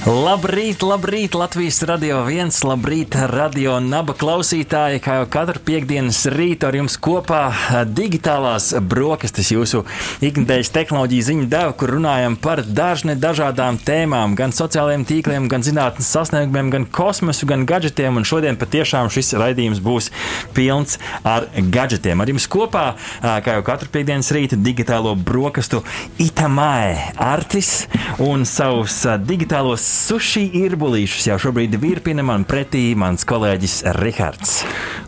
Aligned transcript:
Labrīt, 0.00 0.80
labrīt, 0.80 1.34
Latvijas 1.36 1.82
radio 1.84 2.22
viens, 2.24 2.62
labrīt, 2.64 3.12
radio 3.28 3.74
naba 3.84 4.14
klausītāji, 4.16 5.02
kā 5.04 5.18
jau 5.18 5.26
katru 5.28 5.60
piekdienas 5.66 6.22
rītu 6.32 6.64
ar 6.64 6.78
jums 6.78 6.94
kopā 6.96 7.40
digitālās 7.84 8.70
brokastis 8.80 9.50
jūsu 9.52 9.82
ikdienas 10.24 10.72
tehnoloģiju 10.72 11.26
ziņu 11.26 11.48
deva, 11.52 11.74
kur 11.76 11.92
runājam 11.92 12.38
par 12.40 12.62
dažne 12.64 13.12
dažādām 13.20 13.76
tēmām, 13.84 14.38
gan 14.40 14.56
sociālajiem 14.56 15.04
tīkliem, 15.04 15.50
gan 15.52 15.66
zinātnes 15.66 16.08
sasniegumiem, 16.08 16.72
gan 16.72 16.88
kosmosu, 16.88 17.44
gan 17.52 17.68
gadgetiem, 17.68 18.16
un 18.16 18.24
šodien 18.24 18.56
patiešām 18.56 19.12
šis 19.12 19.34
raidījums 19.36 19.84
būs 19.84 20.08
pilns 20.56 20.96
ar 21.28 21.50
gadgetiem. 21.52 22.24
Ar 22.24 22.32
jums 22.32 22.48
kopā, 22.48 22.86
kā 23.20 23.58
jau 23.58 23.66
katru 23.68 23.92
piekdienas 23.92 24.32
rītu, 24.32 24.62
digitālo 24.64 25.12
brokastu 25.12 25.84
Itamai 26.16 27.12
Artis 27.20 27.84
un 28.16 28.48
savus 28.48 29.02
digitālos 29.28 29.90
sushi 30.00 30.46
irbulīšus 30.62 31.26
jau 31.28 31.36
šobrīd 31.44 31.74
virpina 31.80 32.22
man 32.24 32.46
pretī 32.48 32.94
mans 32.98 33.26
kolēģis 33.28 33.74
Rihards. 33.98 34.60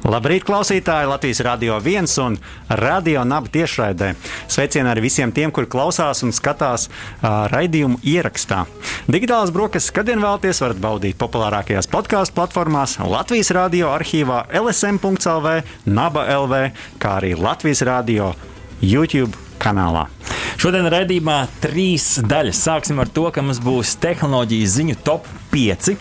Labrīt, 0.04 0.44
klausītāji! 0.44 1.08
Latvijas 1.08 1.40
Rādio 1.46 1.78
1 1.78 2.10
un 2.24 2.36
Radio 2.82 3.22
Naba 3.24 3.48
tiešraidē. 3.52 4.12
Sveicieni 4.50 4.90
arī 4.90 5.04
visiem 5.06 5.32
tiem, 5.32 5.52
kuri 5.54 5.70
klausās 5.70 6.24
un 6.26 6.34
skatās 6.34 6.88
uh, 6.88 7.46
raidījumu 7.52 8.02
ierakstā. 8.14 8.64
Digitālās 9.08 9.54
brokastis, 9.54 9.94
kad 9.94 10.10
vien 10.10 10.20
vēlaties, 10.22 10.60
varat 10.64 10.82
baudīt 10.82 11.20
populārākajās 11.20 11.88
podkāstu 11.92 12.36
platformās, 12.36 12.98
Latvijas 13.00 13.52
Rādio 13.54 13.92
arhīvā, 13.94 14.44
LSM.CLV, 14.60 15.62
Naba 15.88 16.26
LV, 16.36 16.66
kā 17.02 17.16
arī 17.22 17.32
Latvijas 17.38 17.86
Rādio 17.88 18.34
YouTube 18.82 19.51
kanālā. 19.62 20.08
Šodien 20.60 20.86
raidījumā 20.92 21.38
trīs 21.62 22.18
daļas. 22.28 22.60
Sāksim 22.66 23.00
ar 23.02 23.10
to, 23.10 23.28
ka 23.34 23.44
mums 23.44 23.62
būs 23.62 23.96
tehnoloģijas 24.02 24.76
ziņu 24.78 24.98
top 25.06 25.30
5. 25.52 25.92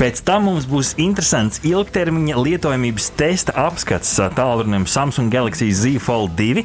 Pēc 0.00 0.20
tam 0.26 0.48
mums 0.50 0.66
būs 0.68 0.94
interesants 1.00 1.62
ilgtermiņa 1.66 2.36
lietojamības 2.42 3.08
testa 3.16 3.54
apskats 3.66 4.16
tālrunim 4.36 4.86
Samsung 4.90 5.32
Galaxy 5.32 5.70
Z 5.70 6.00
Fold 6.02 6.34
2. 6.38 6.64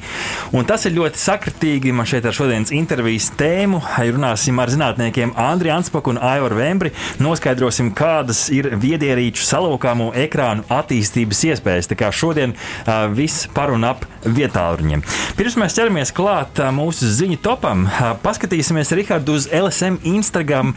Un 0.58 0.68
tas 0.68 0.86
ir 0.90 0.96
ļoti 0.98 1.22
sakritīgi. 1.22 1.94
Man 1.96 2.10
šeit 2.10 2.26
ar 2.26 2.36
šodienas 2.36 2.74
intervijas 2.76 3.30
tēmu 3.40 3.82
runāsim 4.12 4.60
ar 4.62 4.72
zinātniekiem 4.74 5.36
Andriu 5.40 5.76
Anspaku 5.76 6.16
un 6.16 6.22
Aivaru 6.22 6.58
Vembri. 6.60 6.94
Noskaidrosim, 7.22 7.94
kādas 7.98 8.48
ir 8.54 8.72
viedierīču 8.82 9.46
salokāmo 9.46 10.12
ekrānu 10.18 10.66
attīstības 10.72 11.44
iespējas. 11.52 11.92
Tā 11.92 12.00
kā 12.00 12.12
šodien 12.16 12.56
uh, 12.56 13.06
viss 13.14 13.48
par 13.56 13.74
un 13.74 13.86
ap 13.88 14.06
vietāluņiem. 14.26 15.04
Pirms 15.38 15.58
mēs 15.62 15.78
ķeramies 15.78 16.14
klāt 16.18 16.62
uh, 16.62 16.72
mūsu 16.76 17.10
ziņu 17.22 17.40
topam, 17.46 17.88
paskatīsimies 18.24 18.94
Rihardu 18.98 19.38
uz 19.38 19.48
LSM 19.52 20.02
Instagram 20.08 20.74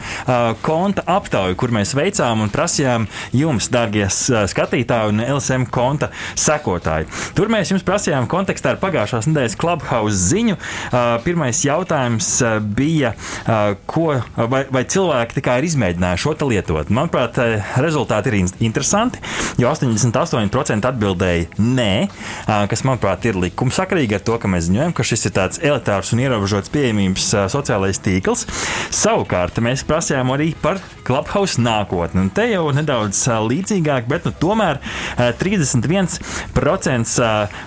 konta 0.65 1.03
aptauju, 1.09 1.54
kur 1.59 1.73
mēs 1.75 1.95
veicām 1.97 2.43
un 2.45 2.51
prasījām 2.53 3.07
jums, 3.35 3.69
darbie 3.73 4.07
skatītāji 4.09 5.13
un 5.13 5.23
LSM 5.25 5.67
konta 5.73 6.11
sekotāji. 6.39 7.09
Tur 7.37 7.51
mēs 7.53 7.71
jums 7.73 7.85
prasījām 7.85 8.29
kontekstā 8.31 8.75
ar 8.75 8.81
pagājušās 8.81 9.29
nedēļas 9.29 9.57
Clubhouse 9.61 10.17
ziņu. 10.31 10.57
Pirmais 11.25 11.61
jautājums 11.65 12.31
bija, 12.77 13.13
ko, 13.89 14.07
vai, 14.35 14.63
vai 14.73 14.83
cilvēki 14.89 15.43
ir 15.45 15.69
izmēģinājuši 15.69 16.25
šo 16.25 16.49
lietot. 16.49 16.89
Manuprāt, 16.93 17.37
rezultāti 17.83 18.31
ir 18.31 18.39
interesanti, 18.65 19.21
jo 19.61 19.69
88% 19.71 20.89
atbildēja 20.89 21.59
nē, 21.61 21.91
kas, 22.71 22.83
manuprāt, 22.87 23.27
ir 23.29 23.37
likumsakarīgi 23.43 24.17
ar 24.17 24.23
to, 24.25 24.39
ka 24.41 24.49
mēs 24.51 24.67
ziņojam, 24.69 24.95
ka 24.95 25.05
šis 25.05 25.29
ir 25.29 25.35
tāds 25.35 25.61
elitārs 25.61 26.13
un 26.15 26.23
ierobežots 26.25 26.71
pieejamības 26.73 27.27
sociālais 27.53 28.01
tīkls. 28.01 28.45
Savukārt 28.95 29.61
mēs 29.63 29.85
prasījām 29.87 30.33
arī 30.33 30.51
par 30.61 30.81
Clubhouse 31.05 31.44
nākotni. 31.61 32.25
Un 32.25 32.31
te 32.35 32.45
jau 32.49 32.65
nedaudz 32.75 33.21
līdzīgāk, 33.49 34.09
bet 34.11 34.25
nu, 34.27 34.33
tomēr 34.41 34.81
31% 35.41 37.15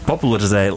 popularizēja 0.09 0.73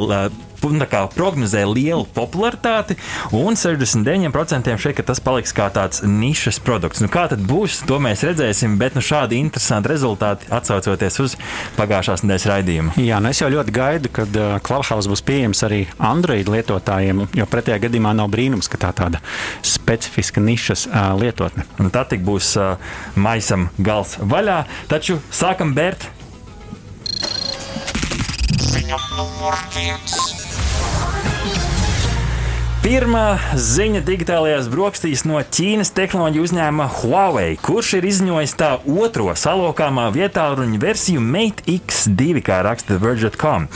prognozē 0.61 1.63
lielu 1.65 2.05
popularitāti, 2.15 2.97
un 3.35 3.57
69% 3.57 4.77
šeit, 4.77 4.95
ka 4.97 5.05
tas 5.11 5.21
paliks 5.23 5.53
kā 5.55 5.69
tāds 5.73 6.03
nišas 6.05 6.61
produkts. 6.63 7.01
Nu, 7.03 7.09
kā 7.11 7.27
tad 7.31 7.43
būs, 7.47 7.81
to 7.89 7.99
mēs 8.03 8.23
redzēsim, 8.27 8.77
bet 8.81 8.95
nu, 8.97 9.03
šādi 9.05 9.39
interesanti 9.41 9.91
rezultāti 9.91 10.49
atsaucoties 10.53 11.19
uz 11.23 11.37
pagājušās 11.77 12.25
nedēļas 12.25 12.47
raidījumu. 12.51 12.95
Jā, 13.01 13.19
nu 13.23 13.31
es 13.31 13.41
jau 13.41 13.49
ļoti 13.51 13.75
gaidu, 13.75 14.11
kad 14.13 14.39
uh, 14.39 14.55
Clubhouse 14.65 15.09
būs 15.11 15.23
pieejams 15.25 15.63
arī 15.67 15.83
Android 15.97 16.49
lietotājiem, 16.51 17.25
jo 17.37 17.47
pretējā 17.49 17.81
gadījumā 17.87 18.13
nav 18.17 18.31
brīnums, 18.33 18.69
ka 18.71 18.79
tā 18.81 18.93
tāda 18.97 19.21
specifiska 19.65 20.43
nišas 20.43 20.87
uh, 20.89 21.11
lietotne. 21.19 21.67
Un 21.81 21.91
tad 21.93 22.11
tik 22.13 22.25
būs 22.27 22.53
uh, 22.59 22.75
maisam 23.15 23.69
gals 23.81 24.17
vaļā, 24.21 24.63
taču 24.91 25.19
sākam 25.33 25.75
bērt. 25.77 26.09
Ziņa 28.71 29.01
numur 29.17 29.57
viens. 29.75 30.40
Pirmā 32.81 33.37
ziņa 33.61 33.99
digitālajās 34.01 34.65
brokastīs 34.73 35.21
no 35.29 35.37
Ķīnas 35.37 35.91
tehnoloģiju 35.93 36.45
uzņēmuma 36.47 36.87
Huawei, 36.95 37.51
kurš 37.61 37.91
ir 37.99 38.07
izziņojis 38.09 38.55
tā 38.57 38.69
otro 38.89 39.27
salokāmā 39.37 40.07
vietā 40.15 40.47
runu 40.57 40.79
versiju 40.81 41.21
Mate 41.21 41.61
X2, 41.69 42.41
kā 42.41 42.57
raksta 42.65 42.97
Verge.com. 42.97 43.67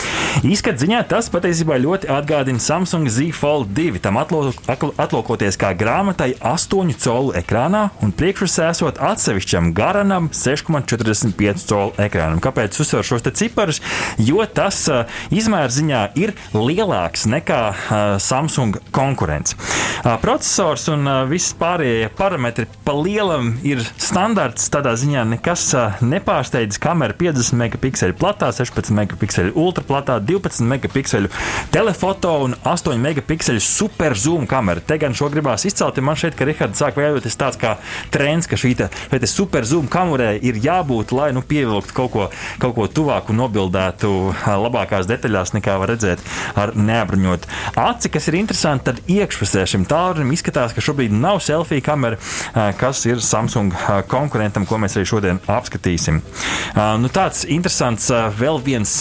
Izskat 0.42 0.82
ziņā 0.82 1.04
tas 1.12 1.30
patiesībā 1.30 1.78
ļoti 1.84 2.10
atgādina 2.16 2.60
Samsung 2.60 3.06
Z 3.14 3.30
Fold 3.38 3.76
2, 3.78 4.02
tam 4.02 4.18
atlūkoties 4.18 5.62
kā 5.62 5.70
grāmatai 5.78 6.32
8 6.42 6.98
colu 7.06 7.36
ekrānā 7.38 7.84
un 8.02 8.10
priekšpusē 8.10 8.72
esot 8.72 8.98
atsevišķam 9.06 9.70
garanam 9.78 10.32
6,45 10.34 11.68
colu 11.70 11.94
ekrānam. 12.02 12.42
Kāpēc 12.42 12.82
uzsver 12.82 13.06
šos 13.06 13.30
ciparus? 13.38 13.84
Jo 14.18 14.50
tas 14.50 14.82
uh, 14.90 15.06
izmēra 15.30 15.70
ziņā 15.70 16.04
ir 16.18 16.34
lielāks 16.58 17.30
nekā 17.30 17.62
uh, 17.70 18.04
Samsung 18.18 18.82
konkurence. 18.96 19.56
Processors 20.22 20.86
un 20.94 21.08
viss 21.30 21.56
pārējie 21.60 22.08
parametri 22.16 22.68
pa 22.86 22.94
lielam 22.96 23.56
ir 23.66 23.82
standarts. 24.00 24.70
Tādā 24.72 24.94
ziņā 25.00 25.26
nekas 25.36 25.68
nepārsteidz. 26.06 26.80
Kamera 26.82 27.16
50 27.18 27.58
megapikseli 27.60 28.16
platā, 28.18 28.52
16 28.56 28.94
megapikseli 28.96 29.54
ultraplatā, 29.60 30.20
12 30.24 30.68
megapikseli 30.70 31.32
telefoto 31.74 32.36
un 32.46 32.56
8 32.64 33.00
megapikseli 33.02 33.64
super 33.64 34.16
zoom 34.20 34.48
kamera. 34.50 34.84
Te 34.84 35.00
gan 35.02 35.16
šo 35.18 35.30
gribās 35.34 35.66
izcelt, 35.68 35.98
jo 35.98 36.06
man 36.06 36.20
šeit, 36.20 36.38
ka 36.38 36.48
Rihards 36.48 36.82
sāk 36.82 37.00
veidoties 37.02 37.40
tāds 37.40 37.60
kā 37.62 37.76
trends, 38.14 38.48
ka 38.48 38.60
šī 38.60 38.74
te, 38.80 38.90
te 39.12 39.30
super 39.30 39.68
zoom 39.68 39.90
kamerai 39.92 40.36
ir 40.46 40.60
jābūt, 40.64 41.16
lai 41.16 41.32
nu, 41.36 41.44
pievilktu 41.46 41.96
kaut 41.98 42.14
ko, 42.14 42.30
kaut 42.62 42.78
ko 42.78 42.88
tuvāku 42.92 43.34
un 43.34 43.42
nobildētu 43.44 44.14
labākās 44.66 45.10
detaļās 45.10 45.56
nekā 45.58 45.80
var 45.82 45.94
redzēt 45.96 46.24
ar 46.60 46.76
neapbruņotu 46.78 47.50
aci, 47.76 48.10
kas 48.10 48.28
ir 48.30 48.40
interesanti 48.40 48.85
tad 48.86 49.02
iekšpusē 49.10 49.66
šim 49.70 49.86
tālrunim 49.90 50.34
izskatās, 50.36 50.74
ka 50.76 50.84
šobrīd 50.84 51.14
nav 51.14 51.42
selfija 51.44 51.84
kamera, 51.86 52.20
kas 52.80 53.06
ir 53.10 53.22
Samsung 53.24 53.74
konkurentam, 54.12 54.68
ko 54.70 54.80
mēs 54.82 54.98
arī 54.98 55.10
šodien 55.10 55.42
apskatīsim. 55.50 56.22
Nu, 57.02 57.12
tāds 57.14 57.46
interesants 57.50 58.12
vēl 58.40 58.62
viens 58.64 58.94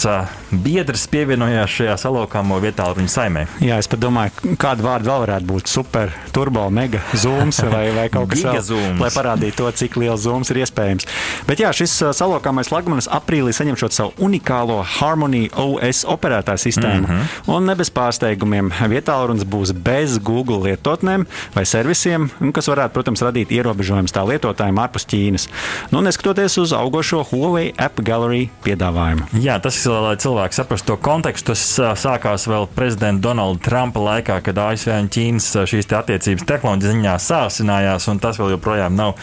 biedrs 0.51 1.05
pievienojās 1.11 1.71
šajā 1.77 1.95
salokāmo 1.99 2.57
vietā 2.63 2.87
viņa 2.95 3.11
saimē. 3.11 3.45
Jā, 3.63 3.79
es 3.81 3.89
pat 3.91 4.01
domāju, 4.01 4.55
kādu 4.61 4.85
vārdu 4.85 5.09
vēl 5.09 5.23
varētu 5.25 5.49
būt 5.49 5.71
super, 5.71 6.13
turbo, 6.35 6.65
mega 6.73 7.01
zooms 7.17 7.61
vai, 7.65 7.87
vai 7.95 8.07
kaut 8.13 8.31
kas 8.31 8.43
tāds, 8.45 8.71
lai 9.01 9.11
parādītu 9.13 9.59
to, 9.61 9.71
cik 9.81 9.99
liels 10.01 10.23
zooms 10.25 10.51
ir 10.53 10.61
iespējams. 10.63 11.09
Bet 11.49 11.61
jā, 11.63 11.71
šis 11.75 11.97
salokāmais 12.17 12.71
flagmanis 12.71 13.09
aprīlī 13.11 13.53
saņemšot 13.55 13.95
savu 13.95 14.15
unikālo 14.25 14.81
Harmony 14.97 15.45
OS 15.51 16.05
operētāju 16.15 16.63
sistēmu. 16.67 17.07
Mm 17.07 17.11
-hmm. 17.11 17.55
Un 17.55 17.65
ne 17.69 17.75
bez 17.75 17.91
pārsteigumiem 17.91 18.71
vietālrunis 18.89 19.45
būs 19.45 19.74
bez 19.75 20.17
Google 20.23 20.61
lietotnēm 20.65 21.25
vai 21.55 21.65
servisiem, 21.67 22.29
kas 22.55 22.69
varētu, 22.71 22.93
protams, 22.95 23.23
radīt 23.25 23.53
ierobežojumus 23.55 24.13
tā 24.15 24.23
lietotājiem 24.27 24.79
ārpus 24.81 25.07
Ķīnas. 25.11 25.47
Nu, 25.93 26.01
neskatoties 26.05 26.57
uz 26.61 26.73
augošo 26.75 27.23
Huawei 27.29 27.71
App 27.81 27.99
Gallery 28.05 28.49
piedāvājumu. 28.65 29.27
Jā, 29.43 29.57
tas 29.63 29.77
ir, 29.83 29.93
lai 30.05 30.15
cilvēki 30.21 30.57
saprastu 30.57 30.93
to 30.93 30.99
kontekstu. 31.01 31.53
Tas 31.53 32.01
sākās 32.01 32.47
vēl 32.49 32.65
prezidenta 32.73 33.27
Donalda 33.27 33.61
Trumpa 33.65 34.01
laikā, 34.01 34.39
kad 34.45 34.59
ASV 34.65 34.93
un 34.95 35.09
Ķīnas 35.13 35.51
šīs 35.69 35.89
te 35.89 35.97
attiecības 35.99 36.47
tehnoloģija 36.49 36.95
ziņā 36.95 37.15
sāsinājās, 37.21 38.07
un 38.11 38.21
tas 38.23 38.39
vēl 38.41 38.55
joprojām 38.55 38.95
nav 38.97 39.15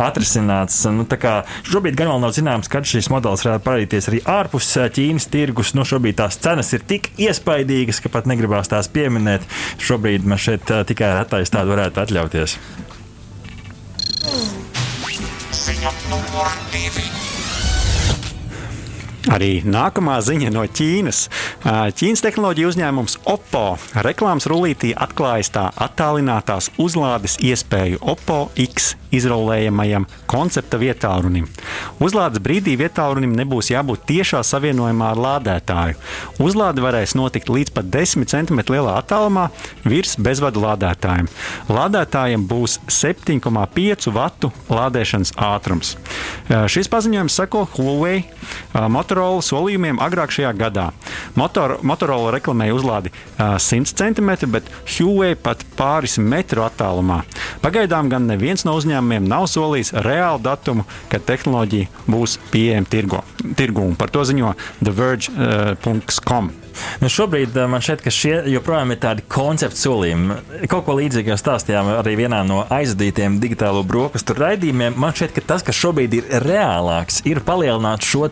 atrisināts. 0.00 0.80
Nu, 0.94 1.06
šobrīd 1.08 1.98
gan 1.98 2.12
vēl 2.12 2.22
nav 2.22 2.34
zināms, 2.36 2.70
kad 2.70 2.86
šis 2.88 3.10
modelis 3.12 3.44
varētu 3.46 3.66
parādīties 3.66 4.10
arī 4.10 4.22
ārpus 4.36 4.70
Ķīnas 4.94 5.28
tirgus. 5.32 5.74
Nu, 5.74 5.86
šobrīd 5.88 6.20
tās 6.20 6.38
cenas 6.40 6.72
ir 6.76 6.84
tik 6.86 7.10
iespaidīgas, 7.20 8.02
ka 8.04 8.12
pat 8.12 8.28
negribās 8.30 8.70
tās 8.70 8.90
pieminēt. 8.92 9.46
Šo 9.82 9.93
šobrīd 9.94 10.26
man 10.26 10.40
šeit 10.42 10.66
tikai 10.90 11.12
retais 11.20 11.52
tādu 11.54 11.74
varētu 11.76 12.02
atļauties. 12.02 12.58
Ziņa 15.64 15.94
numur 16.10 16.50
divi. 16.74 17.33
Arī 19.32 19.62
nākamā 19.64 20.18
ziņa 20.20 20.50
no 20.52 20.66
Ķīnas. 20.68 21.22
Ķīnas 21.64 22.22
tehnoloģija 22.26 22.68
uzņēmums 22.68 23.16
Oppo 23.30 23.78
reklāmas 24.04 24.44
rullītī 24.50 24.92
atklājas 24.92 25.48
tā 25.54 25.70
attālinātās 25.86 26.68
uzlādes 26.82 27.38
iespēju 27.40 28.02
Oppo 28.04 28.50
X 28.60 28.92
izolējamajam 29.14 30.06
koncepta 30.30 30.78
vietālunim. 30.80 31.46
Uzlādes 32.02 32.42
brīdī 32.44 32.74
vietālunim 32.80 33.34
nebūs 33.38 33.70
jābūt 33.72 34.04
tiešā 34.10 34.42
savienojumā 34.44 35.12
ar 35.14 35.22
lādētāju. 35.26 35.98
Uzlāde 36.42 36.84
varēs 36.84 37.14
notikt 37.18 37.52
līdz 37.52 37.74
pat 37.76 37.88
10 37.94 38.28
cm 38.30 38.64
lielā 38.74 38.98
attālumā 39.00 39.48
virs 39.86 40.16
bezvadu 40.20 40.64
lādētājiem. 40.64 41.30
Lādētājiem 41.70 42.46
būs 42.50 42.80
7,5 42.90 44.10
vatu 44.14 44.50
lādēšanas 44.68 45.34
ātrums. 45.48 45.94
Šis 46.50 46.90
paziņojums 46.92 47.38
sako 47.40 47.64
Huawei 47.76 48.24
Motorola 49.14 49.42
solījumiem 49.46 50.00
agrāk 50.02 50.32
šajā 50.34 50.48
gadā. 50.58 50.88
Motor, 51.38 51.76
Motorola 51.86 52.32
reklamēja 52.34 52.74
uzlādi 52.74 53.12
100 53.38 53.94
cm, 53.94 54.32
bet 54.50 54.66
Huawei 54.96 55.36
pat 55.38 55.62
pāris 55.78 56.16
metru 56.18 56.64
attālumā. 56.66 57.20
Pagaidām 57.62 58.10
gan 58.10 58.26
neviens 58.26 58.66
no 58.66 58.74
uzņēmumiem 58.80 59.30
nav 59.30 59.46
solījis 59.52 59.94
reālu 60.02 60.42
datumu, 60.42 60.88
kad 61.12 61.22
tehnoloģija 61.30 62.10
būs 62.10 62.40
pieejama 62.50 62.90
tirgu. 62.90 63.88
Par 64.02 64.10
to 64.10 64.26
ziņo 64.26 64.56
TheVerge.com. 64.82 66.50
Uh, 66.50 66.63
Nu, 67.02 67.10
šobrīd 67.12 67.56
man 67.70 67.82
šķiet, 67.84 68.02
ka 68.04 68.12
šie 68.14 68.34
joprojām 68.52 68.94
ir 68.94 69.00
tādi 69.02 69.24
konceptu 69.30 69.80
solījumi. 69.80 70.38
Kaut 70.70 70.86
ko 70.86 70.96
līdzīgu 70.98 71.32
jau 71.32 71.38
stāstījām 71.40 71.90
arī 71.98 72.16
vienā 72.24 72.42
no 72.46 72.62
aizvadītiem 72.72 73.38
digitālo 73.42 73.84
brokastu 73.86 74.36
raidījumiem. 74.38 74.96
Man 75.00 75.14
šķiet, 75.16 75.34
ka 75.36 75.44
tas, 75.54 75.64
kas 75.66 75.78
šobrīd 75.78 76.18
ir 76.18 76.30
reālāks, 76.44 77.22
ir 77.28 77.42
palielināt 77.44 78.04
šo 78.04 78.24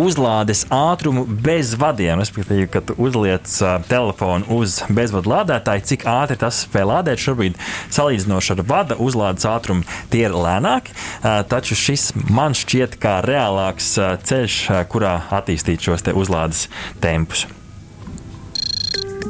uzlādes 0.00 0.64
ātrumu 0.72 1.26
bez 1.26 1.74
vadiem. 1.78 2.20
Respektīvi, 2.22 2.68
kad 2.72 2.92
uzliec 2.96 3.50
uh, 3.62 3.76
telefonu 3.88 4.48
uz 4.58 4.80
bezvadu 4.88 5.32
lādētāju, 5.32 5.86
cik 5.92 6.06
ātri 6.10 6.38
tas 6.40 6.62
spēj 6.64 6.88
lādēt 6.90 7.22
šobrīd, 7.22 7.58
salīdzinoši 7.94 8.54
ar 8.56 8.64
vada 8.68 8.98
uzlādes 9.02 9.46
ātrumu, 9.48 9.86
tie 10.12 10.26
ir 10.28 10.36
lēnāki. 10.36 10.96
Uh, 10.96 11.42
taču 11.48 11.78
šis 11.78 12.10
man 12.30 12.56
šķiet 12.56 12.98
kā 13.02 13.18
reālāks 13.26 13.92
ceļš, 14.26 14.58
kurā 14.92 15.18
attīstīt 15.36 15.86
šos 15.86 16.06
uzlādes 16.16 16.66
tempus. 17.02 17.46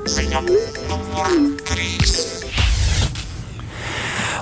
Ziņa 0.04 0.42
numur 0.44 1.32
3. 1.72 2.25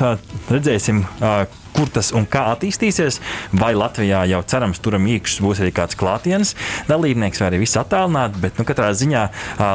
Redzēsim, 0.51 1.05
kur 1.75 1.89
tas 1.93 2.11
un 2.15 2.27
kā 2.29 2.47
attīstīsies. 2.55 3.19
Vai 3.57 3.73
Latvijā 3.77 4.23
jau 4.29 4.41
cerams, 4.47 4.81
turam 4.83 5.07
iekšā 5.09 5.43
būs 5.45 5.61
arī 5.63 5.73
kāds 5.75 5.97
klātienes 5.99 6.53
dalībnieks, 6.89 7.41
vai 7.41 7.51
arī 7.51 7.61
viss 7.63 7.79
attālināti. 7.79 8.41
Bet 8.43 8.59
nu, 8.59 8.65
katrā 8.67 8.91
ziņā 8.97 9.23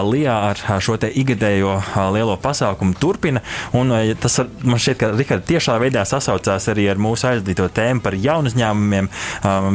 Lijā 0.07 0.37
ar 0.51 0.83
šo 0.83 0.97
ikgadējo 0.97 1.75
lielo 2.15 2.37
pasākumu 2.43 2.97
turpina. 3.01 3.43
Un 3.77 3.93
tas 4.21 4.41
man 4.65 4.81
šķiet, 4.81 5.01
ka 5.01 5.11
Rikārds 5.17 5.49
tiešā 5.49 5.77
veidā 5.83 6.05
sasaucās 6.09 6.69
arī 6.73 6.89
ar 6.93 7.01
mūsu 7.01 7.31
aizdīto 7.31 7.69
tēmu 7.77 8.05
par 8.05 8.17
jaunu 8.19 8.53
uzņēmumiem. 8.53 9.11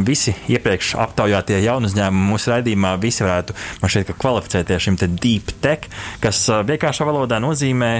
Visi 0.08 0.36
iepriekš 0.52 0.96
aptaujātie 1.02 1.62
jaunu 1.64 1.90
uzņēmumi 1.92 2.32
mūsu 2.34 2.54
raidījumā 2.54 2.96
visi 3.02 3.26
varētu 3.26 3.58
šķiet, 3.86 4.16
kvalificēties 4.22 4.88
šim 4.88 5.00
deep 5.02 5.54
tech, 5.64 5.88
kas 6.24 6.44
vienkāršā 6.68 7.08
valodā 7.08 7.42
nozīmē 7.44 7.94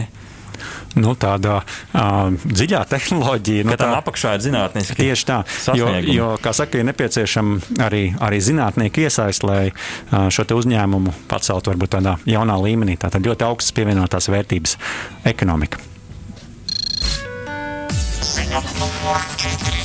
nu, 1.00 1.14
tāda 1.20 1.60
uh, 1.62 2.32
dziļā 2.46 2.84
tehnoloģija. 2.92 3.68
Nu, 3.68 3.78
tā 3.80 3.92
apakšā 3.98 4.36
ir 4.38 4.46
zinātniski. 4.48 4.98
Tieši 5.02 5.28
tā, 5.28 5.42
jo, 5.78 5.92
jo, 6.12 6.32
kā 6.44 6.54
saka, 6.56 6.82
ir 6.82 6.88
nepieciešama 6.90 7.84
arī, 7.88 8.04
arī 8.22 8.42
zinātnieki 8.44 9.08
iesaist, 9.08 9.46
lai 9.48 9.70
uh, 9.72 10.28
šo 10.34 10.48
uzņēmumu 10.62 11.14
paceltu 11.32 11.72
varbūt 11.74 11.96
tādā 11.98 12.18
jaunā 12.30 12.58
līmenī. 12.62 12.98
Tātad 13.02 13.26
ļoti 13.28 13.48
augstas 13.48 13.76
pievienotās 13.78 14.30
vērtības 14.32 14.78
ekonomika. 15.32 15.82
Ziņa 18.32 18.62
numur 18.80 19.24
4. 19.42 19.81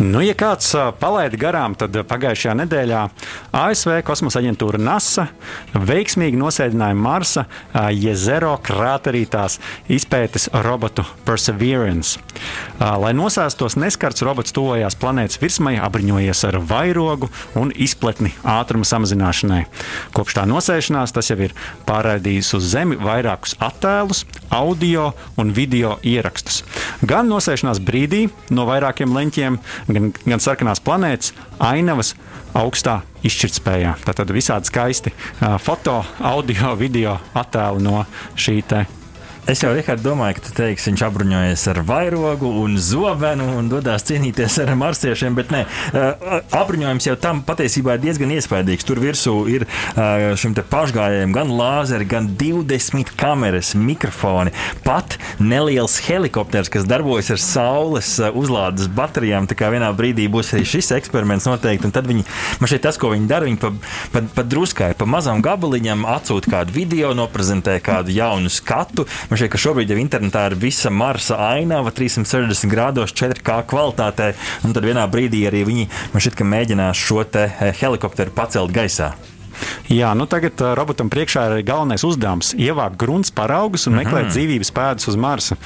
Nu, 0.00 0.22
ja 0.24 0.32
kāds 0.32 0.70
palaida 0.96 1.36
garām, 1.36 1.74
tad 1.76 1.92
pagājušajā 2.08 2.54
nedēļā 2.62 3.00
ASV 3.52 3.98
kosmosa 4.08 4.40
aģentūra 4.40 4.78
NASA 4.80 5.26
veiksmīgi 5.76 6.38
nosēdināja 6.40 6.96
Marsa 6.96 7.42
jezero 7.92 8.54
krāterītās 8.64 9.58
izpētes 9.92 10.48
robotu 10.64 11.04
Perseverance. 11.26 12.16
Lai 12.80 13.10
nosēstos 13.12 13.76
neskarts, 13.76 14.24
robots 14.24 14.56
tuvojās 14.56 14.96
planētas 14.96 15.36
virsmai, 15.42 15.74
apbruņojies 15.84 16.42
ar 16.48 16.56
vairogu 16.64 17.28
un 17.60 17.68
izpletni 17.76 18.32
ātruma 18.40 18.88
samazināšanai. 18.88 19.66
Kopš 20.16 20.38
tā 20.40 20.46
nosēšanās 20.48 21.12
tas 21.12 21.28
jau 21.28 21.36
ir 21.44 21.52
pārraidījis 21.84 22.54
uz 22.56 22.70
Zemi 22.72 22.96
vairākus 22.96 23.58
attēlus, 23.60 24.24
audio 24.48 25.10
un 25.36 25.52
video 25.52 25.98
ierakstus. 26.00 26.62
Gan 27.04 27.28
nosēšanās 27.28 27.84
brīdī 27.84 28.24
no 28.48 28.64
vairākiem 28.70 29.12
leņķiem, 29.12 29.60
gan, 29.96 30.10
gan 30.26 30.42
sarkanās 30.42 30.82
planētas, 30.84 31.34
ainavas 31.58 32.14
augstā 32.56 33.00
izšķirtspējā. 33.26 33.96
Tātad 34.06 34.32
visādi 34.34 34.70
skaisti 34.70 35.12
foto, 35.62 36.00
audio, 36.18 36.74
video 36.78 37.18
attēli 37.38 37.84
no 37.84 38.04
šī 38.38 38.60
Es 39.48 39.62
jau 39.64 39.70
Rikārd, 39.72 40.02
domāju, 40.04 40.36
ka 40.36 40.42
tu 40.44 40.52
teiksi, 40.58 40.90
viņš 40.90 41.02
apbruņojas 41.06 41.62
ar 41.72 41.78
vairogu 41.88 42.48
un 42.60 42.74
zobenu 42.76 43.46
un 43.56 43.70
dodas 43.72 44.04
cīnīties 44.04 44.58
ar 44.62 44.74
marsiešiem, 44.76 45.36
bet 45.38 45.52
nē, 45.54 45.62
apbruņojums 46.58 47.06
jau 47.08 47.14
tam 47.20 47.40
patiesībā 47.46 47.96
ir 47.96 48.02
diezgan 48.02 48.34
iespaidīgs. 48.36 48.84
Tur 48.86 49.00
virsū 49.00 49.34
ir 49.50 49.64
šim 50.40 50.52
pašgājējiem 50.70 51.32
gan 51.34 51.52
lāzeri, 51.56 52.08
gan 52.10 52.28
20 52.40 53.14
kameras, 53.18 53.72
mikrofoni, 53.78 54.52
pat 54.84 55.16
neliels 55.40 55.96
helikopters, 56.04 56.70
kas 56.72 56.84
darbojas 56.88 57.32
ar 57.32 57.40
saules 57.40 58.12
uzlādes 58.28 58.90
baterijām. 58.92 59.48
Tā 59.50 59.56
kā 59.58 59.72
vienā 59.72 59.88
brīdī 59.96 60.28
būs 60.30 60.52
arī 60.54 60.68
šis 60.68 60.92
eksperiments 60.98 61.48
noteikti, 61.48 61.88
un 61.88 61.96
tad 61.96 62.10
viņi, 62.10 62.26
man 62.60 62.70
šeit 62.70 62.84
tas, 62.86 63.00
ko 63.00 63.14
viņi 63.14 63.30
dara, 63.32 63.48
viņi 63.48 63.62
pa, 63.64 63.72
pa, 64.12 64.24
pa 64.36 64.46
druskai, 64.46 64.92
pa 65.00 65.08
mazam 65.08 65.40
gabaliņam 65.42 66.04
atsūta 66.18 66.54
kādu 66.58 66.76
video, 66.76 67.16
noprezentē 67.16 67.80
kādu 67.82 68.14
jaunu 68.14 68.52
skatu 68.52 69.08
Man 69.30 69.38
šķiet, 69.38 69.50
ka 69.52 69.58
šobrīd 69.62 69.92
jau 69.92 69.96
internetā 70.02 70.40
ir 70.50 70.56
visa 70.58 70.90
Marsa 70.90 71.36
ainava 71.52 71.92
360 71.94 72.66
grādos 72.72 73.14
4K 73.14 73.60
kvalitātē, 73.70 74.32
un 74.66 74.74
tad 74.74 74.88
vienā 74.88 75.04
brīdī 75.06 75.44
arī 75.46 75.60
viņi 75.68 75.84
man 76.10 76.24
šķiet, 76.24 76.42
mēģinās 76.50 76.98
šo 76.98 77.22
eh, 77.38 77.68
helikopteru 77.78 78.34
pacelt 78.34 78.74
gaisā. 78.74 79.12
Jā, 79.90 80.12
nu 80.14 80.26
tagad 80.30 80.60
uh, 80.62 80.72
robotam 80.78 81.10
priekšā 81.10 81.46
ir 81.50 81.64
galvenais 81.66 82.04
uzdevums- 82.06 82.52
ievākt 82.68 82.98
grunts 83.00 83.32
paraugus 83.34 83.86
un 83.90 83.96
meklēt 83.98 84.24
mm 84.24 84.28
-hmm. 84.28 84.34
dzīvības 84.36 84.70
pēdas 84.72 85.08
uz 85.08 85.16
Marsa. 85.16 85.56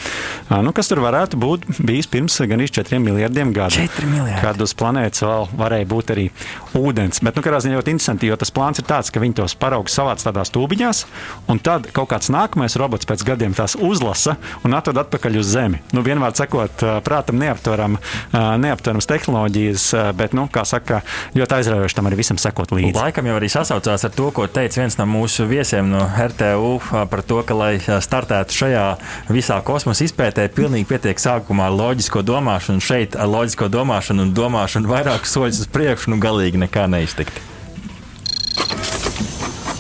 Uh, 0.51 0.63
nu, 0.63 0.73
kas 0.73 0.89
tur 0.89 0.99
varētu 0.99 1.37
būt 1.37 1.67
bijis 1.79 2.07
pirms 2.07 2.41
gan 2.49 2.61
4 2.61 2.99
miljardiem 2.99 3.53
gadu? 3.53 3.75
4 3.75 4.07
miljardi. 4.07 4.41
Kad 4.41 4.61
uz 4.61 4.75
planētas 4.75 5.23
vēl 5.23 5.49
varēja 5.57 5.87
būt 5.87 6.11
arī 6.15 6.31
ūdens. 6.75 7.23
Bet, 7.23 7.37
nu, 7.37 7.43
kādā 7.43 7.61
ziņā 7.61 7.79
ļoti 7.79 7.91
interesanti, 7.91 8.27
jo 8.27 8.37
tas 8.37 8.51
plāns 8.51 8.79
ir 8.79 8.85
tāds, 8.85 9.13
ka 9.13 9.21
viņi 9.21 9.35
tos 9.35 9.55
paraugus 9.55 9.95
savāc 9.95 10.25
tādās 10.25 10.51
tūbiņās, 10.51 11.05
un 11.49 11.59
tad 11.59 11.93
kaut 11.93 12.09
kāds 12.09 12.31
nākamais 12.31 12.77
robots 12.77 13.07
pēc 13.07 13.25
gadiem 13.25 13.55
tās 13.55 13.77
uzlasa 13.77 14.37
un 14.65 14.75
atved 14.75 14.97
atpakaļ 14.97 15.39
uz 15.39 15.47
Zemi. 15.47 15.81
Nu, 15.93 16.03
vienmēr 16.03 16.35
sakot, 16.35 16.83
uh, 16.83 17.01
prātam 17.05 17.39
neaptveram, 17.39 17.99
neaptverams 18.33 19.07
tehnoloģijas, 19.07 20.15
bet, 20.17 20.33
nu, 20.33 20.49
kā 20.53 20.65
saka, 20.65 21.03
ļoti 21.35 21.59
aizraujoši 21.59 21.95
tam 21.99 22.09
arī 22.11 22.19
visam 22.21 22.41
sekot 22.41 22.73
līdzi. 22.75 22.97
Laikam 22.99 23.29
jau 23.29 23.37
arī 23.39 23.51
sasauc 23.53 23.84
sasaucās 23.85 24.05
ar 24.05 24.12
to, 24.17 24.31
ko 24.33 24.47
teica 24.49 24.81
viens 24.81 24.97
no 24.97 25.05
mūsu 25.09 25.45
viesiem 25.49 25.91
no 25.93 26.00
RTU 26.09 26.79
par 27.11 27.23
to, 27.23 27.43
ka, 27.45 27.55
lai 27.55 27.76
startētu 27.79 28.57
šajā 28.57 28.85
visā 29.29 29.61
kosmosa 29.64 30.07
izpētē, 30.07 30.49
pilnīgi 30.49 30.88
pietiek 30.88 31.21
sākumā 31.21 31.69
ar 31.69 31.76
loģisko 31.76 32.25
domāšanu. 32.25 32.81
Šeit 32.81 33.17
ar 33.17 33.29
loģisko 33.29 33.69
domāšanu 33.69 34.25
un 34.25 34.35
domāšanu 34.37 34.88
vairākus 34.88 35.35
soļus 35.37 35.64
uz 35.67 35.73
priekšu, 35.75 36.14
nu 36.14 36.21
galīgi 36.23 36.64
nekā 36.64 36.87
neiztikt. 36.88 37.41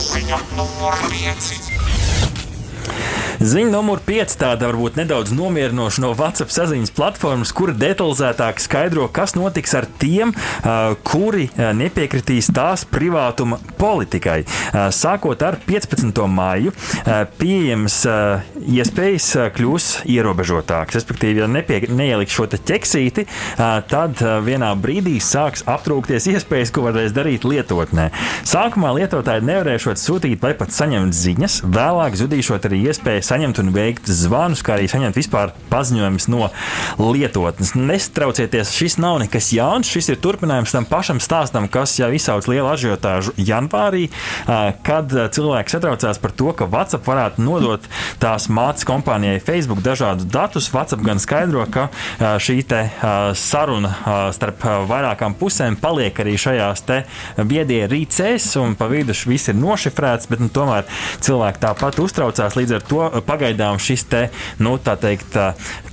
Ziņa 0.04 0.42
numur 0.58 1.00
5. 1.08 1.73
Ziņa 3.42 3.70
numur 3.72 3.98
5 4.04 4.36
tāda 4.38 4.68
varbūt 4.70 4.98
nedaudz 5.00 5.32
nomierinoša 5.34 6.02
no 6.04 6.12
WhatsApp 6.14 6.52
saziņas 6.54 6.92
platformas, 6.94 7.52
kura 7.56 7.74
detalizētāk 7.76 8.60
skaidro, 8.62 9.08
kas 9.12 9.34
notiks 9.38 9.74
ar 9.74 9.88
tiem, 10.00 10.34
kuri 11.06 11.48
nepiekritīs 11.56 12.52
tās 12.54 12.84
privātuma 12.86 13.58
politikai. 13.80 14.44
Sākot 14.94 15.42
ar 15.46 15.58
15. 15.66 16.22
māju, 16.30 16.74
pieejams 17.40 18.00
iespējas 18.64 19.28
kļūs 19.54 19.86
ierobežotākas. 20.10 20.98
Respektīvi, 20.98 21.42
ja 21.42 21.48
nepie, 21.50 21.82
neieliks 21.92 22.34
šo 22.34 22.46
ķeksīti, 22.54 23.26
tad 23.90 24.20
vienā 24.46 24.70
brīdī 24.80 25.16
sāks 25.22 25.64
aptrūkties 25.68 26.28
iespējas, 26.32 26.72
ko 26.74 26.86
varēs 26.86 27.14
darīt 27.16 27.44
lietotnē. 27.48 28.10
Sākumā 28.48 28.92
lietotāji 28.98 29.44
nevarēšot 29.48 30.00
sūtīt 30.00 30.42
vai 30.42 30.54
pat 30.58 30.72
saņemt 30.74 31.16
ziņas, 31.16 31.60
vēlāk 31.74 32.16
zudīšot 32.20 32.68
arī 32.68 32.82
iespēju 32.90 33.24
saņemt 33.28 33.60
un 33.62 33.72
veikt 33.74 34.10
zvanus, 34.10 34.64
kā 34.64 34.76
arī 34.78 34.88
saņemt 34.92 35.18
vispār 35.18 35.54
paziņojumus 35.72 36.28
no 36.32 36.50
lietotnes. 37.00 37.74
Nestraucieties, 37.78 38.74
šis 38.76 38.98
nav 39.02 39.20
nekas 39.24 39.50
jauns. 39.54 39.90
Šis 39.90 40.12
ir 40.14 40.20
turpinājums 40.24 40.74
tam 40.74 40.88
pašam 40.88 41.20
stāstam, 41.22 41.68
kas 41.72 41.96
jau 42.00 42.10
izsauc 42.14 42.48
lielu 42.50 42.68
ažiotāžu 42.70 43.34
janvārī, 43.40 44.08
kad 44.86 45.12
cilvēki 45.36 45.76
satraucās 45.76 46.20
par 46.22 46.34
to, 46.36 46.52
ka 46.56 46.68
WhatsApp 46.70 47.08
varētu 47.08 47.44
nodot 47.44 47.88
tās 48.22 48.48
mātes 48.54 48.86
kompānijai 48.88 49.42
Facebook 49.42 49.82
dažādus 49.84 50.28
datus. 50.30 50.70
WhatsApp 50.72 51.04
gan 51.04 51.20
skaidro, 51.22 51.64
ka 51.70 51.88
šī 52.20 52.60
saruna 53.38 53.90
starp 54.34 54.62
vairākām 54.88 55.34
pusēm 55.38 55.76
paliek 55.80 56.16
arī 56.22 56.36
šajās 56.40 56.84
viedie 57.50 57.82
rīcēs, 57.90 58.46
un 58.62 58.76
pa 58.78 58.88
vidu 58.90 59.14
viss 59.28 59.50
ir 59.50 59.58
nošifrēts, 59.58 60.28
bet 60.30 60.42
nu, 60.42 60.48
tomēr 60.52 60.86
cilvēki 61.24 61.62
tāpat 61.64 61.98
uztraucās. 62.02 62.56
Līdz 62.58 62.76
ar 62.78 62.86
to 62.88 63.08
pagaidām 63.26 63.80
šis 63.82 64.06
te, 64.10 64.22
nu, 64.62 64.76
teikt, 64.78 65.36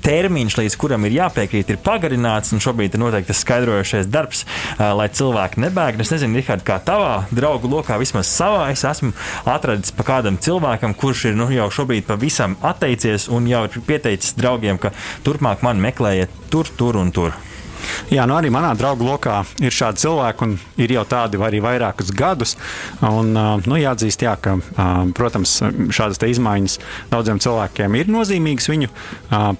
termiņš, 0.06 0.58
līdz 0.62 0.77
kuram 0.82 1.06
ir 1.08 1.18
jāpiekrīt, 1.20 1.74
ir 1.74 1.82
pagarināts. 1.84 2.53
Šobrīd 2.62 2.96
ir 2.96 3.01
noteikti 3.01 3.32
tas 3.32 3.41
skaidrojošais 3.46 4.10
darbs, 4.12 4.46
lai 4.77 5.08
cilvēki 5.10 5.62
nebēg. 5.65 6.01
Es 6.03 6.13
nezinu, 6.13 6.38
Rihard, 6.39 6.65
kā 6.68 6.77
tavā 6.84 7.25
draugu 7.34 7.70
lokā, 7.72 7.98
vismaz 8.01 8.30
savā, 8.30 8.68
es 8.74 8.84
esmu 8.88 9.13
atradis 9.50 9.94
pa 9.96 10.06
kādam 10.08 10.38
cilvēkam, 10.41 10.96
kurš 10.98 11.30
ir 11.32 11.38
nu, 11.39 11.50
jau 11.53 11.70
šobrīd 11.74 12.08
pavisam 12.10 12.50
atteicies 12.62 13.27
un 13.31 13.48
jau 13.50 13.63
ir 13.67 13.86
pieteicis 13.88 14.36
draugiem, 14.39 14.79
ka 14.81 14.93
turpmāk 15.25 15.63
man 15.65 15.81
meklējiet 15.84 16.50
tur, 16.51 16.70
tur 16.77 17.00
un 17.01 17.12
tur. 17.15 17.36
Jā, 18.12 18.26
nu 18.30 18.36
arī 18.38 18.52
manā 18.54 18.72
draugu 18.78 19.06
lokā 19.08 19.42
ir 19.64 19.74
šādi 19.74 20.04
cilvēki, 20.04 20.48
un 20.48 20.56
ir 20.82 20.94
jau 20.96 21.04
tādi 21.08 21.40
arī 21.42 21.62
vairākus 21.64 22.12
gadus. 22.16 22.56
Un, 23.06 23.32
nu, 23.34 23.78
jāatzīst, 23.80 24.26
jā, 24.26 24.36
ka, 24.42 24.58
protams, 25.18 25.58
šādas 25.94 26.22
izmaiņas 26.32 26.78
daudziem 27.12 27.42
cilvēkiem 27.44 27.98
ir 28.00 28.12
nozīmīgas 28.12 28.70
viņu 28.72 28.92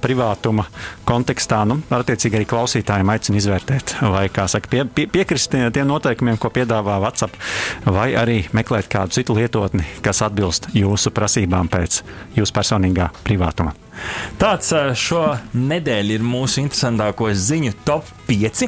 privātuma 0.04 0.68
kontekstā. 1.08 1.64
Nu, 1.70 1.80
attiecīgi 1.96 2.42
arī 2.42 2.50
klausītājiem 2.50 3.14
aicinu 3.14 3.42
izvērtēt, 3.42 3.98
vai 4.14 4.28
saka, 4.32 4.72
pie, 4.72 4.86
pie, 4.86 5.08
piekrist 5.12 5.54
tiem 5.54 5.88
noteikumiem, 5.90 6.40
ko 6.42 6.52
piedāvā 6.54 7.00
WhatsApp, 7.04 7.38
vai 7.86 8.12
arī 8.18 8.42
meklēt 8.58 8.92
kādu 8.92 9.20
citu 9.20 9.38
lietotni, 9.38 9.86
kas 10.06 10.24
atbilst 10.26 10.72
jūsu 10.78 11.14
prasībām 11.16 11.72
pēc 11.72 12.02
jūsu 12.38 12.58
personīgā 12.58 13.12
privātuma. 13.26 13.76
Tāds 14.42 14.72
šo 14.98 15.24
nedēļu 15.54 16.18
ir 16.18 16.26
mūsu 16.26 16.64
interesantāko 16.64 17.30
ziņu 17.36 17.76
top 17.86 18.08
5. 18.32 18.68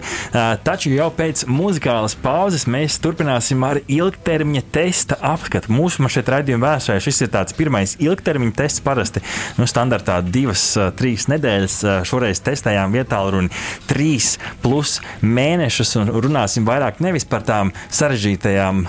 Taču 0.64 0.92
jau 0.94 1.08
pēc 1.16 1.46
muzikālas 1.48 2.16
pauzes 2.20 2.66
mēs 2.70 3.00
turpināsim 3.04 3.64
ar 3.66 3.80
ilgtermiņa 3.88 4.64
testa 4.76 5.18
apskatu. 5.34 5.72
Mūsu 5.74 6.04
šeit 6.12 6.32
raidījuma 6.34 6.74
vēsturē 6.74 7.00
šis 7.04 7.24
ir 7.26 7.32
tāds 7.34 7.56
pirmais 7.58 7.96
ilgtermiņa 8.04 8.58
tests. 8.60 8.84
Parasti 8.84 9.22
nu, 9.56 9.68
standartā 9.70 10.20
divas, 10.26 10.66
trīs 11.00 11.30
nedēļas. 11.32 11.78
Šoreiz 12.10 12.42
testējām 12.44 12.94
vietā 12.96 13.22
runu 13.24 13.52
trīs 13.88 14.34
plus 14.64 14.98
mēnešus 15.24 15.96
un 16.02 16.12
runāsim 16.26 16.68
vairāk 16.68 17.00
nevis 17.04 17.26
par 17.30 17.46
tām 17.48 17.72
sarežģītajām 17.94 18.84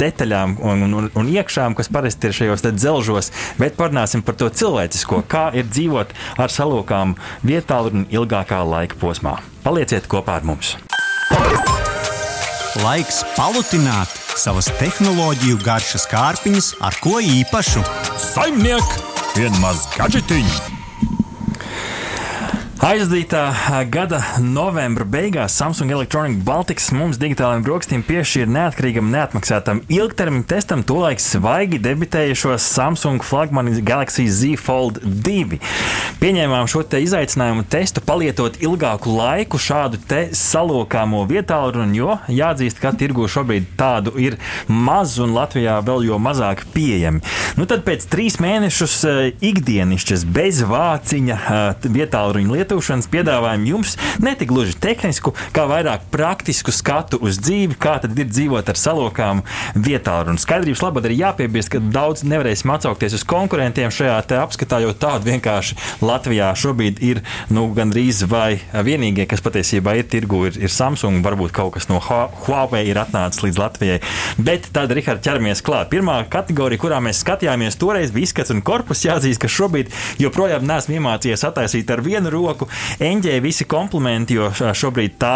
detaļām 0.00 0.56
un, 0.64 0.86
un, 0.88 1.10
un 1.12 1.32
iekšām, 1.34 1.76
kas 1.76 1.90
parasti 1.92 2.30
ir 2.30 2.38
šajos 2.38 2.64
dzelžos, 2.70 3.30
bet 3.60 3.76
parunāsim 3.78 4.24
par 4.24 4.38
to 4.40 4.48
cilvēcisko, 4.48 5.22
kā 5.28 5.46
ir 5.56 5.68
dzīvot 5.84 6.14
ar 6.40 6.52
salokām 6.52 7.14
vietā 7.44 7.82
un 7.84 8.08
ilgākā 8.08 8.62
laika 8.64 8.96
posmā. 9.00 9.38
Palieciet 9.64 10.08
kopā 10.08 10.40
ar 10.40 10.48
mums! 10.48 10.76
Laiks 12.82 13.22
palutināt 13.36 14.10
savas 14.34 14.66
tehnoloģiju 14.80 15.60
garšas 15.62 16.08
kārpiņas 16.10 16.74
ar 16.82 16.98
ko 17.04 17.20
īpašu. 17.22 17.84
Saimniek, 18.18 18.96
vienmaz 19.38 19.86
gadžetiņu! 19.94 20.73
Aizdītā 22.82 23.52
gada 23.86 24.18
novembra 24.42 25.04
beigās 25.06 25.54
Samsung 25.54 25.92
Electronic 25.94 26.40
Baltics 26.42 26.88
mums 26.90 27.20
digitālajiem 27.22 27.62
brokastīm 27.62 28.02
piešķīra 28.02 28.50
neatkarīgam, 28.50 29.12
neatmaksātam 29.14 29.84
ilgtermiņa 29.94 30.46
testam 30.50 30.82
tolaik 30.82 31.22
svaigi 31.22 31.78
debitējušo 31.78 32.56
Samsung 32.58 33.22
flagmani 33.22 33.78
Galaxy 33.78 34.26
Z 34.26 34.58
Fold 34.58 34.98
2. 35.06 35.60
Pieņēmām 36.18 36.66
šo 36.70 36.82
te 36.90 36.98
izaicinājumu 37.04 37.62
testu 37.70 38.02
palietot 38.02 38.58
ilgāku 38.58 39.14
laiku 39.20 39.60
šādu 39.60 40.02
te 40.10 40.24
salokāmo 40.34 41.22
vietālu, 41.30 41.86
jo 41.94 42.18
jāatzīst, 42.26 42.82
ka 42.82 42.90
tirgu 42.98 43.30
šobrīd 43.30 43.70
tādu 43.78 44.16
ir 44.18 44.40
maz 44.66 45.20
un 45.22 45.36
Latvijā 45.38 45.78
vēl 45.86 46.08
jo 46.10 46.18
mazāk 46.18 46.66
pieejami. 46.74 47.22
Nu 47.54 47.70
tad 47.70 47.86
pēc 47.86 48.10
trīs 48.10 48.40
mēnešus 48.42 48.98
ikdienišķas 49.38 50.26
bez 50.34 50.64
vāciņa 50.66 51.40
vietālu 51.86 52.42
lietošanas 52.42 52.63
lietošanas 52.64 53.10
piedāvājumu 53.12 53.68
jums 53.68 53.94
ne 54.24 54.32
tik 54.38 54.48
gluži 54.48 54.74
tehnisku, 54.80 55.34
kā 55.54 55.66
vairāk 55.68 56.08
praktisku 56.12 56.72
skatu 56.72 57.20
uz 57.20 57.38
dzīvi, 57.42 57.76
kā 57.80 57.98
tad 58.02 58.16
ir 58.18 58.30
dzīvot 58.30 58.72
ar 58.72 58.80
salokām 58.80 59.44
vietā. 59.76 60.16
Un 60.30 60.40
skaidrības 60.40 60.82
labad 60.84 61.08
arī 61.08 61.18
jāpiebilst, 61.20 61.72
ka 61.74 61.82
daudz 61.82 62.24
nevarēsim 62.24 62.72
atsaukties 62.72 63.18
uz 63.18 63.24
konkurentiem 63.28 63.92
šajā 63.92 64.16
apskatā, 64.40 64.78
jo 64.80 64.92
tādu 64.96 65.28
vienkārši 65.28 65.76
Latvijā 66.04 66.52
šobrīd 66.56 67.02
ir 67.04 67.20
nu, 67.52 67.66
gandrīz 67.76 68.22
vai 68.30 68.60
vienīgie, 68.72 69.26
kas 69.28 69.42
patiesībā 69.44 69.96
ir 69.98 70.08
tirgu, 70.08 70.44
ir, 70.48 70.58
ir 70.64 70.72
Samsung, 70.72 71.20
varbūt 71.24 71.52
kaut 71.56 71.74
kas 71.76 71.90
no 71.90 72.00
Huawei 72.00 72.84
ir 72.88 73.00
atnācis 73.02 73.42
līdz 73.44 73.60
Latvijai. 73.60 73.98
Bet 74.38 74.70
tad, 74.74 74.94
Rihard, 74.94 75.20
ķeramies 75.24 75.64
klāt. 75.66 75.90
Pirmā 75.92 76.20
kategorija, 76.30 76.80
kurā 76.80 77.02
mēs 77.04 77.20
skatījāmies, 77.24 77.78
toreiz 77.80 78.14
bija 78.14 78.30
izskats 78.30 78.54
un 78.54 78.62
korpus. 78.64 79.04
Jāatzīst, 79.04 79.42
ka 79.42 79.50
šobrīd 79.50 79.92
joprojām 80.22 80.64
neesmu 80.68 80.98
iemācījies 81.00 81.44
attaisīt 81.50 81.90
ar 81.90 82.04
vienu 82.06 82.32
roku 82.32 82.53
roku. 82.54 82.70
Eņģē 83.02 83.38
visi 83.42 83.66
komplimenti, 83.68 84.38
jo 84.38 84.50
šobrīd 84.54 85.18
tā 85.20 85.34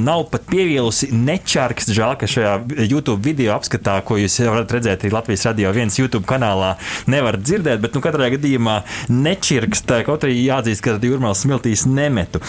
nav 0.00 0.28
pat 0.32 0.46
pievīlusi 0.50 1.10
nečārks. 1.12 1.90
Žēl, 1.94 2.16
ka 2.20 2.28
šajā 2.30 2.54
YouTube 2.86 3.22
video 3.24 3.54
apskatā, 3.56 3.98
ko 4.06 4.18
jūs 4.20 4.38
varat 4.46 4.72
redzēt 4.74 5.04
arī 5.04 5.12
Latvijas 5.14 5.46
radio 5.48 5.72
viens 5.74 5.98
YouTube 5.98 6.26
kanālā, 6.28 6.74
nevar 7.10 7.38
dzirdēt, 7.40 7.82
bet 7.82 7.96
nu, 7.96 8.02
katrā 8.04 8.30
gadījumā 8.34 8.80
nečirkst, 9.12 9.90
kaut 10.06 10.26
arī 10.26 10.38
jāatzīst, 10.44 10.84
ka 10.84 10.96
jūrmālas 11.04 11.44
smiltīs 11.44 11.84
nemetu. 11.90 12.40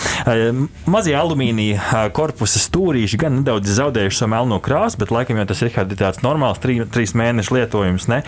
Mazie 0.90 1.16
alumīnija 1.18 2.06
korpusa 2.16 2.62
stūrīši 2.62 3.20
gan 3.22 3.40
nedaudz 3.42 3.74
zaudējuši 3.80 4.22
savu 4.22 4.34
melno 4.36 4.60
krāsu, 4.64 5.00
bet 5.02 5.14
laikam 5.14 5.40
jau 5.42 5.48
tas 5.50 5.64
ir 5.66 5.74
tāds 5.96 6.22
normāls 6.26 6.62
trī, 6.64 6.80
trīs 6.92 7.16
mēnešu 7.18 7.58
lietojums. 7.58 8.08
Ne? 8.12 8.22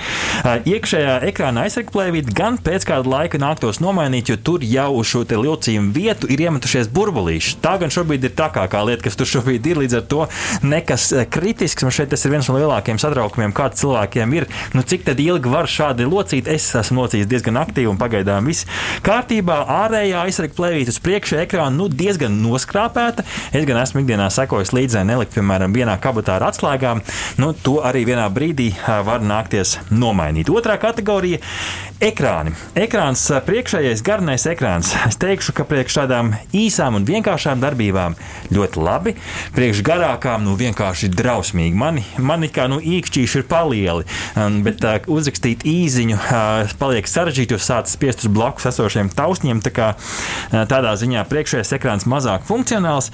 Iekšējā 0.68 1.20
ekrāna 1.32 1.66
aizsargplēvīt 1.68 2.34
gan 2.36 2.60
pēc 2.62 2.88
kāda 2.90 3.12
laika 3.12 3.42
nāktos 3.42 3.82
nomainīt, 3.84 4.32
jo 4.32 4.40
tur 4.42 4.66
jau 4.66 4.90
uz 5.00 5.12
šo 5.12 5.24
locījumu 5.28 5.67
nosacījumu 5.68 5.94
vietu 5.94 6.28
ir 6.32 6.42
iemetušies 6.48 6.88
burbulīši. 6.94 7.58
Tā 7.62 7.78
gan 7.82 7.92
šobrīd 7.92 8.24
ir 8.24 8.34
trakākā 8.36 8.84
lieta, 8.88 9.04
kas 9.04 9.18
tur 9.18 9.28
šobrīd 9.28 9.66
ir. 9.68 9.78
Līdz 9.82 9.98
ar 10.00 10.06
to 10.08 10.28
nekas 10.64 11.12
eh, 11.14 11.26
kritisks. 11.28 11.84
Man 11.84 11.92
šeit 11.92 12.10
tas 12.10 12.24
ir 12.26 12.32
viens 12.32 12.48
no 12.48 12.56
lielākajiem 12.58 13.00
satraukumiem, 13.02 13.54
kāds 13.56 13.82
cilvēkiem 13.82 14.34
ir. 14.38 14.48
Nu, 14.74 14.84
cik 14.84 15.08
ilgi 15.18 15.52
var 15.52 15.68
šādi 15.68 16.08
locīt? 16.08 16.48
Es 16.48 16.70
esmu 16.76 17.04
locījis 17.04 17.28
diezgan 17.28 17.60
aktīvi 17.60 17.90
un 17.90 18.00
pagaidām 18.00 18.48
viss 18.48 18.68
kārtībā. 19.04 19.60
Ārējā 19.68 20.24
aizsarga 20.28 20.56
plēvīte 20.58 20.94
uz 20.94 21.02
priekšu 21.04 21.42
ekrāna 21.44 21.76
nu, 21.76 21.90
diezgan 21.90 22.40
noskrāpēta. 22.44 23.26
Es 23.52 23.68
gan 23.68 23.82
esmu 23.82 24.04
ikdienā 24.04 24.30
sekojis 24.34 24.74
līdzē, 24.76 25.04
nelikt, 25.08 25.36
piemēram, 25.36 25.76
vienā 25.76 25.98
kabatā 26.02 26.38
ar 26.38 26.48
atslēgām. 26.52 27.04
Nu, 27.42 27.52
to 27.66 27.80
arī 27.86 28.06
vienā 28.08 28.28
brīdī 28.34 28.72
var 28.86 29.26
nākties 29.26 29.78
nomainīt. 29.92 30.52
Otrā 30.54 30.78
kategorija- 30.82 31.42
ekrāni. 32.12 32.54
Ekrāns 32.78 33.26
priekšējais 33.48 34.04
garnais 34.06 34.46
ekrāns. 34.50 34.94
Es 35.08 35.18
teikšu, 35.22 35.54
ka 35.58 35.66
priekš 35.66 36.02
tādām 36.02 36.32
īsām 36.56 37.00
un 37.00 37.06
vienkāršām 37.08 37.62
darbībām 37.64 38.16
ļoti 38.54 38.82
labi, 38.84 39.14
priekš 39.56 39.82
garākām 39.86 40.46
nu 40.46 40.54
vienkārši 40.60 41.10
drausmīgi. 41.14 41.78
Mani, 41.78 42.04
mani 42.22 42.50
kā 42.54 42.68
nu 42.70 42.78
īkšķīši 42.78 43.42
ir 43.42 43.48
palieli, 43.50 44.06
um, 44.38 44.60
bet 44.66 44.86
uh, 44.86 45.00
uzrakstīt 45.10 45.66
īziņu 45.68 46.18
uh, 46.20 46.76
paliek 46.80 47.10
sarežģīti, 47.10 47.58
jo 47.58 47.62
sācis 47.62 47.98
spiest 47.98 48.26
uz 48.26 48.32
blakus 48.34 48.70
esošiem 48.70 49.10
taustņiem. 49.18 49.64
Tā 49.66 49.74
kā, 49.74 49.90
uh, 49.98 50.62
tādā 50.70 50.94
ziņā 51.00 51.26
priekšējais 51.32 51.74
ekrāns 51.80 52.08
mazāk 52.10 52.46
funkcionāls. 52.48 53.10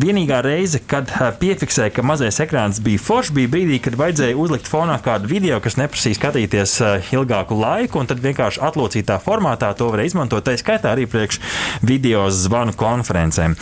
Vienīgā 0.00 0.40
reize, 0.44 0.80
kad 0.90 1.10
piefiksēja, 1.40 1.92
ka 1.94 2.04
mazais 2.06 2.38
ekrāns 2.42 2.80
bija 2.84 3.00
foršs, 3.02 3.32
bija 3.34 3.50
brīdī, 3.50 3.80
kad 3.82 3.96
vajadzēja 3.98 4.38
uzlikt 4.38 4.68
fonā 4.70 4.96
kādu 5.02 5.30
video, 5.30 5.58
kas 5.62 5.78
neprasīja 5.80 6.18
skatīties 6.18 6.76
ilgāku 7.16 7.58
laiku, 7.58 8.00
un 8.00 8.10
tad 8.10 8.22
vienkārši 8.24 8.62
atlocītā 8.70 9.18
formātā 9.24 9.72
to 9.76 9.90
var 9.92 10.04
izmantot. 10.04 10.44
Tā 10.46 10.56
skaitā 10.60 10.92
arī 10.94 11.06
priekš 11.10 11.39
video 11.86 12.26
zvanu 12.30 12.74
konferencēm. 12.78 13.56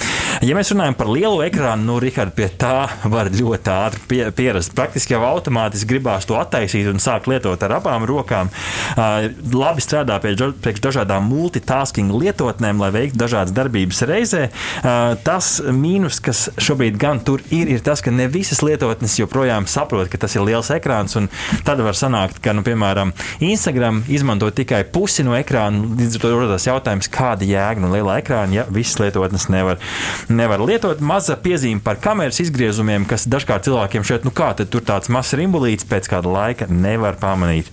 Ja 0.45 0.55
mēs 0.59 0.71
runājam 0.73 0.97
par 0.99 1.11
lielu 1.11 1.43
ekrānu, 1.47 1.87
nu, 1.89 1.99
Rihard, 2.03 2.35
pie 2.37 2.49
tā 2.61 2.89
var 3.11 3.31
ļoti 3.33 3.73
ātri 3.73 4.03
pie, 4.11 4.21
pierast. 4.35 4.75
Praktiski 4.77 5.15
jau 5.15 5.23
automātiski 5.27 5.95
gribās 5.95 6.29
to 6.29 6.37
attaisīt 6.39 6.89
un 6.91 7.01
sākt 7.03 7.29
lietot 7.31 7.63
ar 7.67 7.79
abām 7.79 8.07
rokām. 8.09 8.51
Uh, 8.95 9.29
labi 9.55 9.85
strādā 9.85 10.19
pie, 10.23 10.35
priekš 10.37 10.83
dažādām 10.85 11.27
multitasking 11.31 12.15
lietotnēm, 12.15 12.83
lai 12.83 12.91
veiktu 12.95 13.19
dažādas 13.21 13.55
darbības 13.57 14.03
reizē. 14.09 14.45
Uh, 14.49 15.17
tas 15.27 15.59
mīnus, 15.63 16.21
kas 16.25 16.47
šobrīd 16.63 16.99
gan 17.01 17.23
tur 17.25 17.43
ir, 17.55 17.71
ir 17.75 17.83
tas, 17.85 18.03
ka 18.05 18.15
ne 18.15 18.29
visas 18.31 18.63
lietotnes 18.65 19.19
joprojām 19.21 19.67
saprot, 19.71 20.11
ka 20.13 20.21
tas 20.23 20.37
ir 20.39 20.47
liels 20.47 20.71
ekrāns. 20.75 21.17
Tad 21.67 21.81
var 21.83 21.97
sanākt, 21.99 22.43
ka, 22.45 22.53
nu, 22.55 22.63
piemēram, 22.67 23.15
Instagram 23.45 24.03
izmanto 24.13 24.51
tikai 24.55 24.85
pusi 24.93 25.25
no 25.27 25.35
ekrāna. 25.39 25.83
Līdz 25.99 26.19
ar 26.19 26.25
to 26.25 26.33
rodas 26.35 26.67
jautājums, 26.69 27.11
kāda 27.13 27.47
jēga 27.49 27.68
no 27.77 27.93
lielā 27.93 28.19
ekrāna, 28.23 28.63
ja 28.63 28.67
visas 28.73 28.97
lietotnes 29.03 29.49
nevar, 29.53 29.77
nevar 30.33 30.65
lietot. 30.65 31.03
Maza 31.05 31.37
piezīme 31.37 31.85
par 31.85 32.01
kameras 32.01 32.41
izgriezumiem, 32.41 33.05
kas 33.09 33.29
dažkārt 33.29 33.69
cilvēkiem 33.69 34.07
šeit, 34.09 34.25
nu 34.25 34.33
kā 34.33 34.55
tur 34.59 34.81
tāds 34.81 35.13
mazs 35.13 35.37
rimbulīts 35.37 35.85
pēc 35.89 36.09
kāda 36.09 36.33
laika 36.33 36.71
nevar 36.73 37.21
pamanīt 37.21 37.69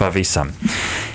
pavisam. 0.00 0.54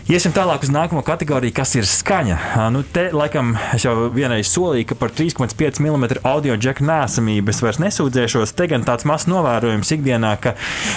Iesim 0.10 0.34
tālāk 0.34 0.64
uz 0.66 0.72
nākamo 0.74 1.04
kategoriju, 1.06 1.54
kas 1.54 1.76
ir 1.78 1.86
skaņa. 1.86 2.38
Nu, 2.74 2.82
te, 2.82 3.10
laikam, 3.14 3.52
es 3.76 3.86
jau 3.86 4.08
vienreiz 4.10 4.50
solīju, 4.50 4.88
ka 4.90 4.98
par 4.98 5.14
3,5 5.14 5.82
mm 5.86 6.24
audio 6.26 6.56
džeku 6.58 6.88
nesamību 6.88 7.54
es 7.54 7.62
vairs 7.62 7.82
nesūdzēšos. 7.84 8.56
Te 8.58 8.66
gan 8.72 8.86
tāds 8.88 9.06
mazs 9.06 9.30
novērojums 9.30 9.94
ikdienā, 10.00 10.34
ka 10.42 10.56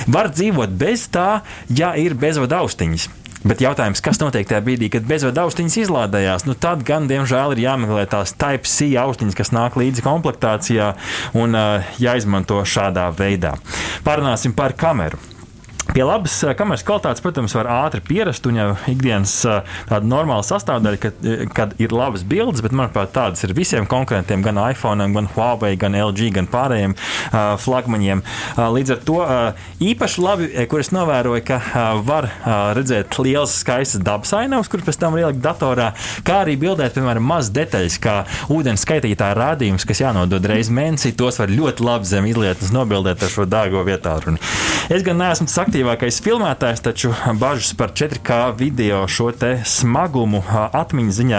var 0.09 0.33
dzīvot 0.33 0.73
bez 0.81 1.11
tā, 1.13 1.43
ja 1.69 1.93
ir 2.01 2.17
bezvadu 2.17 2.63
austiņas. 2.63 3.11
Bet 3.43 3.63
jautājums, 3.65 4.03
kas 4.05 4.21
notiek 4.23 4.47
tajā 4.47 4.63
brīdī, 4.63 4.87
kad 4.93 5.07
bezvadu 5.09 5.43
austiņas 5.43 5.81
izlādējās, 5.83 6.47
nu 6.47 6.55
tad 6.55 6.85
gan, 6.87 7.09
diemžēl, 7.11 7.57
ir 7.57 7.65
jāmeklē 7.65 8.07
tās 8.13 8.37
Type-C 8.39 8.93
austiņas, 9.03 9.39
kas 9.39 9.51
nāk 9.55 9.79
līdzi 9.81 10.05
komplektācijā 10.07 10.93
un 11.43 11.59
uh, 11.59 11.93
jāizmanto 12.03 12.63
šādā 12.63 13.09
veidā. 13.19 13.57
Parunāsim 14.07 14.55
par 14.55 14.77
kameru. 14.79 15.32
Pie 15.91 16.05
labas 16.07 16.37
kameras 16.57 16.85
kvalitātes, 16.87 17.21
protams, 17.25 17.53
var 17.57 17.67
ātri 17.69 18.01
pierast. 18.07 18.47
Un 18.47 18.59
jau 18.59 18.69
ikdienas 18.89 19.33
tāda 19.89 20.07
normāla 20.07 20.45
sastāvdaļa, 20.47 20.99
kad, 21.03 21.27
kad 21.57 21.73
ir 21.83 21.93
labas 21.93 22.23
bildes, 22.29 22.63
bet 22.65 22.75
manuprāt, 22.77 23.11
tādas 23.17 23.43
ir 23.43 23.55
visiem 23.57 23.89
konkurentiem, 23.91 24.45
gan 24.47 24.61
iPhone, 24.63 25.09
gan 25.13 25.29
Huawei, 25.35 25.75
gan 25.81 25.97
LG, 25.99 26.31
gan 26.37 26.49
pārējiem 26.53 26.95
uh, 26.95 27.55
flagmaņiem. 27.61 28.23
Uh, 28.23 28.63
līdz 28.77 28.95
ar 28.95 29.03
to 29.09 29.19
uh, 29.25 29.67
īpaši 29.83 30.23
labi, 30.23 30.49
kur 30.71 30.85
es 30.85 30.93
novēroju, 30.95 31.43
ka 31.51 31.59
var 32.07 32.29
redzēt 32.77 33.19
liels, 33.19 33.59
skaists 33.63 34.01
dabas 34.05 34.33
ainavas, 34.39 34.71
kur 34.71 34.85
pēc 34.87 35.01
tam 35.01 35.17
var 35.17 35.27
ielikt 35.27 35.43
datorā, 35.45 35.91
kā 36.27 36.43
arī 36.45 36.55
bildēt, 36.61 36.95
piemēram, 36.97 37.27
maz 37.27 37.51
detaļas, 37.55 37.99
kā 38.03 38.17
ūdens 38.53 38.87
skaitītāja 38.87 39.37
rādījums, 39.39 39.87
kas 39.89 40.05
jānodod 40.05 40.47
reiz 40.49 40.71
mēnesī. 40.73 41.15
Tos 41.19 41.41
var 41.43 41.53
ļoti 41.53 41.87
labi 41.87 42.09
zem 42.09 42.29
izlietnes 42.31 42.73
nobildēt 42.75 43.27
ar 43.27 43.33
šo 43.33 43.49
dārgo 43.51 43.83
vietālu. 43.87 44.39
Es 44.93 45.05
gan 45.07 45.19
neesmu 45.21 45.49
aktīvs 45.49 45.72
aktīvākais 45.73 46.19
filmētājs, 46.21 46.83
taču 46.85 47.11
bažas 47.41 47.71
par 47.81 47.95
4K 47.97 48.51
video 48.59 49.07
šo 49.09 49.31
smagumu 49.65 50.43
atmiņas 50.53 51.17
ziņā 51.17 51.39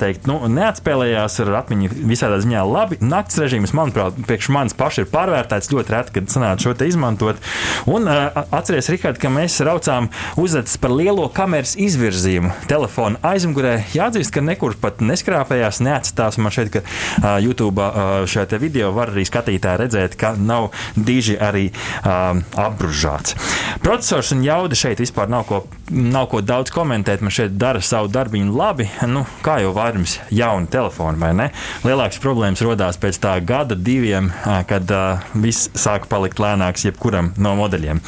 teikt, 0.00 0.24
nu, 0.26 0.40
neatspēlējās 0.50 1.36
ar 1.44 1.52
atmiņu 1.60 1.92
visādā 2.10 2.40
ziņā 2.42 2.64
labi. 2.66 2.98
Nakts 3.06 3.38
režīms, 3.38 3.70
manuprāt, 3.76 4.18
priekš 4.26 4.48
manis 4.50 4.74
paši 4.74 5.04
ir 5.04 5.10
pārvērtēts 5.12 5.70
ļoti 5.70 5.94
reti, 5.94 6.14
kad 6.16 6.32
sanāca 6.32 6.64
šo 6.64 6.74
izmantot. 6.88 7.38
Un 7.86 8.10
atceries, 8.10 8.90
Rihard, 8.90 9.20
ka 9.22 9.30
mēs 9.30 9.60
raucām 9.62 10.10
uzvedas 10.42 10.74
par 10.82 10.96
lielo 10.98 11.28
kameras 11.30 11.76
izvirzījumu 11.78 12.50
telefona 12.66 13.22
aizmugurē. 13.30 13.76
Jāatzīst, 13.94 14.34
ka 14.34 14.42
nekur 14.42 14.74
pat 14.82 14.98
neskrāpējās, 15.06 15.78
neatstās. 15.86 16.40
Man 16.42 16.50
šeit, 16.56 16.74
ka 16.74 17.36
YouTube 17.44 17.86
šajā 18.26 18.58
video 18.58 18.90
var 18.96 19.14
arī 19.14 19.22
skatītāji 19.30 19.84
redzēt, 19.84 20.18
ka 20.18 20.34
nav 20.34 20.72
diži 20.98 21.38
arī 21.38 21.68
apbružāts. 22.02 23.35
Procesors 23.82 24.32
un 24.34 24.42
jauda 24.44 24.76
šeit 24.78 25.00
vispār 25.02 25.28
nav 25.30 25.44
ko, 25.48 25.60
nav 25.90 26.28
ko 26.32 26.40
daudz 26.44 26.72
komentēt. 26.74 27.22
Man 27.24 27.34
šeit 27.34 27.56
dara 27.60 27.82
savu 27.84 28.10
darbiņu 28.12 28.54
labi. 28.56 28.88
Nu, 29.10 29.24
kā 29.44 29.58
jau 29.62 29.72
vairums 29.76 30.16
jauni 30.34 30.70
telefoni, 30.72 31.20
vai 31.22 31.32
ne? 31.36 31.48
Lielākas 31.86 32.20
problēmas 32.22 32.64
radās 32.66 32.98
pēc 33.00 33.20
tā 33.22 33.36
gada, 33.46 33.76
diviem, 33.78 34.32
kad 34.70 34.90
uh, 34.94 35.26
viss 35.38 35.70
sāka 35.78 36.10
palikt 36.10 36.40
lēnāks 36.42 36.86
jebkuram 36.88 37.32
no 37.38 37.56
modeļiem. 37.60 38.02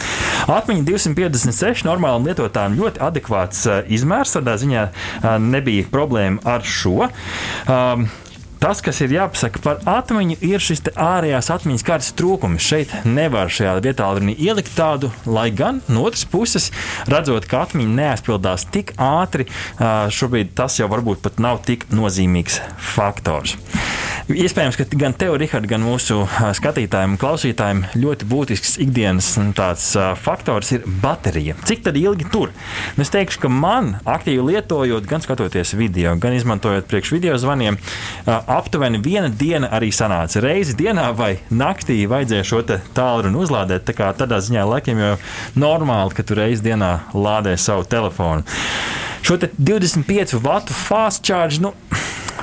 Atmiņa 0.51 0.87
256 0.89 1.87
normālam 1.89 2.27
lietotājam 2.29 2.79
ļoti 2.79 3.05
adekvāts 3.09 3.67
uh, 3.69 3.83
izmērs. 3.87 4.37
Tādā 4.39 4.57
ziņā 4.61 4.89
uh, 4.89 5.35
nebija 5.43 5.89
problēma 5.93 6.43
ar 6.57 6.67
šo. 6.67 7.11
Um, 7.69 8.09
Tas, 8.59 8.81
kas 8.83 8.99
ir 9.05 9.13
jāpasaka 9.15 9.63
par 9.63 9.83
atmiņu, 9.87 10.39
ir 10.43 10.63
šis 10.63 10.83
ārējās 10.99 11.51
atmiņas 11.55 11.87
kārtas 11.87 12.11
trūkums. 12.19 12.65
Šeit 12.65 12.95
nevar 13.07 13.53
šajā 13.53 13.77
vietā 13.85 14.09
ielikt 14.35 14.75
tādu, 14.75 15.13
lai 15.27 15.49
gan 15.55 15.81
no 15.89 16.07
otras 16.09 16.25
puses, 16.29 16.71
redzot, 17.07 17.47
ka 17.47 17.63
atmiņa 17.67 17.95
neaizpildās 18.01 18.67
tik 18.75 18.95
ātri, 18.99 19.47
šobrīd 19.79 20.57
tas 20.59 20.81
jau 20.81 20.91
varbūt 20.91 21.23
pat 21.23 21.39
nav 21.43 21.63
tik 21.69 21.87
nozīmīgs 21.95 22.61
faktors. 22.97 23.57
Iespējams, 24.29 24.77
ka 24.77 24.85
gan 25.01 25.15
tev, 25.17 25.39
Rihard, 25.41 25.65
gan 25.71 25.81
mūsu 25.81 26.19
skatītājiem 26.59 27.15
un 27.15 27.21
klausītājiem 27.21 27.79
ļoti 27.97 28.27
būtisks 28.29 28.75
ikdienas 28.85 29.31
tāds, 29.57 29.87
uh, 29.97 30.11
faktors 30.21 30.75
ir 30.77 30.85
baterija. 31.01 31.55
Cik 31.65 31.89
ilgi 31.97 32.27
tur? 32.29 32.53
Nu, 32.99 33.07
es 33.07 33.13
teikšu, 33.15 33.41
ka 33.47 33.49
man 33.49 33.95
aktīvi 34.05 34.45
lietojot, 34.51 35.07
gan 35.09 35.25
skatoties 35.25 35.73
video, 35.79 36.13
gan 36.21 36.37
izmantojot 36.37 36.91
priekš 36.91 37.15
video 37.17 37.39
zvaniem, 37.41 37.79
uh, 37.81 38.37
aptuveni 38.49 39.01
viena 39.05 39.29
diena 39.29 39.69
arī 39.77 39.91
sanāca. 39.95 40.41
Reizi 40.45 40.77
dienā 40.79 41.09
vai 41.17 41.35
naktī 41.51 42.01
vajadzēja 42.11 42.47
šo 42.49 42.63
tālruni 42.97 43.39
uzlādēt. 43.43 43.85
Tā 43.89 43.95
kā 43.97 44.11
tādā 44.17 44.41
ziņā 44.45 44.65
laikam 44.69 45.03
jau 45.03 45.15
normāli, 45.59 46.17
ka 46.17 46.25
tu 46.27 46.39
reizi 46.39 46.65
dienā 46.71 46.93
lādē 47.15 47.57
savu 47.61 47.87
telefonu. 47.89 48.47
Šo 49.23 49.37
25 49.43 50.39
vatu 50.43 50.77
fast 50.77 51.25
charge. 51.27 51.61
Nu, 51.65 51.75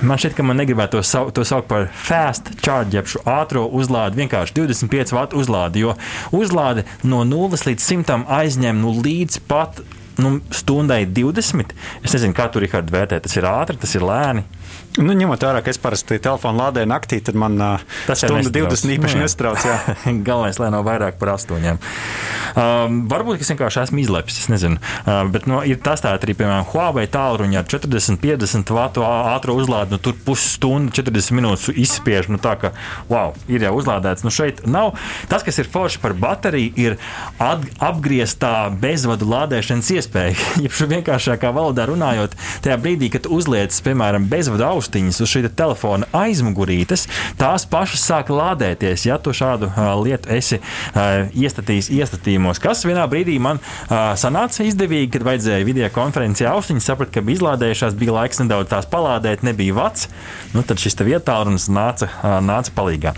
Man 0.03 0.19
šķiet, 0.19 0.33
ka 0.35 0.43
man 0.43 0.57
negribētu 0.59 0.97
to, 0.97 1.01
sau, 1.07 1.29
to 1.31 1.45
saukt 1.47 1.69
par 1.69 1.85
fast 1.87 2.49
charge, 2.59 2.97
jeb 2.97 3.07
šo 3.07 3.21
ātrā 3.31 3.61
uzlādi, 3.63 4.19
vienkārši 4.19 4.51
25 4.57 5.13
vatu 5.15 5.39
uzlādi, 5.39 5.85
jo 5.85 5.93
uzlāde 6.35 6.83
no 7.07 7.21
0 7.23 7.55
līdz 7.55 7.85
100 8.03 8.17
aizņem 8.27 8.81
nu, 8.83 8.91
līdz 8.99 9.39
pat 9.47 9.79
nu, 10.19 10.39
stundai 10.51 11.05
20. 11.07 11.73
Es 12.03 12.15
nezinu, 12.15 12.35
kā 12.35 12.47
tur 12.51 12.65
ir 12.67 12.71
vērtēt. 12.71 13.25
Tas 13.25 13.35
ir 13.39 13.47
ātri, 13.49 13.79
tas 13.79 13.95
ir 13.95 14.05
lēni. 14.05 14.45
Nu, 14.95 15.11
ņemot 15.11 15.41
vērā, 15.43 15.59
ka 15.63 15.71
es 15.73 15.79
parasti 15.81 16.17
telefonu 16.23 16.61
lādēju 16.61 16.87
naktī, 16.87 17.19
tad 17.23 17.35
man 17.39 17.57
uh, 17.59 17.81
tas 18.07 18.21
stundu 18.23 18.51
20 18.53 18.93
īpaši 18.95 19.17
nu, 19.19 19.25
nestrauc. 19.25 19.65
Galvenais, 20.27 20.59
lai 20.61 20.69
nav 20.71 20.85
vairāk 20.87 21.17
par 21.19 21.33
astoņiem. 21.33 21.79
Um, 22.55 23.01
varbūt 23.11 23.43
es 23.43 23.51
vienkārši 23.51 23.81
esmu 23.81 23.99
izlepis, 23.99 24.37
es 24.39 24.47
nezinu. 24.51 24.79
Uh, 25.03 25.25
bet 25.33 25.49
nu, 25.51 25.59
ir 25.67 25.81
tas 25.83 26.03
tāds 26.03 26.23
arī, 26.23 26.37
piemēram, 26.39 26.67
Huawei 26.71 27.09
tālruņa 27.11 27.59
ar 27.59 27.67
40, 27.73 28.21
50 28.23 28.71
vatu 28.77 29.03
ātru 29.03 29.57
uzlādi. 29.59 29.97
Nu, 29.97 29.99
tur 29.99 30.15
pusstundu, 30.27 30.95
40 30.95 31.35
minūtes 31.35 31.75
izspiež. 31.75 32.31
Nu, 32.31 32.39
tā 32.39 32.55
kā, 32.61 32.71
wow, 33.11 33.35
ir 33.51 33.67
jau 33.67 33.73
uzlādēts. 33.81 34.23
Nu, 34.23 34.31
šeit 34.31 34.63
nav. 34.63 34.93
Tas, 35.27 35.43
kas 35.43 35.59
ir 35.59 35.71
forši 35.71 35.99
par 36.05 36.15
bateriju, 36.15 36.71
ir 36.79 36.97
apgrieztā 37.43 38.69
bezvadu 38.79 39.27
lādēšanas 39.33 39.91
iespēja. 39.97 40.39
Ja 40.65 40.87
vienkāršākā 40.89 41.49
valodā 41.53 41.85
runājot, 41.89 42.33
tajā 42.63 42.75
brīdī, 42.81 43.09
kad 43.13 43.27
uzliec, 43.31 43.75
piemēram, 43.85 44.25
bezvadu 44.29 44.65
austu 44.67 44.84
austiņas 44.85 45.21
uz 45.23 45.31
šī 45.31 45.43
telefona 45.55 46.07
aizmugurītes, 46.15 47.07
tās 47.39 47.65
pašas 47.69 48.05
sāk 48.05 48.29
lādēties, 48.33 49.07
ja 49.07 49.17
tu 49.17 49.33
šādu 49.33 49.69
uh, 49.71 49.93
lietu 50.03 50.29
esi 50.33 50.59
uh, 50.59 51.25
iestatījis 51.33 51.89
iestatījumos. 51.95 52.61
Kas 52.61 52.85
vienā 52.85 53.05
brīdī 53.09 53.37
man 53.41 53.59
uh, 53.59 54.13
sanāca 54.19 54.65
izdevīgi, 54.65 55.11
kad 55.15 55.25
vajadzēja 55.25 55.65
video 55.65 55.89
konferencē 55.93 56.47
austiņas, 56.51 56.89
sapratu, 56.91 57.15
ka 57.15 57.25
bija 57.25 57.39
izlādējušās, 57.39 57.97
bija 57.97 58.17
laiks 58.19 58.41
nedaudz 58.43 58.71
tās 58.73 58.89
palādēt, 58.91 59.45
nebija 59.45 59.75
vats. 59.77 60.09
Nu, 60.53 60.63
tad 60.65 60.81
šis 60.81 60.97
vietālrunis 61.05 61.67
nāca, 61.73 62.09
uh, 62.21 62.37
nāca 62.45 62.73
palīdzīgā. 62.75 63.15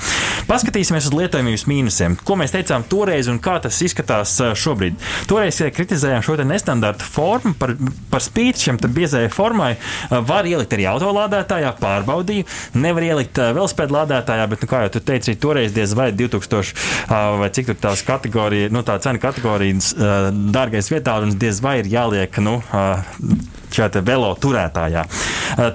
Paskatīsimies 0.48 1.10
uz 1.10 1.16
lietojumības 1.18 1.68
mīnusiem. 1.68 2.16
Ko 2.24 2.38
mēs 2.40 2.56
teicām 2.56 2.86
toreiz 2.88 3.28
un 3.32 3.42
kā 3.44 3.58
tas 3.64 3.78
izskatās 3.84 4.38
šobrīd? 4.58 4.96
Toreiz 5.28 5.60
kritizējām 5.76 6.24
šo 6.24 6.38
nestandarta 6.48 7.06
formu 7.06 7.52
par, 7.60 7.74
par 8.12 8.24
spīti 8.24 8.68
šiem 8.68 8.80
biezajai 8.80 9.30
formai. 9.34 9.74
Var 10.10 10.48
ielikt 10.48 10.78
arī 10.78 10.88
autolādā 10.90 11.44
lādētājā, 11.58 11.74
pārbaudīju. 11.82 12.46
Nevar 12.78 13.06
ielikt 13.06 13.40
uh, 13.42 13.52
velospēdu 13.56 13.96
lādētājā, 13.96 14.48
bet, 14.50 14.64
nu, 14.64 14.70
kā 14.70 14.84
jau 14.86 14.94
tu 14.96 15.02
teici, 15.02 15.36
toreiz 15.40 15.74
diez 15.74 15.94
vai 15.98 16.12
2000 16.12 16.62
uh, 16.62 17.40
vai 17.42 17.50
cik 17.50 17.72
tur 17.72 17.80
tās 17.88 18.04
kategorija, 18.06 18.72
nu, 18.72 18.84
tā 18.84 18.98
cena 19.04 19.20
kategorijas 19.22 19.94
uh, 19.96 20.30
dārgais 20.32 20.92
vietā, 20.92 21.20
un 21.24 21.36
diez 21.38 21.62
vai 21.62 21.80
ir 21.82 21.92
jāliek, 21.92 22.42
nu, 22.44 22.60
uh, 22.72 23.57
šajā 23.74 24.04
velo 24.06 24.34
turētājā. 24.40 25.04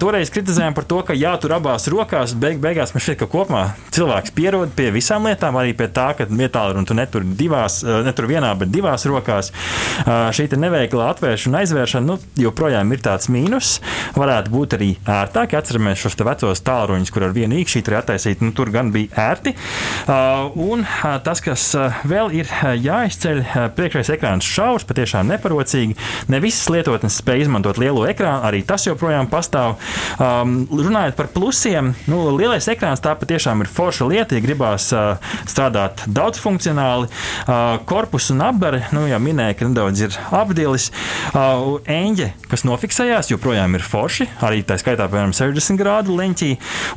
Toreiz 0.00 0.30
kritizējām 0.32 0.74
par 0.76 0.86
to, 0.88 1.00
ka 1.06 1.16
jātur 1.16 1.56
abās 1.56 1.88
rokās. 1.90 2.34
Beig, 2.38 2.60
beigās 2.62 2.94
mēs 2.94 3.06
šeit 3.08 3.22
kopumā 3.22 3.72
cilvēks 3.92 4.34
pierod 4.36 4.72
pie 4.76 4.90
visām 4.94 5.26
lietām, 5.28 5.56
arī 5.60 5.74
pie 5.76 5.88
tā, 5.92 6.10
ka 6.18 6.26
vietālu 6.28 6.76
runu 6.76 6.88
tu 6.88 6.96
netur 6.96 7.24
divās, 7.24 7.80
netur 8.06 8.28
vienā, 8.30 8.52
bet 8.58 8.72
divās 8.72 9.06
rokās. 9.08 9.52
Šī 10.06 10.48
neveikla 10.52 11.10
atvēršana, 11.14 11.62
aizvēršana 11.62 12.06
nu, 12.06 12.18
joprojām 12.40 12.92
ir 12.92 13.02
tāds 13.04 13.30
mīnus. 13.32 13.78
Varētu 14.18 14.52
būt 14.52 14.76
arī 14.78 14.90
ērtāk. 15.08 15.56
Atceramies 15.58 16.00
šos 16.02 16.18
vecos 16.22 16.62
tālruņus, 16.66 17.12
kur 17.14 17.26
ar 17.28 17.34
vienu 17.36 17.58
īkšķīti 17.60 17.92
ir 17.92 17.98
attaisīti. 17.98 18.46
Nu, 18.46 18.54
tur 18.56 18.70
gan 18.74 18.92
bija 18.94 19.30
ērti. 19.30 19.54
Un 20.62 20.84
tas, 21.24 21.42
kas 21.44 21.68
vēl 22.08 22.32
ir 22.42 22.52
jāizceļ, 22.82 23.42
priekšējais 23.76 24.12
ekrāns 24.16 24.48
šaurs, 24.48 24.86
patiešām 24.88 25.30
neparocīgi. 25.32 25.96
Ne 26.32 26.42
visas 26.42 26.68
lietotnes 26.72 27.18
spēj 27.22 27.46
izmantot 27.46 27.80
lielo 27.92 28.08
ekrānu, 28.10 28.42
arī 28.48 28.62
tas 28.66 28.86
joprojām 28.86 29.28
pastāv. 29.30 29.76
Um, 30.16 30.64
runājot 30.70 31.16
par 31.18 31.28
plusiem, 31.32 31.92
nu, 32.10 32.24
lielais 32.36 32.66
ekrāns 32.72 33.02
tā 33.04 33.14
patiešām 33.18 33.62
ir 33.62 33.70
forša 33.70 34.08
lieta, 34.08 34.36
ja 34.36 34.44
gribās 34.44 34.88
uh, 34.96 35.20
strādāt 35.48 36.04
daudzfunkcionāli. 36.08 37.10
Uh, 37.44 37.78
korpus 37.88 38.30
un 38.32 38.42
apgare, 38.44 38.84
nu, 38.94 39.04
jau 39.10 39.20
minēja, 39.22 39.58
ka 39.58 39.68
nedaudz 39.68 40.04
ir 40.06 40.18
apdilis. 40.32 40.90
Uh, 41.32 41.78
eņģe, 41.90 42.30
kas 42.50 42.66
nofiksējās, 42.68 43.32
joprojām 43.32 43.76
ir 43.78 43.86
forši, 43.86 44.28
arī 44.44 44.62
tā 44.66 44.78
skaitā, 44.80 45.08
piemēram, 45.12 45.34
60 45.36 45.80
grādu 45.80 46.16
leņķī. 46.18 46.50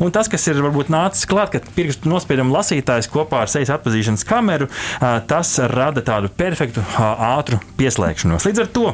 Un 0.06 0.14
tas, 0.16 0.30
kas 0.32 0.48
ir 0.52 0.62
varbūt 0.64 0.92
nācis 0.94 1.28
klāt, 1.30 1.54
ka 1.56 1.76
pirkstu 1.76 2.12
nospiedumu 2.12 2.56
lasītājs 2.56 3.12
kopā 3.12 3.44
ar 3.46 3.52
sejas 3.52 3.74
atpazīšanas 3.76 4.26
kameru, 4.28 4.70
uh, 4.70 5.20
tas 5.28 5.56
rada 5.72 6.04
tādu 6.06 6.32
perfektu, 6.32 6.84
uh, 6.84 7.36
ātru 7.36 7.60
pieslēgšanos. 7.80 8.48
Līdz 8.48 8.64
ar 8.66 8.72
to 8.76 8.88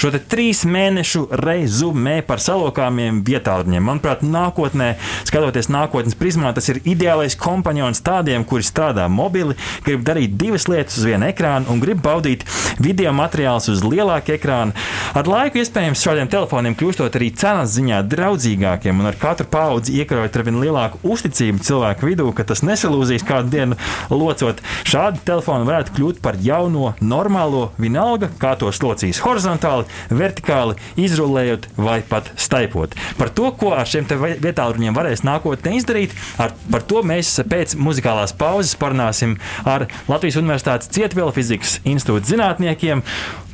šo 0.00 0.12
trīs 0.30 0.64
mēnešu 0.68 1.29
rezumē 1.30 2.20
par 2.26 2.42
salokāmiem 2.42 3.20
vietāluņiem. 3.26 3.84
Manuprāt, 3.86 4.24
nākotnē, 4.26 4.96
skatoties 5.28 5.70
nākotnes 5.70 6.16
prizmā, 6.18 6.50
tas 6.56 6.68
ir 6.72 6.80
ideālais 6.82 7.36
kompanions 7.38 8.02
tādiem, 8.04 8.44
kuri 8.48 8.66
strādā 8.66 9.06
mobili, 9.10 9.56
grib 9.86 10.02
darīt 10.06 10.34
divas 10.40 10.66
lietas 10.70 10.98
uz 10.98 11.06
vienu 11.06 11.28
ekrānu 11.30 11.70
un 11.70 11.82
grib 11.82 12.02
baudīt 12.02 12.42
video 12.82 13.12
materiālus 13.14 13.70
uz 13.70 13.84
lielāka 13.86 14.34
ekrāna. 14.34 14.74
Ar 15.14 15.30
laiku, 15.30 15.60
iespējams, 15.62 16.02
šādiem 16.02 16.30
telefoniem 16.32 16.76
kļūstot 16.78 17.18
arī 17.18 17.30
cenas 17.38 17.74
ziņā 17.76 18.02
draudzīgākiem 18.10 19.02
un 19.02 19.10
ar 19.10 19.18
katru 19.20 19.46
paudzi 19.50 19.96
iekrojot 20.02 20.36
ar 20.40 20.46
vien 20.48 20.60
lielāku 20.64 21.02
uzticību 21.06 21.62
cilvēku 21.66 22.10
vidū, 22.10 22.28
ka 22.34 22.46
tas 22.48 22.64
nesalūzīs 22.66 23.26
kādu 23.26 23.54
dienu 23.54 23.78
locot. 24.10 24.62
Šādi 24.88 25.22
telefoni 25.26 25.68
varētu 25.68 25.94
kļūt 25.94 26.20
par 26.24 26.38
jauno 26.42 26.94
normālo 27.00 27.68
vienalga, 27.78 28.30
kā 28.40 28.56
tos 28.58 28.82
locīs 28.82 29.22
horizontāli, 29.22 29.86
vertikāli, 30.10 30.78
izrunājot 30.98 31.19
izrullējot 31.20 31.68
vai 31.76 32.00
pat 32.06 32.30
staipot. 32.40 32.96
Par 33.18 33.30
to, 33.36 33.50
ko 33.60 33.74
ar 33.76 33.88
šiem 33.88 34.08
vietāluņiem 34.40 34.96
varēs 34.96 35.24
nākotnē 35.26 35.76
izdarīt, 35.76 36.14
ar, 36.40 36.54
par 36.72 36.84
to 36.88 37.04
mēs 37.06 37.36
pēc 37.50 37.76
muzikālās 37.76 38.32
pauzes 38.36 38.76
parunāsim 38.80 39.36
ar 39.68 39.86
Latvijas 40.08 40.40
Universitātes 40.40 40.90
Cietvielu 40.94 41.34
fizikas 41.36 41.78
institūta 41.84 42.32
zinātniekiem. 42.32 43.04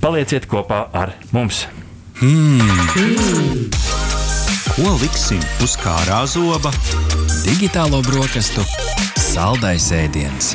Palieciet 0.02 0.46
kopā 0.50 0.87
ar 0.94 1.16
mums! 1.35 1.66
Mm. 2.22 3.68
Ko 4.76 4.94
liksim 5.02 5.42
uz 5.64 5.76
kārā 5.81 6.22
zoba? 6.31 6.72
Digitālo 7.44 8.00
brokastu 8.07 8.64
saldais 9.20 9.90
ēdiens. 9.92 10.55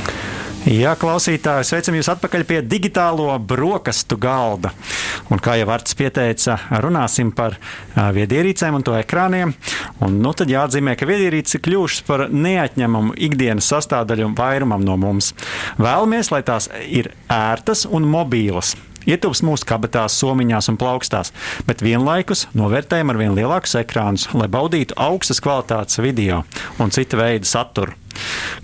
Jā, 0.62 0.91
klausītāji, 0.93 1.65
sveicam 1.65 1.95
jūs 1.97 2.08
atpakaļ 2.12 2.43
pie 2.45 2.60
digitālo 2.62 3.34
brokastu 3.50 4.13
galda. 4.21 4.69
Un, 5.34 5.39
kā 5.41 5.56
jau 5.58 5.65
Vārts 5.65 5.95
pieteica, 5.97 6.60
runāsim 6.84 7.32
par 7.34 7.56
viedierīcēm 7.97 8.78
un 8.78 8.86
to 8.86 8.93
ekrāniem. 8.93 9.56
Un, 10.06 10.19
nu, 10.21 10.36
tad 10.38 10.54
jāatzīmē, 10.54 10.93
ka 11.00 11.08
viedierīces 11.10 11.58
ir 11.58 11.63
kļuvušas 11.65 12.06
par 12.06 12.28
neatņemamu 12.30 13.17
ikdienas 13.17 13.71
sastāvdaļu 13.74 14.30
vairumam 14.38 14.86
no 14.86 15.00
mums. 15.02 15.32
Vēlamies, 15.82 16.30
lai 16.30 16.43
tās 16.45 16.69
ir 16.86 17.10
ērtas 17.26 17.88
un 17.89 18.06
mobīlas. 18.13 18.76
Ietilps 19.10 19.41
mūsu 19.41 19.65
kabatās, 19.65 20.13
somiņās 20.21 20.69
un 20.69 20.78
plaukstās, 20.78 21.34
bet 21.65 21.82
vienlaikus 21.82 22.45
novērtējam 22.54 23.10
ar 23.10 23.17
vien 23.17 23.34
lielākus 23.34 23.80
ekrānus, 23.82 24.28
lai 24.38 24.45
baudītu 24.45 24.93
augstas 25.10 25.41
kvalitātes 25.41 25.97
video 26.06 26.43
un 26.78 26.93
cita 26.93 27.17
veida 27.17 27.50
saturu. 27.50 27.97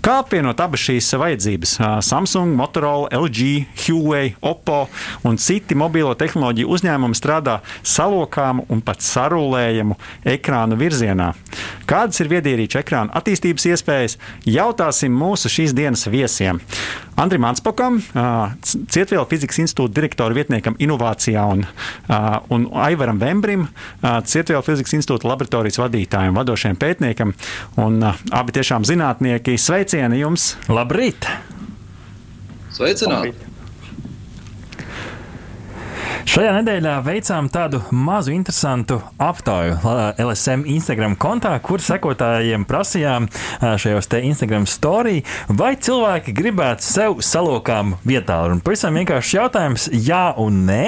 Kā 0.04 0.18
apvienot 0.22 0.60
abas 0.62 0.82
šīs 0.86 1.08
vajadzības? 1.18 1.74
Samsung, 2.06 2.54
Motorola, 2.58 3.08
LG, 3.18 3.48
Huawei, 3.84 4.34
Oppo 4.40 4.84
un 5.26 5.38
citi 5.40 5.76
mobilo 5.78 6.14
tehnoloģiju 6.18 6.70
uzņēmumi 6.76 7.18
strādā 7.18 7.58
salokāmu 7.82 8.68
un 8.72 8.82
pat 8.84 9.02
sarulējumu 9.04 9.98
ekrānu 10.36 10.78
virzienā. 10.80 11.32
Kādas 11.88 12.20
ir 12.22 12.30
viedierīču 12.32 12.82
ekrāna 12.82 13.14
attīstības 13.18 13.68
iespējas? 13.72 14.18
Jautāsim 14.48 15.14
mūsu 15.14 15.50
šīs 15.52 15.74
dienas 15.76 16.06
viesiem. 16.10 16.62
Andrim 17.18 17.44
Anspokam, 17.48 17.98
Cietvielu 18.62 19.24
fizikas 19.26 19.58
institūta 19.58 19.96
direktora 19.96 20.36
vietniekam 20.36 20.76
inovācijā 20.78 21.42
un, 21.50 21.64
un 22.54 22.68
Aivaram 22.78 23.18
Vembrim, 23.18 23.66
Cietvielu 24.02 24.62
fizikas 24.66 24.94
institūta 25.00 25.26
laboratorijas 25.32 25.80
vadītājiem, 25.82 26.38
vadošiem 26.38 26.78
pētniekam 26.78 27.34
un 27.82 28.00
abi 28.06 28.56
tiešām 28.60 28.86
zinātnieki 28.86 29.58
sveicieni 29.58 30.22
jums! 30.22 30.52
Labrīt! 30.70 31.26
Sveicināti! 32.78 33.34
Labrīt. 33.34 33.57
Šajā 36.28 36.50
nedēļā 36.58 36.94
veicām 37.06 37.46
tādu 37.48 37.78
mazu 37.88 38.34
interesantu 38.34 38.98
aptauju 39.22 39.78
LSM 40.20 40.66
Instagram 40.68 41.14
kontā, 41.16 41.54
kur 41.64 41.80
sekotājiem 41.80 42.66
prasījām 42.68 43.30
šajos 43.80 44.10
te 44.12 44.20
Instagram 44.28 44.66
story, 44.68 45.22
vai 45.48 45.70
cilvēki 45.80 46.34
gribētu 46.36 46.84
sev 46.84 47.16
salokām 47.24 47.94
vietā. 48.04 48.42
Un 48.44 48.60
pavisam 48.60 48.98
vienkāršs 49.00 49.30
jautājums, 49.38 49.86
jā 49.94 50.34
un 50.36 50.58
nē. 50.68 50.82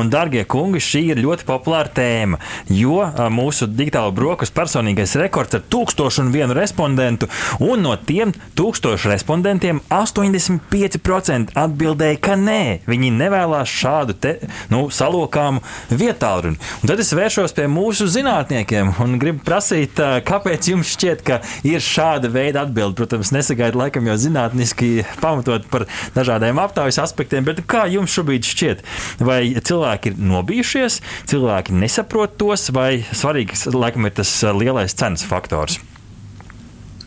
Un, 0.00 0.08
darbie 0.08 0.46
kungi, 0.48 0.80
šī 0.80 1.02
ir 1.10 1.20
ļoti 1.20 1.44
populāra 1.50 1.92
tēma, 1.92 2.40
jo 2.72 3.04
mūsu 3.36 3.68
digitāla 3.68 4.16
brokas 4.16 4.54
personīgais 4.56 5.12
rekords 5.20 5.60
ir 5.60 5.66
tūkstošu 5.76 6.24
un 6.24 6.32
vienu 6.32 6.56
respondentu, 6.56 7.28
un 7.60 7.84
no 7.84 7.98
tiem 8.00 8.32
tūkstošu 8.56 9.12
respondentiem 9.12 9.84
85% 9.92 11.52
atbildēja, 11.66 12.24
ka 12.30 12.40
nē, 12.40 12.88
viņi 12.88 13.14
nevēlas 13.20 13.76
šādu 13.84 14.16
te, 14.24 14.36
nu, 14.72 14.85
savu 14.94 15.16
salokāmu 15.16 15.62
vietālruni. 15.90 16.58
Un 16.82 16.90
tad 16.90 17.00
es 17.00 17.12
vēršos 17.16 17.54
pie 17.56 17.66
mūsu 17.70 18.08
zinātniekiem 18.10 18.94
un 19.02 19.16
gribu 19.22 19.42
prasīt, 19.46 19.98
kāpēc 20.26 20.70
jums 20.72 20.92
šķiet, 20.96 21.24
ka 21.26 21.40
ir 21.66 21.82
šāda 21.84 22.30
veida 22.32 22.66
atbilde. 22.66 22.96
Protams, 22.96 23.32
nesagaidu 23.34 23.80
laikam 23.80 24.08
jau 24.08 24.16
zinātniski 24.20 25.06
pamatot 25.22 25.66
par 25.72 25.86
dažādiem 26.16 26.60
aptaujas 26.62 27.00
aspektiem, 27.02 27.46
bet 27.46 27.62
kā 27.68 27.86
jums 27.92 28.14
šobrīd 28.14 28.46
šķiet? 28.46 28.84
Vai 29.26 29.40
cilvēki 29.56 30.12
ir 30.12 30.20
nobijušies, 30.32 31.00
cilvēki 31.30 31.76
nesaprot 31.76 32.36
tos, 32.40 32.70
vai 32.74 33.04
svarīgs 33.12 33.68
laikam 33.72 34.08
ir 34.08 34.16
tas 34.20 34.32
lielais 34.56 34.96
cenas 34.96 35.26
faktors? 35.26 35.80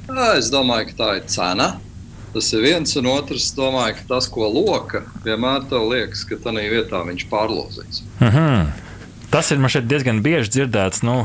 Es 0.09 0.49
domāju, 0.49 0.89
ka 0.89 0.97
tā 1.03 1.11
ir 1.19 1.29
cena. 1.29 1.73
Tas 2.33 2.51
ir 2.53 2.61
viens, 2.61 2.91
un 2.99 3.07
otrs, 3.09 3.49
domāju, 3.57 3.95
ka 3.97 4.03
tas, 4.13 4.27
ko 4.29 4.45
loka, 4.53 5.01
vienmēr 5.25 5.65
liekas, 5.89 6.21
ka 6.29 6.37
tajā 6.43 6.67
vietā 6.69 7.01
viņš 7.07 7.25
pārlozīs. 7.31 8.03
Uh 8.19 8.88
Tas 9.29 9.51
ir 9.53 9.59
diezgan 9.85 10.23
bieži 10.25 10.49
dzirdēts. 10.55 11.03
Nu, 11.05 11.19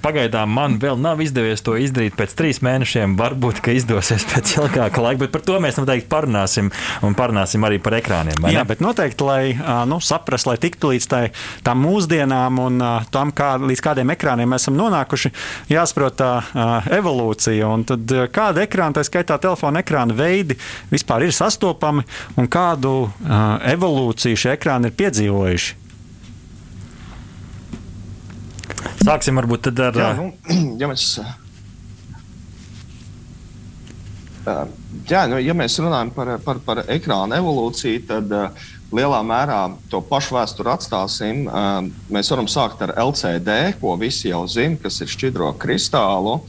pagaidām 0.00 0.48
man 0.56 0.78
vēl 0.80 0.96
nav 0.96 1.20
izdevies 1.20 1.60
to 1.60 1.74
izdarīt 1.76 2.16
pēc 2.16 2.32
trīs 2.32 2.62
mēnešiem. 2.64 3.12
Varbūt, 3.20 3.60
ka 3.60 3.74
izdosies 3.76 4.24
pēc 4.32 4.54
ilgāka 4.56 5.04
laika, 5.04 5.20
bet 5.26 5.34
par 5.34 5.44
to 5.44 5.58
mēs 5.60 5.76
noteikti 5.76 6.08
parunāsim. 6.08 6.72
Un 7.04 7.18
parunāsim 7.18 7.68
arī 7.68 7.76
par 7.84 7.98
ekrāniem. 7.98 8.40
Jā, 8.48 8.64
bet 8.64 8.80
noteikti, 8.80 9.28
lai 9.28 9.52
nu, 9.84 10.00
saprastu, 10.00 10.54
lai 10.54 10.56
tiktu 10.64 10.94
līdz 10.94 11.10
tai, 11.12 11.22
tām 11.66 11.84
mūsdienām 11.84 12.64
un 12.64 12.80
tam, 13.12 13.36
kā, 13.36 13.52
līdz 13.60 13.84
kādiem 13.84 14.16
ekrāniem 14.16 14.48
mēs 14.56 14.64
esam 14.64 14.80
nonākuši, 14.80 15.34
jāsaprot 15.76 16.16
tā 16.16 16.32
evolūcija. 16.96 17.68
Un 17.68 17.84
tad 17.92 18.18
kāda 18.32 18.64
ekrāna, 18.64 18.96
tā 18.96 19.04
skaitā 19.04 19.36
telefona 19.44 19.84
ekrāna 19.84 20.16
veidi, 20.16 20.56
vispār 20.88 21.28
ir 21.28 21.36
sastopami 21.36 22.08
un 22.40 22.48
kādu 22.48 23.02
evolūciju 23.76 24.46
šie 24.46 24.56
ekrāni 24.56 24.88
ir 24.88 25.02
piedzīvojuši. 25.04 25.82
Sāksim 29.02 29.40
varbūt 29.40 29.70
ar. 29.72 29.98
Jā, 29.98 30.12
nu, 30.18 30.30
ja 30.80 30.88
mēs, 30.90 31.08
jā, 35.10 35.26
nu, 35.30 35.40
ja 35.42 35.56
mēs 35.58 35.78
runājam 35.82 36.14
par, 36.16 36.36
par, 36.44 36.62
par 36.66 36.82
ekrāna 36.86 37.40
evolūciju, 37.42 38.06
tad 38.08 38.32
lielā 38.94 39.20
mērā 39.26 39.60
to 39.90 40.00
pašu 40.06 40.36
vēsturi 40.38 40.72
atstāsim. 40.72 41.44
Mēs 42.12 42.30
varam 42.32 42.48
sākt 42.50 42.84
ar 42.86 42.94
LCD, 43.02 43.76
ko 43.80 43.96
visi 44.00 44.30
jau 44.30 44.44
zina, 44.50 44.78
kas 44.82 45.00
ir 45.02 45.10
šķidro 45.12 45.52
kristālu. 45.60 46.40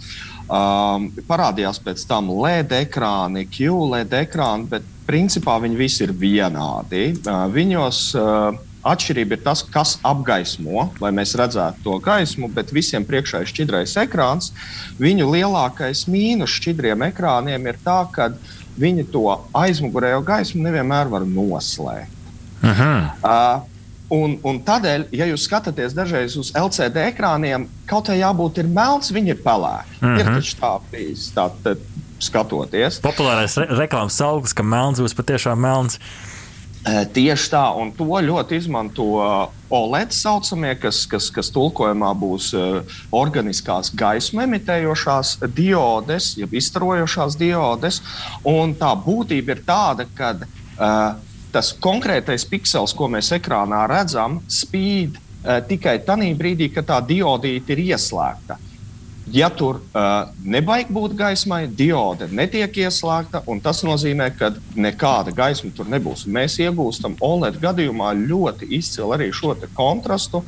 Um, 0.47 1.10
parādījās 1.28 1.82
pēc 1.84 2.06
tam 2.08 2.30
LED 2.32 2.71
ekrāni, 2.86 3.43
QLED 3.52 4.13
ekrāni, 4.21 4.69
bet 4.71 4.86
principā 5.08 5.58
viņi 5.60 5.76
visi 5.76 6.06
ir 6.06 6.13
vienādi. 6.15 7.10
Uh, 7.19 7.43
viņos 7.52 8.00
uh, 8.15 8.56
Atšķirība 8.85 9.37
ir 9.37 9.41
tas, 9.43 9.63
kas 9.73 9.95
apgaismo, 10.05 10.87
lai 11.01 11.11
mēs 11.15 11.35
redzētu 11.39 11.83
to 11.83 11.97
gaismu, 12.03 12.49
bet 12.53 12.73
visiem 12.75 13.05
priekšā 13.07 13.41
ir 13.41 13.49
šķidrais 13.51 13.95
ekrāns. 14.03 14.51
Viņu 15.01 15.29
lielākais 15.33 16.05
mīnus 16.11 16.53
šķidriem 16.59 17.07
ekrāniem 17.09 17.65
ir 17.67 17.79
tā, 17.83 18.03
ka 18.13 18.29
viņi 18.77 19.07
to 19.11 19.25
aizmugurējo 19.57 20.21
gaismu 20.27 20.61
nevienmēr 20.67 21.09
var 21.11 21.25
noslēgt. 21.25 22.13
Aha. 22.65 22.93
Uh, 23.23 23.73
Un, 24.07 24.37
un 24.47 24.61
tādēļ, 24.63 25.09
ja 25.19 25.25
jūs 25.27 25.43
skatāties 25.49 25.91
dažreiz 25.91 26.37
uz 26.39 26.53
LCD 26.55 27.09
ekrāniem, 27.09 27.65
kaut 27.89 28.07
kā 28.07 28.15
jābūt 28.15 28.61
ir 28.61 28.69
melns, 28.71 29.11
viņi 29.11 29.33
ir 29.33 29.41
pelēki. 29.43 29.97
Mm 29.99 30.07
-hmm. 30.07 30.19
Ir 30.19 30.25
mhm. 30.29 30.37
taču 30.37 30.55
tā 30.61 30.69
bijis. 30.91 31.25
Tā, 31.35 31.49
tā, 31.63 31.73
skatoties. 32.19 33.01
Populārais 33.03 33.57
re 33.59 33.67
reklāmas 33.77 34.17
augsts, 34.23 34.55
ka 34.57 34.63
melns 34.63 35.01
būs 35.03 35.15
patiešām 35.17 35.59
melns. 35.59 35.99
Tieši 36.85 37.49
tā, 37.51 37.63
un 37.75 37.89
to 37.91 38.05
ļoti 38.05 38.55
izmanto 38.61 39.07
OLED 39.73 40.13
saucamie, 40.15 40.71
kas, 40.79 41.01
kas, 41.09 41.27
kas 41.33 41.49
tulkojumā 41.51 42.13
būs 42.15 42.53
organiskās 43.11 43.89
gaismu 43.91 44.45
emitējošās 44.45 45.33
diodes, 45.57 46.29
jeb 46.39 46.53
izstarojošās 46.55 47.35
diodes. 47.39 47.99
Un 48.47 48.75
tā 48.79 48.93
būtība 49.03 49.57
ir 49.57 49.63
tāda, 49.67 50.07
ka 50.15 50.31
uh, 50.37 51.17
tas 51.51 51.73
konkrētais 51.83 52.47
piksels, 52.47 52.95
ko 52.95 53.09
mēs 53.11 53.33
ekrānā 53.35 53.83
redzam, 53.91 54.39
spīd 54.47 55.17
uh, 55.17 55.59
tikai 55.67 55.97
tajā 56.07 56.31
brīdī, 56.39 56.71
kad 56.71 56.87
tā 56.87 57.01
diodīte 57.03 57.75
ir 57.75 57.83
ieslēgta. 57.89 58.61
Ja 59.31 59.49
tur 59.51 59.81
uh, 59.91 60.29
nebaig 60.47 60.87
būt 60.93 61.11
gaismai, 61.19 61.65
diode 61.67 62.29
netiek 62.31 62.77
ieslēgta, 62.79 63.41
un 63.51 63.59
tas 63.59 63.81
nozīmē, 63.83 64.29
ka 64.39 64.53
nekāda 64.79 65.33
gaisma 65.35 65.73
tur 65.75 65.89
nebūs. 65.91 66.23
Mēs 66.31 66.55
iegūstam 66.63 67.17
OLED 67.19 67.57
gadījumā 67.59 68.13
ļoti 68.21 68.69
izcilu 68.77 69.11
arī 69.17 69.27
šo 69.35 69.51
kontrastu, 69.75 70.43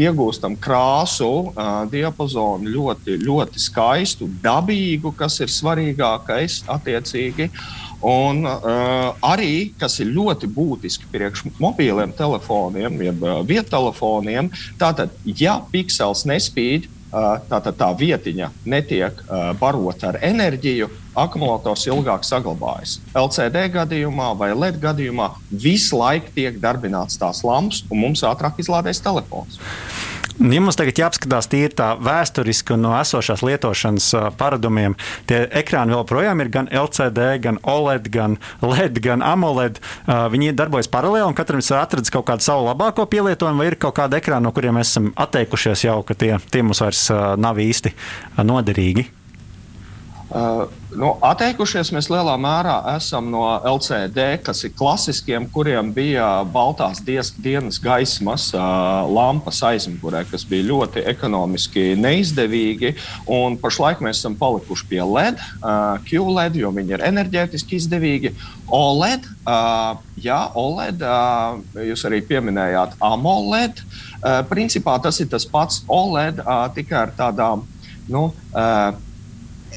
iegūstam 0.00 0.56
krāsu 0.58 1.30
uh, 1.52 1.84
diapazonu 1.92 2.72
ļoti, 2.74 3.20
ļoti 3.22 3.62
skaistu, 3.62 4.26
dabīgu, 4.42 5.14
kas 5.14 5.38
ir 5.44 5.54
svarīgākais 5.54 6.64
attiecīgi. 6.74 7.52
Un 8.04 8.42
uh, 8.50 9.14
arī, 9.24 9.70
kas 9.78 10.00
ir 10.02 10.10
ļoti 10.10 10.50
būtiski 10.50 11.06
priekš 11.12 11.46
mobiliem 11.62 12.10
telefoniem, 12.18 12.98
jeb 13.06 13.22
uh, 13.22 13.38
viettelefoniem, 13.46 14.50
tātad, 14.82 15.14
ja 15.24 15.60
piksels 15.70 16.26
nespīd, 16.26 16.90
tātad 17.50 17.76
tā 17.78 17.90
vietiņa 17.98 18.50
netiek 18.68 19.20
barota 19.60 20.10
ar 20.12 20.18
enerģiju, 20.24 20.88
akumulators 21.18 21.86
ilgāk 21.90 22.26
saglabājas. 22.26 22.98
LCD 23.14 23.68
gadījumā 23.76 24.32
vai 24.38 24.50
LED 24.54 24.80
gadījumā 24.82 25.30
visu 25.50 26.00
laiku 26.00 26.34
tiek 26.34 26.58
darbināts 26.62 27.20
tās 27.20 27.44
lampas, 27.46 27.84
un 27.90 28.02
mums 28.02 28.24
ātrāk 28.26 28.58
izlādēs 28.62 29.02
telefons. 29.04 29.60
Ja 30.34 30.58
mums 30.58 30.74
tagad 30.74 30.98
jāapskatās 30.98 31.46
tīri 31.46 31.70
tā 31.78 31.92
vēsturiski 32.02 32.74
un 32.74 32.82
no 32.88 32.94
esošās 32.98 33.44
lietošanas 33.46 34.08
paradumiem, 34.38 34.96
tie 35.30 35.44
ekrāni 35.62 35.94
joprojām 35.94 36.42
ir 36.42 36.50
gan 36.56 36.68
LCD, 36.74 37.28
gan 37.44 37.60
OLED, 37.62 38.10
gan 38.10 38.36
LED, 38.64 38.98
gan 39.04 39.22
AMOLED. 39.22 39.78
Viņi 40.34 40.56
darbojas 40.58 40.90
paralēli 40.90 41.30
un 41.30 41.38
katram 41.38 41.62
ir 41.62 41.78
atradis 41.78 42.10
kaut 42.14 42.26
kādu 42.32 42.46
savu 42.46 42.66
labāko 42.66 43.06
pielietojumu, 43.10 43.62
vai 43.62 43.70
ir 43.70 43.78
kaut 43.78 43.94
kāda 44.00 44.18
ekrāna, 44.18 44.48
no 44.48 44.54
kuriem 44.56 44.74
mēs 44.74 44.96
esam 44.96 45.12
atteikušies 45.14 45.86
jau, 45.86 46.00
ka 46.02 46.18
tie, 46.18 46.34
tie 46.50 46.66
mums 46.66 46.82
vairs 46.82 47.06
nav 47.38 47.62
īsti 47.62 47.94
noderīgi. 48.42 49.06
Uh, 50.34 50.64
nu, 50.98 51.12
atteikušies 51.22 51.92
mēs 51.94 52.08
lielā 52.10 52.32
mērā 52.42 52.80
esam 52.96 53.28
no 53.30 53.44
LCD, 53.70 54.40
kas 54.42 54.64
ir 54.66 54.72
klasiskiem, 54.74 55.44
kuriem 55.54 55.92
bija 55.94 56.26
baltās 56.50 56.98
dies, 57.06 57.30
dienas 57.38 57.78
gaismas 57.78 58.48
uh, 58.56 59.06
lampas 59.06 59.60
aizmugurē, 59.68 60.24
kas 60.26 60.42
bija 60.50 60.66
ļoti 60.72 61.04
ekonomiski 61.12 61.92
neizdevīgi. 62.02 62.96
Pašlaik 63.62 64.02
mēs 64.02 64.24
esam 64.24 64.34
palikuši 64.40 64.90
pie 64.90 65.00
LED, 65.06 65.38
uh, 65.38 66.02
QLED, 66.10 66.58
jo 66.64 66.74
viņi 66.74 66.98
ir 66.98 67.06
enerģētiski 67.12 67.78
izdevīgi. 67.78 68.34
OLED, 68.74 69.30
uh, 69.46 70.02
jā, 70.18 70.42
OLED, 70.58 71.06
uh, 71.06 71.62
jūs 71.92 72.06
arī 72.10 72.24
pieminējāt 72.26 72.98
AMOLED. 72.98 73.86
Uh, 74.18 74.42
principā 74.50 74.98
tas 74.98 75.22
ir 75.22 75.30
tas 75.30 75.46
pats 75.46 75.84
OLED, 75.86 76.42
uh, 76.42 76.66
tikai 76.74 77.04
ar 77.06 77.18
tādām. 77.22 77.68
Nu, 78.10 78.32
uh, 78.50 79.13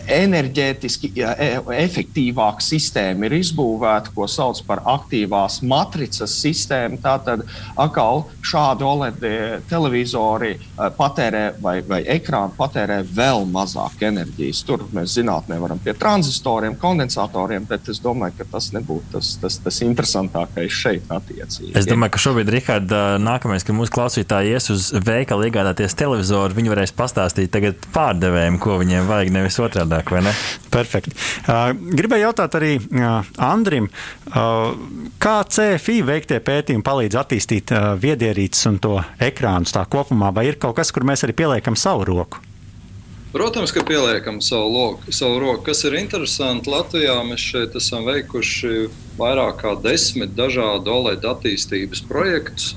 enerģētiski 0.07 1.11
e, 1.19 1.49
efektīvāka 1.83 2.63
sistēma 2.63 3.27
ir 3.27 3.37
izbūvēta, 3.39 4.13
ko 4.15 4.27
sauc 4.31 4.61
par 4.67 4.83
aktīvās 4.87 5.61
matricas 5.67 6.33
sistēmu. 6.41 6.99
Tātad 7.03 7.43
atkal 7.79 8.25
šādi 8.45 8.87
OLED 8.87 9.25
televizori 9.69 10.53
e, 10.55 10.59
patērē 10.97 11.43
vai, 11.63 11.79
vai 11.87 12.01
ekrāni 12.17 12.55
patērē 12.57 13.01
vēl 13.17 13.45
mazāk 13.51 14.03
enerģijas. 14.09 14.63
Tur 14.67 14.87
mēs 14.95 15.17
zinātnē 15.17 15.59
varam 15.61 15.81
pie 15.83 15.95
tranzistoriem, 15.97 16.77
kondensatoriem, 16.79 17.67
bet 17.69 17.89
es 17.91 18.01
domāju, 18.03 18.39
ka 18.39 18.49
tas 18.57 18.71
nebūtu 18.75 19.17
tas, 19.17 19.33
tas, 19.41 19.59
tas 19.63 19.81
interesantākais 19.85 20.73
šeit 20.73 21.11
attiecīgi. 21.13 21.73
Es 21.77 21.87
domāju, 21.89 22.15
ka 22.15 22.21
šobrīd, 22.21 22.51
Rihard, 22.53 22.93
nākamais, 23.23 23.65
kad 23.67 23.77
mūsu 23.77 23.93
klausītāji 23.95 24.55
ies 24.55 24.71
uz 24.73 24.89
veikalu 25.07 25.49
iegādāties 25.49 25.95
televizoru, 25.97 26.57
viņi 26.57 26.73
varēs 26.73 26.95
pastāstīt 26.97 27.51
tagad 27.53 27.87
pārdevējiem, 27.95 28.59
ko 28.61 28.79
viņiem 28.81 29.09
vajag, 29.09 29.33
nevis 29.35 29.59
otrādi 29.63 29.96
savādāk, 29.97 30.11
vai 30.11 30.21
ne? 30.23 30.33
Perfekti. 30.71 31.15
Uh, 31.47 31.73
gribēju 31.73 32.27
jautāt 32.27 32.55
arī 32.57 32.77
uh, 32.79 33.25
Andrim, 33.37 33.89
uh, 34.31 34.75
kā 35.19 35.43
CFI 35.43 36.03
veiktie 36.05 36.39
pētījumi 36.39 36.83
palīdz 36.83 37.17
attīstīt 37.17 37.71
uh, 37.71 37.95
viedierīces 37.97 38.67
un 38.69 38.79
to 38.79 38.97
ekrānus 39.19 39.73
tā 39.73 39.85
kopumā, 39.85 40.33
vai 40.33 40.47
ir 40.47 40.59
kaut 40.59 40.77
kas, 40.77 40.91
kur 40.91 41.03
mēs 41.03 41.25
arī 41.25 41.33
pieliekam 41.33 41.75
savu 41.75 42.05
roku? 42.05 42.43
Protams, 43.33 43.73
ka 43.75 43.83
pieliekam 43.83 44.39
savu, 44.41 44.69
loku, 44.71 45.11
savu 45.11 45.39
roku. 45.39 45.65
Kas 45.67 45.83
ir 45.85 45.97
interesanti, 45.99 46.71
Latvijā 46.71 47.17
mēs 47.27 47.43
šeit 47.43 47.75
esam 47.75 48.07
veikuši 48.07 48.87
vairāk 49.19 49.59
kā 49.61 49.75
desmit 49.83 50.31
dažādu 50.37 50.93
OLED 50.93 51.27
attīstības 51.27 52.05
projektus, 52.07 52.75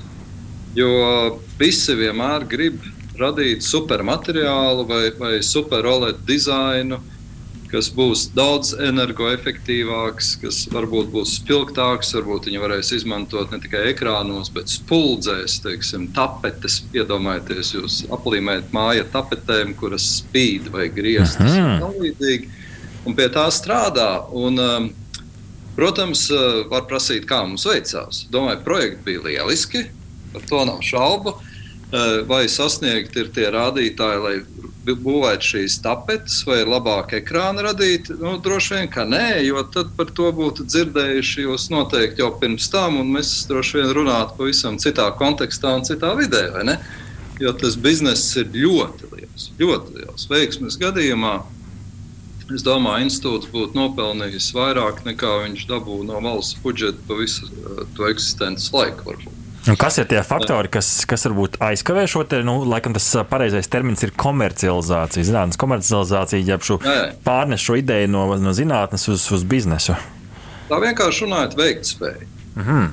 jo 0.75 0.91
visi 1.59 1.95
vienmēr 1.95 2.45
grib 2.51 2.83
radīt 3.21 3.63
supermateriālu 3.63 4.85
vai, 4.89 5.05
vai 5.17 5.33
super 5.45 5.87
OLED 5.87 6.21
dizainu, 6.27 6.99
kas 7.71 7.87
būs 7.95 8.27
daudz 8.35 8.73
energoefektīvāks, 8.83 10.33
kas 10.41 10.59
varbūt 10.71 11.11
būs 11.13 11.37
spilgtāks, 11.39 12.11
varbūt 12.17 12.49
viņi 12.49 12.61
varēs 12.61 12.91
izmantot 12.97 13.53
ne 13.53 13.59
tikai 13.63 13.85
ekrānos, 13.93 14.51
bet 14.53 14.71
spuldzēs, 14.71 15.59
teiksim, 15.63 16.09
tapetes. 16.15 16.81
Iedomājieties, 16.95 17.73
jūs 17.77 17.99
aplīmējat 18.11 18.73
māju 18.75 19.05
ar 19.05 19.11
tapetēm, 19.13 19.75
kuras 19.79 20.07
spīd 20.19 20.67
vai 20.73 20.89
grieztas 20.93 21.55
un 21.57 22.01
līdzīgi. 22.01 22.51
Un 23.07 23.15
pie 23.17 23.29
tā 23.33 23.47
strādā. 23.53 24.09
Un, 24.37 24.59
um, 24.61 24.89
protams, 25.77 26.27
uh, 26.33 26.65
var 26.69 26.85
prasīt, 26.89 27.25
kā 27.29 27.41
mums 27.47 27.65
veicās. 27.69 28.25
Domāju, 28.33 28.61
projekti 28.67 29.07
bija 29.07 29.23
lieliski, 29.29 29.87
par 30.35 30.45
to 30.49 30.65
nav 30.69 30.83
šaubu. 30.85 31.37
Uh, 31.91 32.21
vai 32.27 32.45
sasniegt 32.47 33.17
ir 33.19 33.33
tie 33.35 33.49
rādītāji, 33.51 34.21
lai 34.23 34.35
būvēt 34.85 35.45
šīs 35.45 35.77
tapetes, 35.83 36.41
vai 36.47 36.63
labāk 36.65 37.13
ekrāna 37.19 37.67
radīt? 37.67 38.09
Nu, 38.17 38.37
droši 38.41 38.75
vien, 38.75 38.89
ka 38.89 39.05
nē, 39.05 39.43
jo 39.45 39.61
tad 39.73 39.93
par 39.97 40.09
to 40.17 40.31
būtu 40.33 40.65
dzirdējuši 40.65 41.45
jūs 41.45 41.69
noteikti 41.73 42.23
jau 42.23 42.31
pirms 42.41 42.69
tam, 42.73 42.97
un 43.01 43.13
mēs 43.13 43.45
droši 43.49 43.81
vien 43.81 43.93
runātu 43.93 44.37
pavisam 44.39 44.79
citā 44.81 45.09
kontekstā 45.17 45.75
un 45.77 45.85
citā 45.85 46.15
vidē. 46.17 46.49
Jo 47.41 47.53
tas 47.57 47.77
bizness 47.77 48.35
ir 48.37 48.51
ļoti 48.53 49.09
liels, 49.15 49.49
ļoti 49.57 49.97
liels. 49.97 50.27
Veiksmes 50.29 50.77
gadījumā 50.81 51.39
es 52.53 52.65
domāju, 52.65 53.07
institūts 53.07 53.49
būtu 53.53 53.77
nopelnījis 53.77 54.51
vairāk 54.53 55.05
nekā 55.07 55.37
viņš 55.45 55.67
dabūja 55.69 56.09
no 56.09 56.19
valsts 56.25 56.59
budžeta 56.61 57.01
pa 57.07 57.17
visu 57.21 57.47
uh, 57.47 57.85
to 57.95 58.09
eksistences 58.11 58.73
laiku. 58.75 59.13
Varbūt. 59.13 59.40
Un 59.69 59.77
kas 59.77 59.99
ir 60.01 60.07
tie 60.09 60.23
faktori, 60.25 60.71
kas, 60.73 60.87
kas 61.05 61.27
varbūt 61.27 61.59
aizkavē 61.61 62.07
šo 62.09 62.23
te, 62.25 62.39
nu, 62.45 62.63
laikam 62.65 62.95
tas 62.97 63.05
pareizais 63.29 63.69
termins 63.69 64.01
ir 64.01 64.13
komercializācija, 64.17 65.27
zinātnes 65.27 65.59
komercializācija, 65.61 66.41
jeb 66.47 66.65
šo 66.65 66.79
pārnes 67.25 67.61
šo 67.61 67.77
ideju 67.77 68.09
no, 68.09 68.23
no 68.41 68.55
zinātnes 68.57 69.05
uz, 69.11 69.27
uz 69.35 69.45
biznesu? 69.45 69.93
Tā 70.71 70.79
vienkārši 70.81 71.27
runājot 71.27 71.57
veiktspēja. 71.59 72.25
Mm 72.55 72.65
-hmm. 72.65 72.89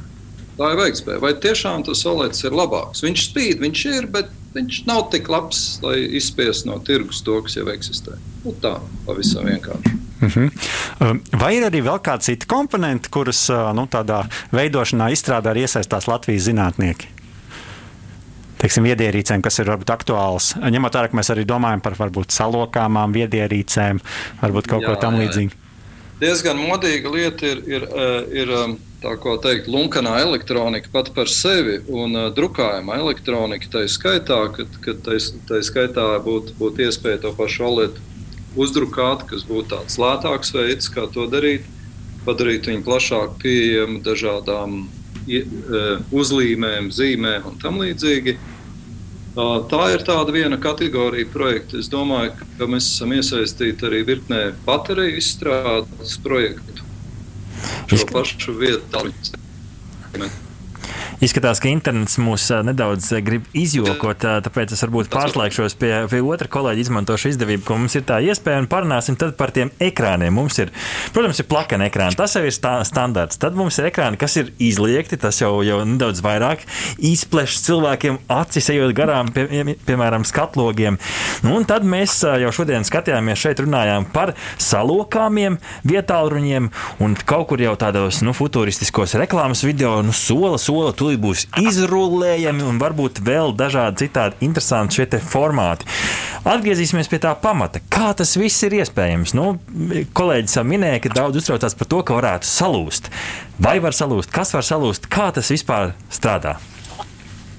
Tā 0.59 0.73
ir 0.73 0.81
veiktspēja. 0.83 1.23
Vai 1.23 1.33
tiešām 1.39 1.87
tas 1.87 2.03
solēts 2.05 2.45
ir 2.45 2.53
labāks? 2.53 3.05
Viņš 3.07 3.25
spīd, 3.31 3.61
viņš 3.63 3.85
ir, 3.95 4.07
bet 4.13 4.31
viņš 4.55 4.83
nav 4.91 5.07
tik 5.13 5.29
labs, 5.29 5.79
lai 5.83 6.01
izspiestu 6.19 6.69
no 6.69 6.79
tirgus 6.85 7.23
to, 7.23 7.41
kas 7.43 7.57
jau 7.57 7.69
eksistē. 7.73 8.19
Nu, 8.45 8.53
tā 8.63 8.81
pavisam 9.07 9.47
vienkārši. 9.47 9.95
Uh 10.21 10.29
-huh. 10.37 11.21
Vai 11.33 11.57
ir 11.57 11.63
arī 11.63 11.83
vēl 11.83 12.01
kādi 12.03 12.23
citi 12.23 12.47
komponenti, 12.47 13.09
kurus 13.11 13.49
nu, 13.49 13.87
tādā 13.87 14.25
veidošanā 14.53 15.11
izstrādā 15.13 15.53
arī 15.53 15.61
iesaistās 15.67 16.09
Latvijas 16.09 16.43
zinātnieki? 16.43 17.07
Teiksim, 18.59 18.85
viedierīcēm, 18.85 19.43
kas 19.43 19.59
ir 19.59 19.67
varbūt 19.71 19.93
aktuāls. 19.95 20.57
Ņemot 20.59 20.95
vērā, 20.95 21.09
ka 21.09 21.17
mēs 21.17 21.31
arī 21.31 21.45
domājam 21.47 21.81
par 21.81 21.95
varbūt 21.95 22.35
salokāmām 22.35 23.15
viedierīcēm, 23.15 24.01
varbūt 24.43 24.67
kaut 24.67 24.83
jā, 24.83 24.89
ko 24.89 25.01
tam 25.01 25.15
līdzīgu. 25.15 25.53
Diezgan 26.19 26.59
modīga 26.59 27.11
lieta 27.15 27.47
ir, 27.47 27.63
ir, 27.71 27.87
ir 28.35 28.51
tā 29.03 29.15
kā 29.23 29.37
teikt, 29.43 29.71
lunkanā 29.71 30.17
elektronika 30.25 30.91
pat 30.93 31.13
par 31.15 31.31
sevi 31.31 31.79
un 31.87 32.17
uh, 32.17 32.29
drukājama 32.35 32.99
elektronika. 32.99 33.71
Tā 33.71 33.85
skaitā, 33.87 34.41
kad, 34.57 34.79
kad 34.83 35.07
tā 35.07 35.63
skaitā 35.63 36.09
būtu 36.25 36.59
būt 36.59 36.83
iespēja 36.89 37.23
to 37.23 37.35
pašu 37.39 37.69
OLED 37.69 38.01
uzdrukāt, 38.59 39.25
kas 39.31 39.47
būtu 39.49 39.73
tāds 39.77 39.99
lētāks 40.01 40.53
veids, 40.55 40.91
kā 40.93 41.07
to 41.15 41.27
darīt, 41.31 41.67
padarīt 42.27 42.69
viņu 42.71 42.85
plašāk 42.87 43.39
pieejamu 43.43 44.03
dažādām 44.07 44.79
uh, 44.85 45.91
uzlīmēm, 46.11 46.93
zīmēm 46.95 47.51
un 47.53 47.59
tam 47.63 47.83
līdzīgi. 47.83 48.39
Tā 49.39 49.83
ir 49.95 50.03
tāda 50.03 50.33
viena 50.35 50.57
kategorija 50.59 51.29
projekta. 51.31 51.79
Es 51.79 51.87
domāju, 51.93 52.33
ka 52.59 52.67
mēs 52.67 52.89
esam 52.91 53.13
iesaistīti 53.15 53.87
arī 53.87 54.01
virknē 54.09 54.41
bateriju 54.67 55.21
izstrādes 55.21 56.17
projektu 56.25 56.89
šo 57.87 58.07
pašu 58.13 58.59
vietu. 58.59 59.05
Izskatās, 61.19 61.59
ka 61.59 61.67
internets 61.67 62.15
mūs 62.23 62.45
nedaudz 62.63 63.09
grib 63.27 63.47
izjokot, 63.57 64.23
tāpēc 64.45 64.71
es 64.77 64.83
varbūt 64.85 65.09
pārslēgšos 65.11 65.75
pie, 65.81 65.91
pie 66.13 66.21
otra 66.23 66.47
kolēģa, 66.47 66.85
izmantošu 66.85 67.33
izdevību, 67.33 67.65
ko 67.67 67.75
mums 67.81 67.97
ir 67.99 68.05
tā 68.07 68.21
iespēja, 68.23 68.61
un 68.63 68.69
parunāsim 68.71 69.17
par 69.35 69.51
tiem 69.57 69.73
ekrāniem. 69.83 70.31
Mums 70.39 70.61
ir, 70.63 70.71
protams, 71.17 71.41
ir 71.43 71.49
plakana 71.51 71.89
ekrāni, 71.91 72.15
tas 72.15 72.37
jau 72.39 72.45
ir 72.47 72.55
stā, 72.55 72.77
standarts. 72.87 73.41
Tad 73.43 73.59
mums 73.59 73.81
ir 73.81 73.89
ekrāni, 73.89 74.21
kas 74.21 74.37
ir 74.39 74.53
izliekti, 74.63 75.19
tas 75.19 75.41
jau, 75.43 75.57
jau 75.67 75.81
nedaudz 75.83 76.23
vairāk 76.23 76.63
izplešs 77.11 77.65
cilvēkiem 77.67 78.21
acis, 78.37 78.71
ejot 78.77 78.95
garām, 78.95 79.33
pie, 79.35 79.75
piemēram, 79.89 80.23
skatlogiem. 80.29 81.01
Nu, 81.43 81.57
un 81.59 81.67
tad 81.67 81.83
mēs 81.83 82.21
jau 82.45 82.55
šodien 82.61 82.87
skatījāmies 82.87 83.43
šeit, 83.43 83.65
runājām 83.67 84.07
par 84.15 84.37
salokāmiem, 84.63 85.59
vietāluņiem, 85.83 86.71
un 87.03 87.19
kaut 87.27 87.51
kur 87.51 87.67
jau 87.67 87.75
tādos 87.81 88.23
nu, 88.23 88.39
futuristiskos 88.39 89.19
reklāmas 89.19 89.67
video, 89.67 89.99
nu, 90.07 90.15
sola, 90.15 90.63
sola 90.63 90.95
tūlīt 91.09 91.23
būs 91.23 91.47
izrullējami 91.63 92.65
un 92.69 92.79
varbūt 92.81 93.23
vēl 93.25 93.55
dažādi 93.57 94.05
citādi 94.05 94.45
interesanti 94.45 94.99
šie 94.99 95.21
formāti. 95.25 95.89
Atgriezīsimies 96.45 97.09
pie 97.09 97.21
tā 97.23 97.35
pamata. 97.41 97.81
Kā 97.89 98.13
tas 98.17 98.37
viss 98.37 98.63
ir 98.67 98.77
iespējams? 98.79 99.35
Nu, 99.37 99.57
kolēģis 100.13 100.59
jau 100.59 100.65
minēja, 100.69 101.03
ka 101.05 101.15
daudz 101.17 101.41
uztraucās 101.41 101.77
par 101.79 101.89
to, 101.89 102.03
ka 102.05 102.17
varētu 102.19 102.49
salūst. 102.49 103.09
Vai 103.59 103.79
var 103.81 103.97
salūst, 103.97 104.33
kas 104.33 104.53
var 104.55 104.67
salūst, 104.67 105.09
kā 105.09 105.31
tas 105.35 105.49
vispār 105.53 105.95
strādā? 106.13 106.59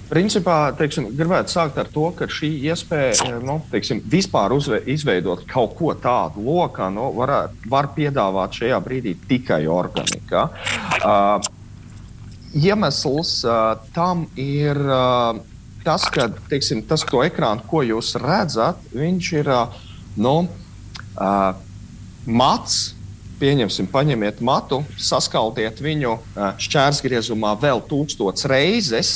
Principā, 0.09 0.71
teiksim, 0.73 1.12
gribētu 1.13 1.53
sākt 1.53 1.77
ar 1.77 1.89
to, 1.93 2.07
ka 2.17 2.25
šī 2.33 2.49
iespēja 2.71 3.35
nu, 3.45 3.59
teiksim, 3.69 3.99
vispār 4.09 4.55
uzve, 4.55 4.79
izveidot 4.89 5.43
kaut 5.49 5.75
ko 5.77 5.93
tādu 5.93 6.41
lokā, 6.47 6.88
nu, 6.93 7.12
var, 7.17 7.51
var 7.69 7.91
piedāvāt 7.93 8.57
šajā 8.57 8.81
brīdī 8.85 9.13
tikai 9.29 9.67
organika. 9.69 10.47
Uh, 10.97 11.58
iemesls 12.55 13.43
uh, 13.45 13.77
tam 13.93 14.25
ir 14.39 14.77
uh, 14.77 15.39
tas, 15.83 16.05
ka 16.12 16.29
teiksim, 16.49 16.83
tas, 16.88 17.03
to 17.07 17.23
ekrānu, 17.25 17.65
ko 17.69 17.83
jūs 17.85 18.15
redzat, 18.21 18.81
viņš 18.93 19.31
ir 19.39 19.51
uh, 19.53 19.75
nu, 20.19 20.38
uh, 21.17 21.51
mats. 22.25 22.95
Pieņemsim, 23.39 23.88
paņemiet 23.88 24.41
matu, 24.43 24.81
saskaldiet 24.99 25.77
viņu 25.79 26.17
uh, 26.17 26.49
šķērsgriezumā 26.59 27.53
vēl 27.62 27.79
tūkstotis 27.88 28.43
reizes, 28.51 29.12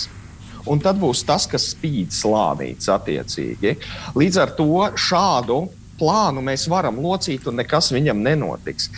un 0.63 0.79
tad 0.79 0.95
būs 1.01 1.25
tas, 1.27 1.43
kas 1.51 1.65
spīd 1.73 2.15
slānīts 2.15 2.87
attiecīgi. 2.87 3.75
Līdz 4.15 4.39
ar 4.39 4.53
to 4.55 4.87
šādu 4.95 5.65
plānu 6.03 6.43
mēs 6.43 6.67
varam 6.71 6.99
locīt, 6.99 7.47
un 7.47 7.61
nekas 7.61 7.93
viņam 7.95 8.19
nenotiks. 8.25 8.89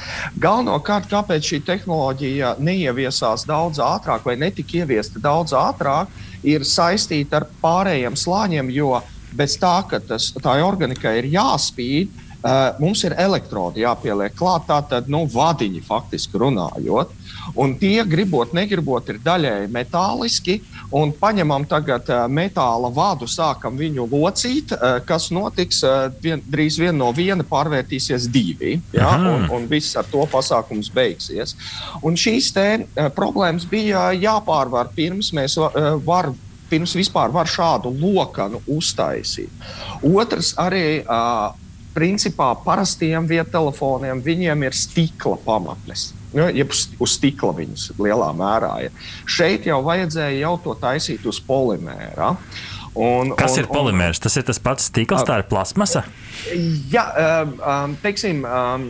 Galvenokārt, 0.41 1.09
kāpēc 1.13 1.51
šī 1.53 1.61
tehnoloģija 1.69 2.55
neieviesās 2.57 3.45
daudz 3.45 3.81
ātrāk 3.85 4.25
vai 4.25 4.39
netika 4.41 4.81
ieviesta 4.81 5.21
daudz 5.21 5.53
ātrāk, 5.53 6.09
ir 6.45 6.65
saistīta 6.65 7.43
ar 7.43 7.49
pārējiem 7.61 8.17
slāņiem, 8.17 8.73
jo 8.73 8.95
bez 9.35 9.59
tā, 9.61 9.77
ka 9.89 9.99
tas, 9.99 10.31
tā 10.41 10.59
organikai 10.65 11.19
ir 11.21 11.33
jāspīd, 11.37 12.21
Uh, 12.45 12.75
mums 12.77 12.99
ir 13.01 13.15
elektrodi 13.17 13.81
jāpieliek 13.81 14.35
klāt, 14.37 14.67
tātad 14.69 15.07
nu, 15.09 15.23
vadiņi 15.33 15.79
faktiski 15.81 16.37
runājot. 16.37 17.09
Un 17.57 17.73
tie, 17.81 18.03
gribot, 18.05 18.51
negribot, 18.53 19.09
ir 19.09 19.17
daļēji 19.25 19.71
metāliski. 19.73 20.59
Un 20.95 21.11
paņemam 21.19 21.65
tagad 21.67 22.07
uh, 22.11 22.23
metāla 22.31 22.91
vādu, 22.93 23.27
sākam 23.27 23.75
viņu 23.79 24.07
locīt. 24.11 24.71
Uh, 24.75 24.99
kas 25.07 25.27
notiks? 25.35 25.81
Vien, 26.23 26.43
drīz 26.51 26.79
vien 26.79 26.95
no 26.97 27.11
viena 27.15 27.43
pārvērtīsies 27.47 28.29
divi. 28.31 28.77
Ja? 28.95 29.15
Un, 29.19 29.49
un 29.51 29.67
viss 29.71 29.97
ar 29.99 30.07
to 30.11 30.23
pasākums 30.31 30.91
beigsies. 30.93 31.55
Un 32.05 32.15
šīs 32.19 32.51
te, 32.55 32.67
problēmas 33.17 33.67
bija 33.69 34.09
jāpārvar 34.15 34.93
pirms 34.95 35.33
mēs 35.35 35.59
varam 36.05 36.37
pirms 36.69 36.95
vispār 36.97 37.33
var 37.33 37.49
šādu 37.49 37.91
lokanu 37.99 38.61
uztaisīt. 38.71 39.51
Otrs 40.05 40.53
arī 40.61 41.01
uh, 41.03 41.53
principā 41.95 42.51
parastiem 42.65 43.27
viettelefoniem 43.29 44.21
viņiem 44.25 44.67
ir 44.67 44.77
stikla 44.77 45.37
pamatnes. 45.45 46.09
Nu, 46.35 46.49
jeb 46.51 46.73
uz 46.75 47.15
stikla 47.15 47.53
viņus 47.55 47.89
lielā 48.01 48.29
mērā 48.35 48.71
ir. 48.87 49.03
Šeit 49.23 49.67
jau 49.69 49.79
vajadzēja 49.85 50.41
jau 50.41 50.55
to 50.65 50.75
taisīt 50.81 51.25
uz 51.29 51.39
polimēra. 51.43 52.33
Un, 52.95 53.33
Kas 53.35 53.57
un, 53.57 53.63
ir 53.63 53.69
polimērs? 53.71 54.21
Tas 54.23 54.35
ir 54.39 54.45
tas 54.47 54.59
pats 54.63 54.87
stikls, 54.91 55.25
tā 55.27 55.41
ir 55.41 55.49
plasmasa? 55.51 56.05
Jā, 56.91 57.05
um, 57.43 57.57
um 57.59 57.95
teiksim. 58.03 58.43
Um, 58.47 58.89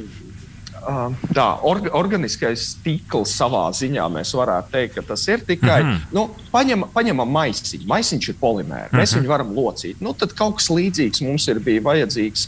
tā 1.35 1.45
or, 1.65 1.81
organiskais 1.97 2.63
stikls 2.75 3.33
savā 3.37 3.63
ziņā 3.75 4.05
mēs 4.13 4.33
varētu 4.37 4.71
teikt, 4.73 4.95
ka 4.95 5.03
tas 5.13 5.27
ir 5.27 5.43
tikai. 5.45 5.81
Mm 5.83 5.89
-hmm. 5.89 6.13
nu, 6.13 6.29
paņem, 6.51 6.85
paņemam 6.93 7.31
maisiņu. 7.37 7.87
Maisiņš 7.87 8.29
ir 8.29 8.35
polimērs. 8.41 8.91
Mm 8.91 8.95
-hmm. 8.95 9.01
Mēs 9.01 9.11
mhm. 9.11 9.19
viņu 9.19 9.29
varam 9.29 9.55
locīt. 9.55 10.01
Nu, 10.01 10.13
tad 10.13 10.33
kaut 10.33 10.55
kas 10.55 10.69
līdzīgs 10.69 11.23
mums 11.25 11.47
ir 11.47 11.59
bijis 11.59 11.83
vajadzīgs 11.83 12.47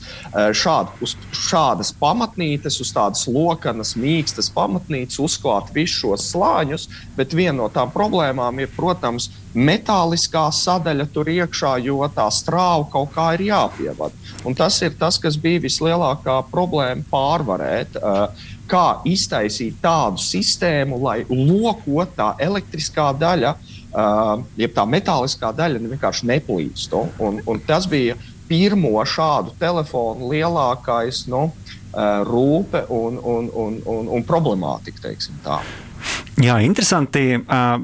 šād, 0.54 0.88
uz 1.02 1.16
šādas 1.32 1.94
pamatnītes, 2.00 2.82
uz 2.82 2.94
tādas 2.94 3.28
lokanas, 3.28 3.96
mīkstas 3.96 4.52
pamatnītes, 4.54 5.20
uzklāt 5.20 5.74
visus 5.74 5.98
šos 5.98 6.32
slāņus. 6.34 6.90
Bet 7.18 7.34
viena 7.34 7.58
no 7.58 7.70
tām 7.70 7.92
problēmām 7.92 8.60
ir, 8.60 8.70
protams, 8.76 9.30
metāliskā 9.58 10.46
sadaļa 10.54 11.08
tur 11.14 11.30
iekšā, 11.32 11.78
jo 11.86 12.06
tā 12.14 12.28
strāva 12.34 12.86
kaut 12.92 13.12
kā 13.16 13.32
ir 13.38 13.48
jāpievada. 13.50 14.14
Un 14.46 14.56
tas 14.58 14.78
ir 14.86 14.94
tas, 15.00 15.18
kas 15.22 15.38
bija 15.42 15.64
vislielākā 15.66 16.38
problēma 16.52 17.06
pārvarēt. 17.10 17.98
Kā 18.68 18.86
iztaisīt 19.08 19.80
tādu 19.82 20.22
sistēmu, 20.22 21.00
lai 21.02 21.22
lokot 21.30 22.14
tā 22.18 22.34
elektriskā 22.44 23.10
daļa, 23.18 23.54
jeb 24.60 24.74
tā 24.76 24.86
metāliskā 24.86 25.54
daļa 25.56 25.84
vienkārši 25.86 26.28
neplīstu. 26.34 27.06
Un, 27.24 27.40
un 27.48 27.64
tas 27.66 27.88
bija 27.90 28.18
pirmo 28.48 29.00
šādu 29.08 29.56
telefonu 29.60 30.30
lielākais 30.32 31.26
nu, 31.32 31.48
rūpe 32.28 32.84
un, 32.94 33.18
un, 33.24 33.50
un, 33.56 33.82
un, 33.86 34.10
un 34.20 34.28
problemātika. 34.28 35.16
Jā, 36.38 36.60
interesanti. 36.62 37.32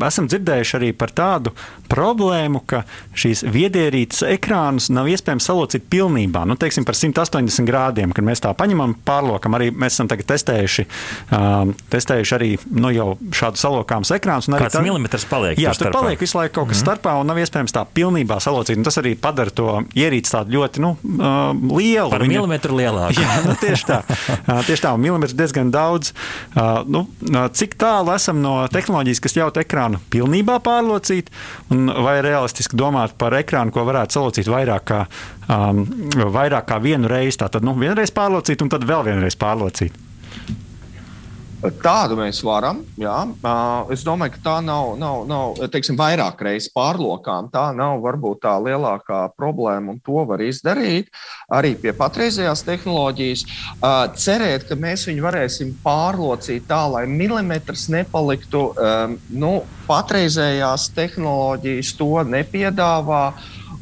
Esam 0.06 0.28
dzirdējuši 0.30 0.76
arī 0.78 0.92
par 0.94 1.10
tādu 1.16 1.54
problēmu, 1.90 2.62
ka 2.70 2.84
šīs 3.18 3.44
viedierīces 3.50 4.22
ekrānus 4.34 4.92
nav 4.94 5.10
iespējams 5.10 5.48
salocīt 5.50 5.88
pilnībā. 5.90 6.44
Nu, 6.50 6.58
teiksim, 6.60 6.86
par 6.86 6.98
180 6.98 7.66
grādiem, 7.66 8.14
kad 8.14 8.26
mēs 8.26 8.44
tā 8.44 8.52
paņemam, 8.58 8.94
pārlokam. 9.06 9.58
Arī 9.58 9.72
mēs 9.74 9.98
esam 9.98 10.10
testējuši, 10.10 10.86
um, 11.34 11.74
testējuši 11.94 12.36
arī 12.38 12.52
nu, 12.78 12.92
jau 12.94 13.08
šādu 13.34 13.62
salokāmus 13.62 14.14
ekrānus. 14.20 14.50
Kāds 14.54 14.78
tā, 14.78 14.84
milimetrs 14.86 15.26
paliek? 15.30 15.58
Jā, 15.62 15.74
tur 15.78 15.90
paliek 15.96 16.22
visu 16.22 16.38
laiku 16.38 16.60
kaut 16.60 16.70
kas 16.70 16.78
mm 16.78 16.82
-hmm. 16.82 16.86
starpā 16.86 17.16
un 17.22 17.28
nav 17.34 17.42
iespējams 17.42 17.74
tā 17.74 17.86
pilnībā 17.94 18.38
salocīt. 18.38 18.78
Un 18.78 18.86
tas 18.86 18.98
arī 19.02 19.16
padara 19.18 19.50
to 19.50 19.82
ierīci 19.96 20.34
tādu 20.36 20.60
ļoti 20.60 20.80
nu, 20.86 20.94
uh, 20.94 21.78
lielu. 21.78 22.10
Par 22.10 22.22
Viņa... 22.22 22.38
milimetru 22.38 22.78
lielāku. 22.78 23.22
Jā, 23.22 23.42
nu, 23.48 23.56
tieši 23.56 23.86
tā. 23.86 24.02
Uh, 24.48 24.66
tieši 24.66 24.84
tā, 24.84 24.98
milimetrs 24.98 25.34
diezgan 25.34 25.72
daudz. 25.72 26.14
Uh, 26.56 26.84
nu, 26.86 27.08
uh, 27.34 27.48
cik 27.50 27.76
tālu 27.82 28.14
esam 28.14 28.43
no 28.44 28.56
tehnoloģijas, 28.72 29.22
kas 29.24 29.38
ļautu 29.40 29.64
ekrānu 29.64 30.02
pilnībā 30.14 30.60
pārlocīt, 30.64 31.32
vai 31.70 32.18
realistiski 32.26 32.80
domāt 32.80 33.18
par 33.20 33.36
ekrānu, 33.40 33.74
ko 33.74 33.86
varētu 33.88 34.20
salocīt 34.20 34.52
vairāk 34.52 34.88
kā, 34.92 35.04
um, 35.48 35.86
vairāk 36.36 36.70
kā 36.72 36.80
vienu 36.84 37.12
reizi. 37.12 37.40
Tātad 37.44 37.66
nu, 37.66 37.76
vienreiz 37.80 38.14
pārlocīt, 38.16 38.64
un 38.64 38.74
tad 38.74 38.88
vēl 38.90 39.06
vienreiz 39.10 39.40
pārlocīt. 39.40 39.96
Tādu 41.64 42.18
mēs 42.20 42.42
varam. 42.44 42.82
Jā. 43.00 43.22
Es 43.94 44.04
domāju, 44.04 44.34
ka 44.36 44.42
tā 44.44 44.56
nav, 44.66 44.98
nav, 45.00 45.22
nav 45.30 45.62
teiksim, 45.72 45.96
vairāk 46.00 46.42
reizes 46.44 46.72
pārlokām. 46.76 47.48
Tā 47.54 47.70
nav 47.76 48.02
varbūt 48.04 48.42
tā 48.44 48.58
lielākā 48.60 49.22
problēma, 49.38 49.96
un 49.96 50.02
to 50.04 50.26
var 50.28 50.44
izdarīt 50.44 51.08
arī 51.54 51.74
pie 51.80 51.94
patreizējās 51.96 52.66
tehnoloģijas. 52.68 53.46
Cerēt, 54.20 54.68
ka 54.68 54.76
mēs 54.80 55.08
viņu 55.08 55.24
varēsim 55.24 55.74
pārlocīt 55.86 56.68
tā, 56.68 56.84
lai 56.92 57.06
milimetrs 57.08 57.88
nepaliktu, 57.94 58.66
nu, 59.32 59.56
patreizējās 59.88 60.92
tehnoloģijas 60.98 61.96
to 62.00 62.14
nepiedāvā. 62.28 63.26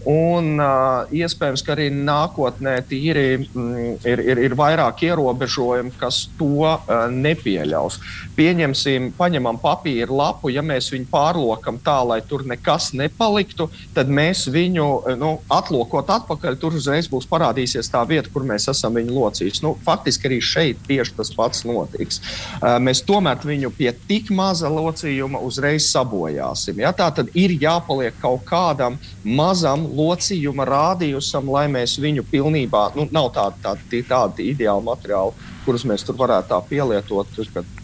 Un 0.10 0.56
uh, 0.58 1.10
iespējams, 1.14 1.62
ka 1.62 1.76
arī 1.76 1.88
nākotnē 1.94 2.74
tīri, 2.90 3.44
mm, 3.44 4.00
ir, 4.10 4.22
ir, 4.34 4.40
ir 4.48 4.56
vairāk 4.58 5.04
ierobežojumi, 5.06 5.94
kas 6.02 6.24
to 6.40 6.66
uh, 6.66 6.90
nepieļaus. 7.14 8.00
Pieņemsim, 8.34 9.12
paņemam 9.18 9.60
papīra 9.62 10.10
lapu, 10.10 10.50
ja 10.50 10.64
mēs 10.66 10.90
viņu 10.94 11.06
pārlokam 11.12 11.78
tā, 11.86 12.00
lai 12.08 12.18
tur 12.26 12.48
nekas 12.50 12.92
nepaliktu, 12.98 13.68
tad 13.94 14.10
mēs 14.10 14.48
viņu 14.50 14.88
nu, 15.22 15.36
atlokot 15.54 16.10
atpakaļ, 16.18 16.58
tur 16.58 16.80
uzreiz 16.80 17.10
būs 17.12 17.30
parādīsies 17.30 17.92
tā 17.94 18.02
vieta, 18.10 18.32
kur 18.34 18.48
mēs 18.48 18.66
esam 18.74 18.98
viņu 18.98 19.14
locījuši. 19.14 19.64
Nu, 19.68 19.76
faktiski 19.86 20.32
arī 20.32 20.42
šeit 20.42 20.82
tieši 20.88 21.18
tas 21.20 21.34
pats 21.38 21.62
notiks. 21.70 22.24
Uh, 22.58 22.80
mēs 22.82 23.04
tomēr 23.06 23.46
viņu 23.46 23.70
pie 23.78 23.94
tik 24.10 24.34
maza 24.34 24.72
locījuma 24.72 25.44
uzreiz 25.46 25.92
sabojāsim. 25.94 26.82
Ja? 26.82 26.90
Tā 26.90 27.12
tad 27.14 27.30
ir 27.38 27.54
jāpaliek 27.62 28.18
kaut 28.24 28.48
kādam 28.50 28.98
mazam 29.22 29.91
locījuma 29.92 30.66
rādījusam, 30.68 31.50
lai 31.52 31.68
mēs 31.72 31.98
viņu 32.02 32.26
pilnībā, 32.32 32.90
nu, 32.98 33.08
nav 33.14 33.32
tādi 33.36 33.62
tā, 33.64 33.76
tā, 34.08 34.22
ideāli 34.44 34.86
materiāli, 34.88 35.50
kurus 35.66 35.86
mēs 35.88 36.06
tur 36.08 36.18
varētu 36.20 36.52
tā 36.52 36.60
pielietot. 36.70 37.40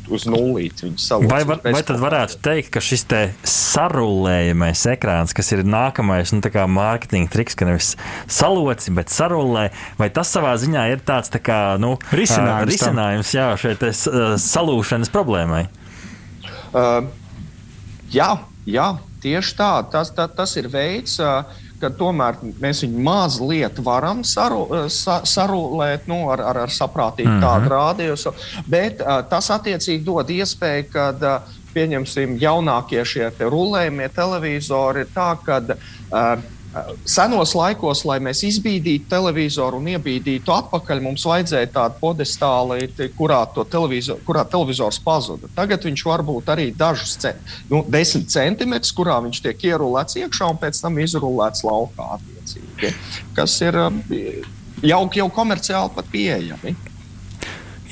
Uz 0.07 0.23
nulīti 0.23 0.85
viņa 0.85 1.01
savu. 1.03 1.27
Vai, 1.27 1.41
var, 1.43 1.59
vai 1.65 1.81
tad 1.83 1.97
varētu 1.99 2.37
teikt, 2.39 2.69
ka 2.71 2.79
šis 2.79 3.01
sarulējamais 3.51 4.85
ekrāns, 4.93 5.33
kas 5.35 5.51
ir 5.51 5.65
nākamais 5.67 6.31
nu, 6.31 6.39
mārketinga 6.77 7.27
triks, 7.33 7.57
ka 7.59 7.67
nevis 7.67 7.89
saloci, 8.31 8.93
bet 8.95 9.11
sarulē, 9.11 9.65
vai 9.99 10.07
tas 10.15 10.31
savā 10.31 10.53
ziņā 10.61 10.85
ir 10.93 11.03
tāds 11.03 11.33
tā 11.33 11.43
kā, 11.43 11.59
nu, 11.81 11.97
risinājums, 12.15 12.71
risinājums 12.71 13.33
jā, 13.35 13.49
šai 13.59 13.75
salūšanas 14.47 15.11
problēmai? 15.11 15.65
Uh, 16.71 17.03
jā, 18.11 18.31
jā, 18.67 18.89
tieši 19.23 19.55
tā. 19.59 19.71
Tas, 19.91 20.11
tā, 20.15 20.27
tas 20.31 20.55
ir 20.59 20.69
veids. 20.71 21.17
Uh, 21.19 21.66
ka 21.81 21.91
tomēr 21.93 22.39
mēs 22.61 22.81
viņu 22.85 23.03
mazliet 23.05 23.79
varam 23.83 24.23
saru, 24.25 24.65
sa, 24.93 25.19
sarulēt 25.27 26.07
nu, 26.09 26.23
ar, 26.33 26.41
ar, 26.51 26.63
ar 26.65 26.73
saprātīgu 26.73 27.29
mm 27.29 27.37
-hmm. 27.37 27.45
tādu 27.45 27.73
rādījumu, 27.73 28.33
bet 28.67 29.01
uh, 29.01 29.21
tas 29.29 29.51
attiecīgi 29.53 30.03
dod 30.03 30.29
iespēju, 30.29 30.89
ka 30.93 31.09
uh, 31.15 31.55
pieņemsim 31.73 32.37
jaunākie 32.41 33.03
šie 33.05 33.29
te 33.37 33.45
rulējumie 33.45 34.09
televizori 34.15 35.05
ir 35.05 35.11
tā, 35.13 35.35
ka 35.45 35.61
uh, 35.61 36.56
Senos 37.07 37.53
laikos, 37.57 38.03
lai 38.05 38.17
mēs 38.23 38.43
izbīdītu 38.45 39.07
televizoru 39.09 39.79
un 39.79 39.87
iebīdītu 39.93 40.51
atpakaļ, 40.53 41.01
mums 41.01 41.23
vajadzēja 41.25 41.69
tādu 41.73 41.97
podestāli, 42.01 42.89
kurā, 43.17 43.39
televizoru, 43.57 44.21
kurā 44.27 44.43
televizors 44.49 44.99
pazuda. 45.03 45.49
Tagad 45.55 45.87
viņš 45.87 46.03
var 46.05 46.23
būt 46.27 46.51
arī 46.53 46.67
dažus 46.77 47.15
cent, 47.23 47.55
nu, 47.71 47.81
desmit 47.89 48.29
centimetrus, 48.33 48.93
kurā 48.97 49.17
viņš 49.25 49.41
tiek 49.47 49.65
ierulēts 49.71 50.19
iekšā 50.21 50.51
un 50.51 50.59
pēc 50.61 50.81
tam 50.83 50.99
izrulēts 51.01 51.65
laukā. 51.67 52.19
Kas 53.37 53.57
ir 53.65 53.79
jau, 54.83 55.01
jau 55.21 55.29
komerciāli 55.33 55.95
pat 55.95 56.11
pieejami. 56.13 56.75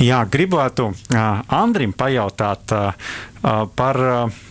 Jā, 0.04 0.20
gribētu 0.28 0.90
uh, 0.92 1.22
Andrim 1.56 1.96
pajautāt 1.96 2.76
uh, 2.76 3.16
par. 3.76 4.04
Uh, 4.04 4.44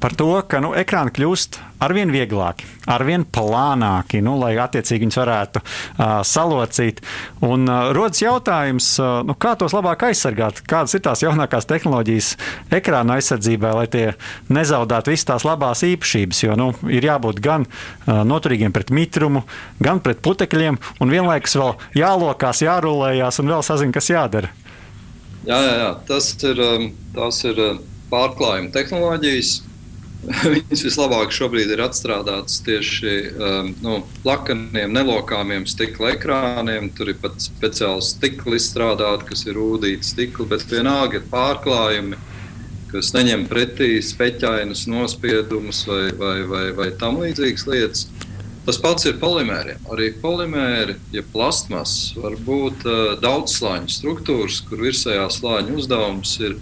par 0.00 0.14
to, 0.18 0.28
ka 0.48 0.58
nu, 0.62 0.72
ekrāni 0.76 1.12
kļūst 1.14 1.58
arvien 1.84 2.10
vieglāki, 2.12 2.66
arvien 2.90 3.24
plānāki, 3.28 4.22
nu, 4.24 4.34
lai 4.40 4.54
attiecīgi 4.60 5.04
viņus 5.04 5.18
varētu 5.20 5.60
uh, 5.60 6.14
salocīt. 6.26 7.02
Un 7.44 7.68
uh, 7.68 7.90
rodas 7.94 8.22
jautājums, 8.22 8.88
uh, 9.00 9.20
nu, 9.26 9.36
kā 9.38 9.54
tos 9.60 9.74
labāk 9.76 10.06
aizsargāt, 10.08 10.62
kādas 10.68 10.96
ir 10.96 11.04
tās 11.04 11.24
jaunākās 11.24 11.68
tehnoloģijas 11.70 12.32
ekrāna 12.74 13.18
aizsardzībai, 13.18 13.74
lai 13.78 13.86
tie 13.92 14.06
nezaudētu 14.54 15.12
visas 15.14 15.28
tās 15.30 15.46
labās 15.46 15.84
īpašības. 15.86 16.42
Jo 16.46 16.58
nu, 16.58 16.70
ir 16.90 17.06
jābūt 17.06 17.42
gan 17.44 17.68
uh, 17.68 18.24
noturīgiem 18.26 18.74
pret 18.74 18.90
mitrumu, 18.94 19.44
gan 19.84 20.02
pret 20.04 20.24
putekļiem, 20.24 20.80
un 21.04 21.14
vienlaikus 21.14 21.58
vēl 21.60 21.74
jālokās, 22.00 22.64
jārulējās 22.64 23.42
un 23.42 23.54
vēl 23.54 23.66
sazina, 23.66 23.94
kas 23.94 24.10
jādara. 24.10 24.50
Jā, 25.44 25.60
jā, 25.60 25.72
jā. 25.76 25.92
tas 26.08 26.32
ir, 26.40 26.60
tas 27.12 27.44
ir 27.44 27.58
pārklājuma 28.08 28.72
tehnoloģijas 28.72 29.58
Viņas 30.54 30.84
vislabāk 30.86 31.32
šobrīd 31.34 31.72
ir 31.74 31.82
atstrādātas 31.84 32.60
tieši 32.64 33.14
um, 33.34 33.70
nu, 33.84 33.96
plakaniem, 34.22 34.92
nelokāmiem 34.94 35.66
stikla 35.68 36.14
ekrāniem. 36.14 36.90
Tur 36.96 37.12
ir 37.12 37.18
pat 37.20 37.36
speciāli 37.42 38.04
stikli 38.04 38.60
izstrādāti, 38.60 39.28
kas 39.30 39.44
ir 39.48 39.58
rūtīti 39.58 40.14
stikli, 40.14 40.48
bet 40.50 40.64
vienalga 40.70 41.20
ir 41.20 41.28
pārklājumi, 41.32 42.20
kas 42.92 43.12
neņem 43.16 43.48
pretī 43.50 43.96
speķainus 44.04 44.86
nospiedumus 44.90 45.84
vai, 45.90 46.04
vai, 46.18 46.36
vai, 46.48 46.66
vai 46.78 46.92
tam 47.00 47.20
līdzīgas 47.22 47.66
lietas. 47.70 48.06
Tas 48.64 48.78
pats 48.80 49.04
ir 49.04 49.18
polimēriem. 49.20 49.82
Arī 49.92 50.08
polimēri, 50.22 50.94
ja 51.12 51.20
plastmas, 51.34 52.14
var 52.16 52.38
būt 52.46 52.86
uh, 52.88 53.00
daudzslāņu 53.20 53.92
struktūras, 53.92 54.62
kur 54.64 54.86
virsējā 54.86 55.26
slāņa 55.36 55.76
uzdevums 55.82 56.38
ir 56.40 56.56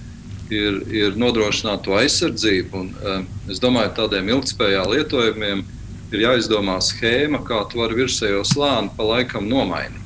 ir, 0.52 0.80
ir 0.92 1.16
nodrošināt 1.20 1.84
to 1.86 1.96
aizsardzību. 1.98 2.82
Un, 2.82 2.92
uh, 3.00 3.50
es 3.52 3.62
domāju, 3.62 3.94
tādiem 3.96 4.30
ilgspējā 4.36 4.84
lietojumiem 4.92 5.64
ir 6.12 6.26
jāizdomā 6.26 6.78
schēma, 6.84 7.42
kā 7.46 7.64
tu 7.70 7.80
vari 7.80 8.02
virsējo 8.02 8.44
slāni 8.46 8.92
pa 8.96 9.08
laikam 9.08 9.48
nomainīt. 9.48 10.00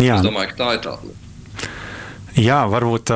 Jā. 0.00 0.18
Es 0.18 0.24
domāju, 0.24 0.52
ka 0.52 0.60
tā 0.62 0.70
ir 0.76 0.86
tā 0.86 0.96
lieta. 1.00 1.18
Jā, 2.32 2.62
varbūt, 2.64 3.10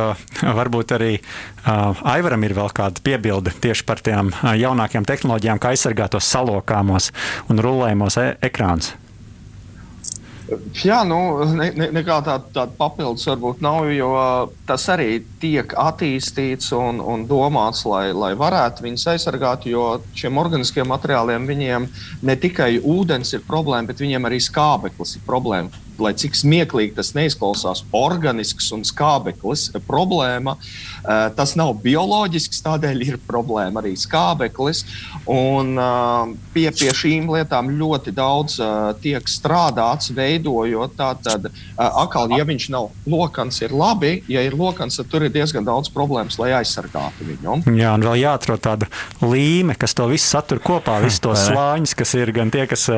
varbūt 0.58 0.92
arī 0.92 1.14
uh, 1.16 1.96
Aivaram 2.04 2.42
ir 2.44 2.52
vēl 2.56 2.68
kāda 2.76 3.00
piebilde 3.04 3.54
tieši 3.64 3.86
par 3.88 4.02
tām 4.04 4.28
jaunākajām 4.44 5.08
tehnoloģijām, 5.08 5.60
kā 5.62 5.72
aizsargāt 5.72 6.12
tos 6.12 6.28
salokāmos 6.28 7.08
un 7.48 7.64
rullējumos 7.64 8.20
e 8.20 8.26
ekrānus. 8.44 8.92
Jā, 10.84 11.00
nu, 11.08 11.18
ne, 11.58 11.70
ne, 11.74 11.88
nekā 11.96 12.20
tāda 12.22 12.52
tā 12.54 12.64
papildus 12.78 13.26
varbūt 13.26 13.62
nav, 13.64 13.88
jo 13.90 14.10
tas 14.68 14.84
arī 14.94 15.18
tiek 15.42 15.72
attīstīts 15.82 16.70
un, 16.76 17.00
un 17.02 17.24
domāts, 17.26 17.82
lai, 17.88 18.12
lai 18.14 18.30
varētu 18.38 18.86
viņus 18.86 19.08
aizsargāt. 19.14 19.66
Jo 19.66 19.96
šiem 20.14 20.38
organiskiem 20.38 20.86
materiāliem 20.92 21.50
viņiem 21.50 21.88
ne 22.22 22.38
tikai 22.38 22.76
ūdens 22.78 23.34
ir 23.34 23.42
problēma, 23.48 23.90
bet 23.90 24.04
viņiem 24.04 24.30
arī 24.30 24.38
skābeklis 24.42 25.18
ir 25.18 25.26
problēma 25.26 25.85
lai 26.02 26.12
cik 26.18 26.36
smieklīgi 26.36 26.96
tas 26.98 27.12
neizklausās, 27.16 27.84
organisks 27.96 28.70
un 28.76 28.84
skābeklis 28.86 29.70
problēma. 29.86 30.56
Eh, 31.06 31.28
tas 31.38 31.52
nav 31.54 31.76
bioloģisks, 31.84 32.62
tādēļ 32.64 33.02
ir 33.06 33.18
problēma 33.28 33.78
arī 33.78 33.92
skābeklis. 33.98 34.82
Un, 35.30 35.76
eh, 35.78 36.34
pie, 36.54 36.66
pie 36.74 36.90
šīm 36.90 37.28
lietām 37.30 37.70
ļoti 37.78 38.14
daudz 38.14 38.58
eh, 38.58 38.92
tiek 39.04 39.30
strādāts, 39.30 40.10
veidojot 40.16 40.96
tādu 40.98 41.52
atkal, 41.76 42.30
ja 42.34 42.44
viņš 42.46 42.68
nav 42.74 42.90
lokans, 43.06 43.60
ir 43.62 43.70
labi. 43.70 44.22
Ja 44.28 44.42
ir 44.42 44.56
lokans, 44.58 44.98
tad 44.98 45.10
tur 45.12 45.26
ir 45.26 45.30
diezgan 45.30 45.66
daudz 45.66 45.92
problēmas, 45.94 46.40
lai 46.42 46.50
aizsargātu 46.58 47.26
viņu. 47.28 47.60
Jā, 47.76 47.94
un 47.94 48.06
vēl 48.06 48.18
jāatrod 48.24 48.62
tāda 48.64 48.90
līme, 49.22 49.76
kas 49.78 49.94
to 49.94 50.08
visu 50.10 50.26
satur 50.26 50.58
kopā, 50.58 50.98
visus 51.04 51.22
tos 51.22 51.44
slāņus, 51.50 51.94
kas 51.98 52.16
ir 52.18 52.34
gan 52.34 52.50
tie, 52.50 52.66
kas 52.66 52.88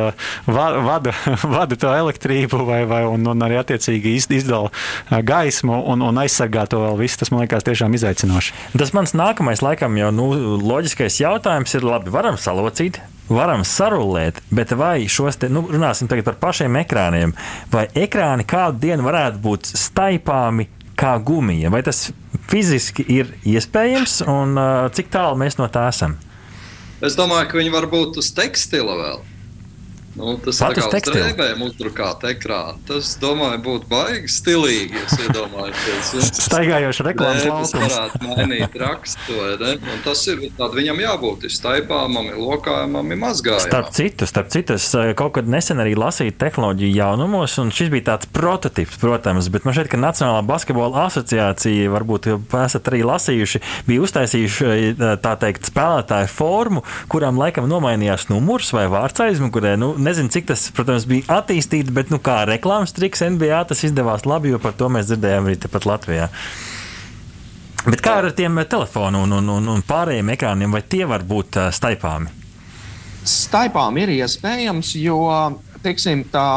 vada, 0.49 1.12
vada 1.59 1.76
to 1.76 1.92
elektrību 1.92 2.64
vai 2.68 2.82
vai, 2.91 3.03
un, 3.09 3.26
un 3.28 3.45
arī 3.47 3.59
attiecīgi 3.61 4.16
izdala 4.18 4.70
gaismu 5.24 5.82
un, 5.93 6.03
un 6.05 6.22
aizsargā 6.22 6.66
to 6.70 6.80
vēl 6.82 6.99
visu. 7.01 7.20
Tas 7.20 7.32
man 7.32 7.45
liekas 7.45 7.66
tiešām 7.66 7.95
izaicinoši. 7.99 8.57
Tas 8.78 8.95
mans 8.97 9.14
nākamais, 9.18 9.62
laikam, 9.64 9.97
jau 10.01 10.11
nu, 10.14 10.30
loģiskais 10.62 11.20
jautājums 11.22 11.76
ir, 11.78 11.86
labi, 11.86 12.12
varam 12.14 12.41
salocīt. 12.41 13.01
Varam 13.28 13.61
sarulēt, 13.61 14.39
bet 14.57 14.70
vai 14.72 15.03
šos 15.05 15.36
te, 15.36 15.51
nu, 15.53 15.61
runāsim 15.68 16.09
tagad 16.09 16.24
par 16.30 16.39
pašiem 16.41 16.78
ekrāniem, 16.80 17.34
vai 17.68 17.82
ekrāni 17.93 18.47
kādu 18.49 18.80
dienu 18.86 19.05
varētu 19.05 19.43
būt 19.45 19.68
staipāmi 19.68 20.64
kā 20.97 21.12
gumija? 21.20 21.68
Vai 21.68 21.82
tas 21.84 22.07
fiziski 22.49 23.05
ir 23.05 23.34
iespējams 23.45 24.22
un 24.24 24.57
uh, 24.57 24.86
cik 24.97 25.12
tālu 25.12 25.36
mēs 25.45 25.61
no 25.61 25.68
tā 25.68 25.84
esam? 25.93 26.16
Es 27.05 27.14
domāju, 27.18 27.51
ka 27.51 27.61
viņi 27.61 27.74
var 27.74 27.86
būt 27.93 28.16
uz 28.18 28.32
tekstila 28.34 28.97
vēl. 28.99 29.20
Nu, 30.18 30.34
tas 30.42 30.58
ir 30.58 30.74
kā 30.74 30.98
strēbēm 30.98 31.60
uzdrukāt 31.68 32.24
ekrānu. 32.32 32.80
Tas, 32.88 33.12
domāju, 33.22 33.60
būtu 33.62 33.86
baigi 33.90 34.30
stilīgi. 34.32 35.02
Staigājoši 36.48 37.06
reklāmas 37.06 37.44
laukums. 37.46 37.74
Tas 37.74 37.94
varētu 37.94 38.20
mainīt 38.26 38.74
rakstu, 38.82 39.36
ne? 39.60 39.74
Un 39.78 40.02
tas 40.02 40.24
ir, 40.32 40.42
tad 40.58 40.74
viņam 40.74 41.02
jābūt 41.04 41.46
ir 41.46 41.54
staipāmam, 41.54 42.32
ir 42.32 42.40
lokājumam, 42.42 43.12
ir 43.14 43.20
mazgājumam. 43.22 43.66
Starp 43.68 43.92
citu, 43.94 44.26
starp 44.28 44.50
citu, 44.54 44.78
es 44.78 44.88
eh, 44.98 45.12
kaut 45.18 45.36
kad 45.38 45.50
nesen 45.50 45.82
arī 45.84 45.94
lasīju 45.98 46.34
tehnoloģiju 46.40 46.98
jaunumos, 46.98 47.54
un 47.62 47.70
šis 47.74 47.92
bija 47.94 48.08
tāds 48.12 48.30
prototyps, 48.34 48.98
protams, 48.98 49.50
bet 49.54 49.68
man 49.68 49.76
šeit, 49.78 49.90
ka 49.92 50.00
Nacionālā 50.02 50.42
basketbola 50.48 51.06
asociācija, 51.06 51.92
varbūt 51.94 52.30
esat 52.64 52.90
arī 52.90 53.04
lasījuši, 53.06 53.62
bija 53.86 54.02
uztaisījuši, 54.08 54.68
eh, 54.74 55.14
tā 55.22 55.36
teikt, 55.38 55.70
spēlētāju 55.70 56.32
formu, 56.32 56.82
kurām 57.12 57.38
laikam 57.38 57.70
nomainījās 57.70 58.28
numurs 58.32 58.74
vai 58.74 58.88
vārds 58.90 59.22
aizmugurē. 59.28 59.76
Nu, 59.78 59.94
nezinu, 60.09 60.32
cik 60.32 60.48
tas, 60.50 60.64
protams, 60.74 61.06
bija 61.09 61.38
attīstīts, 61.38 61.92
bet 61.94 62.11
nu, 62.12 62.18
kā 62.24 62.40
reklāmas 62.48 62.96
triks 62.96 63.22
NBA 63.22 63.61
tas 63.70 63.84
izdevās 63.86 64.26
labi, 64.28 64.54
jo 64.54 64.61
par 64.62 64.74
to 64.78 64.90
mēs 64.92 65.11
dzirdējām 65.11 65.48
arī 65.48 65.61
tepat 65.61 65.88
Latvijā. 65.88 66.28
Bet 67.86 68.02
kā 68.04 68.18
ar 68.20 68.32
tiem 68.36 68.59
telefonu 68.68 69.22
un, 69.24 69.36
un, 69.38 69.52
un, 69.54 69.68
un 69.76 69.84
pārējiem 69.86 70.34
ekrāniem, 70.34 70.74
vai 70.74 70.82
tie 70.82 71.04
var 71.09 71.22
būt 71.28 71.61
uh, 71.61 71.68
staipāmi? 71.72 72.34
Staipām 73.28 73.96
ir 74.00 74.12
iespējams, 74.18 74.94
jo 74.98 75.20
teiksim, 75.84 76.24
tā 76.32 76.48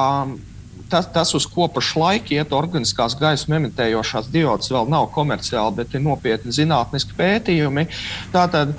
tas, 0.92 1.08
tas, 1.14 1.32
uz 1.38 1.46
ko 1.50 1.68
pašlaik 1.72 2.32
iet 2.36 2.54
organiskās 2.56 3.16
gaismas 3.20 3.58
emitējošās 3.62 4.30
diodes, 4.34 4.72
vēl 4.74 4.89
nav 4.92 5.10
komerciāli, 5.16 5.76
bet 5.80 5.96
ir 5.96 6.04
nopietni 6.06 6.54
zinātniski 6.56 7.16
pētījumi. 7.18 7.88
Tātad, 8.34 8.74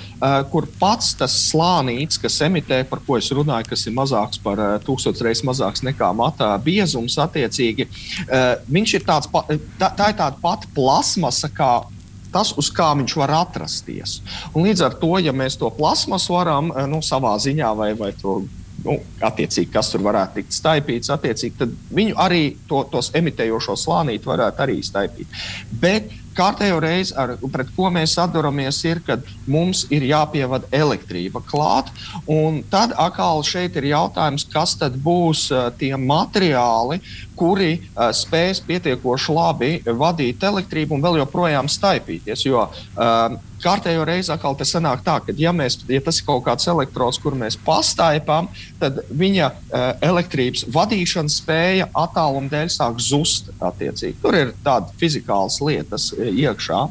kur 0.53 0.69
pats 0.81 1.13
tas 1.19 1.35
slānīts, 1.49 2.21
kas 2.23 2.41
emitē, 2.47 2.83
par 2.89 3.03
ko 3.07 3.19
es 3.21 3.31
runāju, 3.35 3.71
kas 3.73 3.87
ir 3.89 3.97
mazāks 3.97 4.41
par 4.43 4.61
tūkstoš 4.87 5.25
reizes 5.25 5.47
mazāks 5.49 5.85
nekā 5.87 6.13
matā 6.17 6.53
biezums, 6.63 7.19
attiecīgi, 7.23 7.89
viņš 8.69 8.97
ir 8.99 9.09
tāds, 9.09 9.33
tā, 9.81 9.91
tā 9.97 10.13
ir 10.13 10.21
tāda 10.21 10.39
pati 10.43 10.71
plasmasa 10.77 11.51
kā 11.53 11.75
tas, 12.33 12.55
uz 12.57 12.71
kā 12.73 12.89
viņš 12.97 13.15
var 13.21 13.35
atrasties. 13.43 14.21
Un 14.57 14.67
līdz 14.67 14.87
ar 14.87 14.97
to, 15.01 15.13
ja 15.21 15.35
mēs 15.37 15.59
to 15.61 15.69
plasmasu 15.77 16.33
varam 16.33 16.73
nu, 16.89 17.03
savā 17.05 17.35
ziņā 17.43 17.73
vai, 17.77 17.93
vai 17.99 18.13
to 18.17 18.41
nu, 18.85 18.99
attiecīgi, 19.25 19.71
kas 19.73 19.93
tur 19.93 20.05
varētu 20.07 20.41
tikt 20.41 20.57
staipīts, 20.57 21.13
attiecīgi, 21.15 21.59
tad 21.61 21.77
viņu 21.95 22.19
arī 22.21 22.43
to, 22.71 22.83
tos 22.93 23.13
emitējošo 23.19 23.77
slānīti 23.79 24.29
varētu 24.29 24.65
arī 24.67 24.81
staipīt. 24.85 25.41
Bet 25.83 26.11
kārtējo 26.37 26.79
reizi, 26.83 27.15
ar, 27.19 27.35
pret 27.53 27.71
ko 27.77 27.91
mēs 27.93 28.15
atduramies, 28.21 28.79
ir, 28.89 29.03
kad 29.07 29.27
mums 29.51 29.85
ir 29.93 30.07
jāpievada 30.09 30.69
elektrība 30.75 31.43
klāt. 31.49 31.93
Tad 32.73 32.95
atkal 32.97 33.45
šeit 33.47 33.77
ir 33.81 33.91
jautājums, 33.93 34.47
kas 34.53 34.75
tad 34.81 34.97
būs 35.05 35.49
uh, 35.53 35.69
tie 35.79 35.93
materiāli, 36.01 37.03
kuri 37.39 37.73
uh, 37.79 38.11
spēs 38.15 38.63
pietiekoši 38.67 39.35
labi 39.37 39.73
vadīt 39.87 40.43
elektrību 40.47 40.97
un 40.97 41.05
vēl 41.05 41.21
joprojām 41.23 41.71
staipīties. 41.71 42.47
Jo, 42.47 42.67
uh, 42.69 43.37
kārtējo 43.63 44.07
reizi 44.09 44.33
atkal 44.35 44.57
tas 44.59 44.73
sanāk 44.75 45.05
tā, 45.07 45.19
ka, 45.25 45.35
ja, 45.39 45.53
mēs, 45.57 45.79
ja 45.91 46.03
tas 46.05 46.19
ir 46.21 46.27
kaut 46.29 46.45
kāds 46.47 46.69
elektrons, 46.71 47.21
kur 47.23 47.37
mēs 47.39 47.59
pastaipām, 47.67 48.51
tad 48.83 49.03
viņa 49.11 49.51
uh, 49.53 49.85
elektrības 50.13 50.67
vadīšanas 50.75 51.39
spēja 51.43 51.91
attāluma 52.05 52.51
dēļ 52.53 52.73
sāk 52.73 53.03
zust. 53.03 53.53
Attiecīgi. 53.63 54.19
Tur 54.23 54.37
ir 54.37 54.57
tādas 54.65 54.95
fizikālas 55.01 55.61
lietas 55.65 56.11
uh, 56.17 56.27
iekšā. 56.27 56.85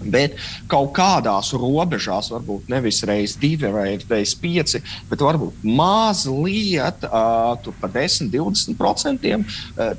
Bet 0.00 0.36
kaut 0.70 0.92
kādās 0.96 1.52
robežās, 1.56 2.30
varbūt 2.32 2.70
nevis 2.72 3.02
reizes 3.08 3.36
divi, 3.40 3.68
reizes 3.70 4.36
pieci, 4.40 4.80
bet 5.10 5.24
varbūt 5.24 5.64
mazliet, 5.66 7.04
uh, 7.08 7.70
par 7.80 7.92
10, 7.94 8.30
20% 8.32 9.28
uh, 9.36 9.44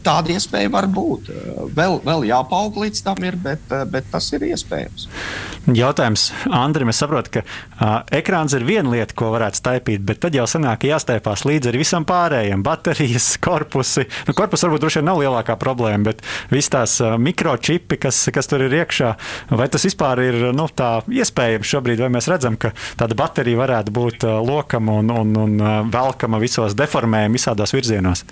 tāda 0.04 0.36
iespēja 0.36 0.72
var 0.74 0.90
būt. 0.92 1.30
Uh, 1.30 1.64
vēl, 1.78 2.00
vēl 2.06 2.28
jāpaug 2.32 2.82
līdz 2.84 3.06
tam, 3.06 3.22
ir, 3.28 3.38
bet, 3.42 3.64
uh, 3.70 3.86
bet 3.90 4.10
tas 4.12 4.32
ir 4.36 4.48
iespējams. 4.52 5.08
Jautājums 5.62 6.32
Andrim, 6.50 6.90
es 6.90 6.98
saprotu, 6.98 7.36
ka 7.36 7.42
uh, 7.46 8.02
ekrāns 8.18 8.56
ir 8.58 8.66
viena 8.66 8.90
lieta, 8.96 9.14
ko 9.18 9.30
varētu 9.36 9.60
staipīt, 9.60 10.02
bet 10.06 10.24
tad 10.24 10.34
jau 10.34 10.48
sanāk, 10.50 10.82
ka 10.82 10.90
jāstaipās 10.90 11.46
līdzi 11.46 11.70
arī 11.70 11.84
visam 11.84 12.06
pārējiem- 12.10 12.64
baterijas, 12.68 13.36
korpusi. 13.46 14.08
Nu, 14.26 14.34
korpus 14.38 14.66
varbūt 14.66 14.82
droši 14.82 15.02
vien 15.02 15.10
nav 15.12 15.22
lielākā 15.22 15.58
problēma, 15.62 16.10
bet 16.10 16.26
viss 16.50 16.72
tās 16.74 16.98
uh, 17.04 17.14
mikročipi, 17.22 18.00
kas, 18.02 18.24
kas 18.34 18.50
tur 18.50 18.66
ir 18.66 18.74
iekšā, 18.82 19.14
vai 19.54 19.70
tas 19.70 19.86
vispār 19.92 20.24
ir 20.24 20.40
nu, 20.56 20.68
iespējams 21.12 21.76
šobrīd, 21.76 22.02
vai 22.06 22.12
mēs 22.16 22.30
redzam, 22.32 22.58
ka 22.60 22.74
tāda 23.00 23.18
baterija 23.20 23.60
varētu 23.60 23.94
būt 23.94 24.26
lokama 24.48 25.02
un, 25.02 25.12
un, 25.12 25.38
un 25.44 25.92
velkama 25.92 26.42
visos 26.42 26.78
deformējumos, 26.80 27.40
visādos 27.42 27.76
virzienos? 27.76 28.26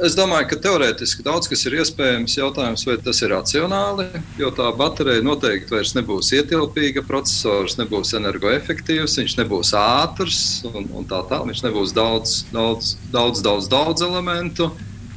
Es 0.00 0.14
domāju, 0.16 0.46
ka 0.48 0.56
teorētiski 0.64 1.24
daudz 1.26 1.48
kas 1.50 1.66
ir 1.68 1.74
iespējams. 1.82 2.38
Jautājums, 2.38 2.86
vai 2.88 2.94
tas 3.04 3.18
ir 3.20 3.34
racionāli, 3.34 4.06
jo 4.40 4.48
tā 4.56 4.70
baterija 4.76 5.20
noteikti 5.24 5.74
vairs 5.74 5.92
nebūs 5.96 6.30
ietilpīga, 6.38 7.04
processors 7.04 7.76
nebūs 7.76 8.14
energoefektīvs, 8.16 9.18
viņš 9.20 9.36
nebūs 9.42 9.74
ātrs 9.76 10.40
un, 10.70 10.88
un 10.96 11.04
tā 11.10 11.20
tālāk. 11.28 11.50
Viņš 11.50 11.62
nebūs 11.66 11.92
daudz, 11.96 12.38
daudz, 12.54 12.94
daudz, 13.12 13.44
daudz, 13.44 13.68
daudz 13.68 14.06
elementu. 14.06 14.70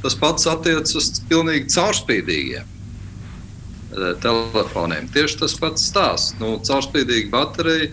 Tas 0.04 0.18
pats 0.20 0.44
attiecas 0.52 0.98
uz 1.00 1.10
pilnīgi 1.30 1.72
caurspīdīgiem 1.72 2.74
telefoniem. 4.22 5.08
Tieši 5.14 5.40
tas 5.44 5.54
pats 5.60 5.86
stāsts. 5.90 6.34
Nu, 6.40 6.56
caurspīdīga 6.66 7.30
baterija. 7.32 7.92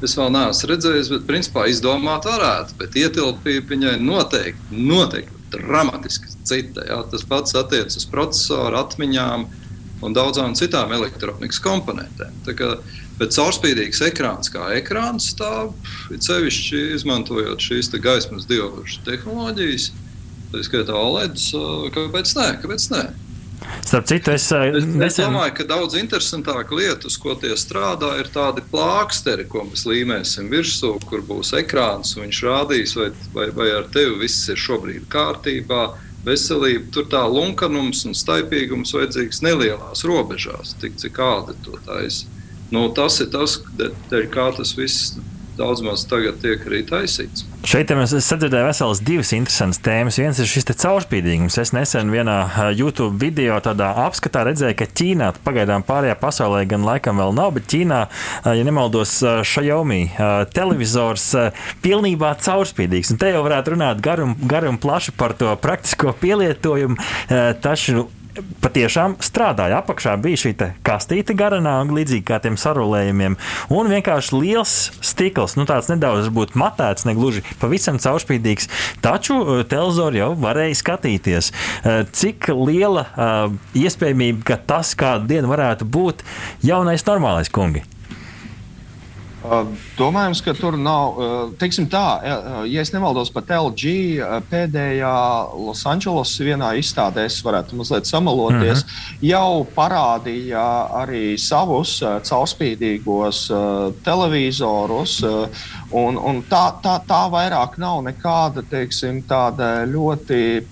Es 0.00 0.14
vēl 0.16 0.30
neesmu 0.32 0.70
redzējis, 0.70 1.10
bet 1.12 1.26
principā 1.28 1.66
izdomāt 1.68 2.24
varētu. 2.28 2.78
Bet 2.80 2.96
ietilpība 2.96 3.74
viņai 3.74 3.98
noteikti, 4.00 4.78
noteikti 4.78 5.40
dramatiski 5.52 6.32
cita. 6.48 6.86
Jā. 6.88 7.02
Tas 7.12 7.26
pats 7.28 7.56
attiecas 7.58 7.98
uz 8.00 8.06
procesoru, 8.08 8.78
atmiņām 8.80 9.46
un 10.06 10.16
daudzām 10.16 10.56
citām 10.56 10.94
elektronikas 10.96 11.60
komponentēm. 11.60 12.36
Kā, 12.56 12.70
bet 13.20 13.34
caurspīdīgs 13.36 14.00
ekrāns 14.08 14.52
kā 14.52 14.70
ekrāns, 14.78 15.32
tā 15.36 15.68
ir 16.12 16.22
sevišķi 16.24 16.84
izmantojot 16.96 17.60
šīs 17.60 17.92
gaismas 18.00 18.48
diodu 18.48 18.86
tehnoloģijas, 19.04 19.90
tā 20.52 20.64
skaitā 20.64 20.96
OLED. 20.96 21.36
Kāpēc 21.96 22.36
nē? 22.38 22.48
Kāpēc 22.64 22.88
nē? 22.94 23.04
Starp 23.84 24.06
citu, 24.06 24.30
es, 24.30 24.46
eh, 24.52 24.68
es, 24.76 24.84
nesen... 24.86 25.06
es 25.06 25.16
domāju, 25.18 25.54
ka 25.58 25.66
daudz 25.68 25.96
interesantāka 25.98 26.76
lieta, 26.76 27.08
uz 27.10 27.16
ko 27.20 27.34
tie 27.40 27.52
strādā, 27.58 28.12
ir 28.20 28.30
tādi 28.32 28.64
plāksteri, 28.72 29.46
ko 29.50 29.64
mēs 29.68 29.86
līmēsim 29.88 30.50
virsū, 30.52 30.94
kur 31.08 31.24
būs 31.26 31.52
ekrāns 31.58 32.14
un 32.16 32.26
viņš 32.26 32.42
rādīs, 32.46 32.94
vai, 32.98 33.10
vai, 33.34 33.48
vai 33.56 33.70
ar 33.78 33.88
tevi 33.94 34.20
viss 34.22 34.48
ir 34.52 34.60
šobrīd 34.60 35.08
kārtībā. 35.12 35.88
Veselība, 36.20 36.90
tur 36.92 37.06
tā 37.08 37.22
lunkanums 37.24 38.04
un 38.04 38.16
staipīgums 38.16 38.92
vajadzīgs 38.92 39.40
nelielās 39.40 40.04
robežās, 40.04 40.74
tik 40.82 40.98
cik 41.00 41.16
kāda 41.16 41.56
to 41.64 41.80
taisa. 41.86 42.28
Nu, 42.70 42.84
tas 42.94 43.16
ir 43.24 43.30
tas, 43.32 43.56
dēļ 43.80 44.28
kā 44.30 44.50
tas 44.58 44.76
viss 44.78 45.16
daudz 45.60 45.84
maz 45.84 46.06
tagad 46.08 46.40
tiek 46.42 46.64
arī 46.66 46.82
taisīts. 46.88 47.46
Šeit 47.68 47.90
mēs 47.92 48.14
sadzirdējām 48.24 48.70
veselas 48.70 49.02
divas 49.04 49.30
interesantas 49.36 49.82
tēmas. 49.84 50.16
Viens 50.20 50.38
ir 50.40 50.48
šis 50.48 50.64
caurspīdīgums. 50.70 51.58
Es 51.60 51.74
nesen 51.76 52.08
vienā 52.12 52.38
YouTube 52.72 53.20
video 53.20 53.58
apskatā 53.60 54.46
redzēju, 54.48 54.78
ka 54.80 54.88
Ķīnā 54.88 55.28
pagaidām 55.44 55.84
pārējā 55.86 56.16
pasaulē 56.20 56.64
gan 56.70 56.86
laikam 56.88 57.20
vēl 57.20 57.36
nav, 57.36 57.52
bet 57.58 57.68
Ķīnā, 57.70 58.00
ja 58.48 58.66
nemaldos, 58.66 59.18
Xiaomi 59.50 60.06
televizors 60.56 61.26
pilnībā 61.84 62.32
caurspīdīgs. 62.40 63.12
Un 63.12 63.20
te 63.20 63.34
jau 63.34 63.44
varētu 63.44 63.76
runāt 63.76 64.00
garu 64.04 64.30
un, 64.32 64.80
plaši 64.80 65.14
par 65.20 65.36
to 65.36 65.52
praktisko 65.60 66.16
pielietojumu. 66.22 66.96
Taču 67.60 68.08
patiešām 68.64 69.16
strādāja. 69.24 69.80
Apakšā 69.80 70.16
bija 70.22 70.40
šī 70.40 70.52
kastīte 70.86 71.34
garanā, 71.38 71.78
līdzīgi 71.86 72.24
kā 72.28 72.40
tiem 72.42 72.58
sarulējumiem, 72.60 73.36
un 73.74 73.92
vienkārši 73.92 74.36
liels 74.36 74.74
stikls, 75.04 75.56
nu 75.58 75.66
tāds 75.68 75.90
nedaudz 75.92 76.28
varbūt 76.28 76.56
matēts, 76.58 77.06
ne 77.08 77.14
gluži 77.18 77.44
pavisam 77.62 78.00
caurspīdīgs, 78.02 78.70
taču 79.04 79.38
uh, 79.40 79.62
televizoru 79.68 80.20
jau 80.20 80.32
varēja 80.40 80.80
skatīties. 80.82 81.52
Uh, 81.52 82.02
cik 82.10 82.50
liela 82.54 83.06
uh, 83.06 83.54
iespējamība, 83.78 84.44
ka 84.52 84.60
tas 84.74 84.92
kādu 84.98 85.30
dienu 85.30 85.50
varētu 85.52 85.88
būt 85.88 86.26
jaunais 86.66 87.06
normālais 87.08 87.52
kungi? 87.52 87.84
Domājams, 89.96 90.42
ka 90.44 90.52
tur 90.52 90.76
nav, 90.76 91.16
teiksim 91.60 91.86
tā, 91.88 92.04
ja 92.68 92.82
es 92.82 92.90
nemaldos, 92.92 93.30
pat 93.32 93.48
LG 93.56 93.92
pēdējā 94.50 95.12
Losandželosas 95.56 96.42
vienā 96.44 96.74
izstādē, 96.76 97.24
es 97.24 97.38
varētu 97.44 97.78
mazliet 97.78 98.08
samaloties, 98.08 98.84
mm 98.84 98.90
-hmm. 98.90 99.22
jau 99.30 99.66
parādīja 99.76 100.66
arī 101.02 101.38
savus 101.38 102.02
caurspīdīgos 102.28 103.46
televizorus, 104.04 105.22
un, 105.90 106.18
un 106.18 106.42
tā, 106.50 106.66
tā, 106.82 107.00
tā 107.08 107.22
vairāk 107.32 107.78
nav 107.78 108.04
nekāda, 108.04 108.62
teiksim, 108.62 109.22
tāda 109.22 109.86
ļoti 109.86 110.66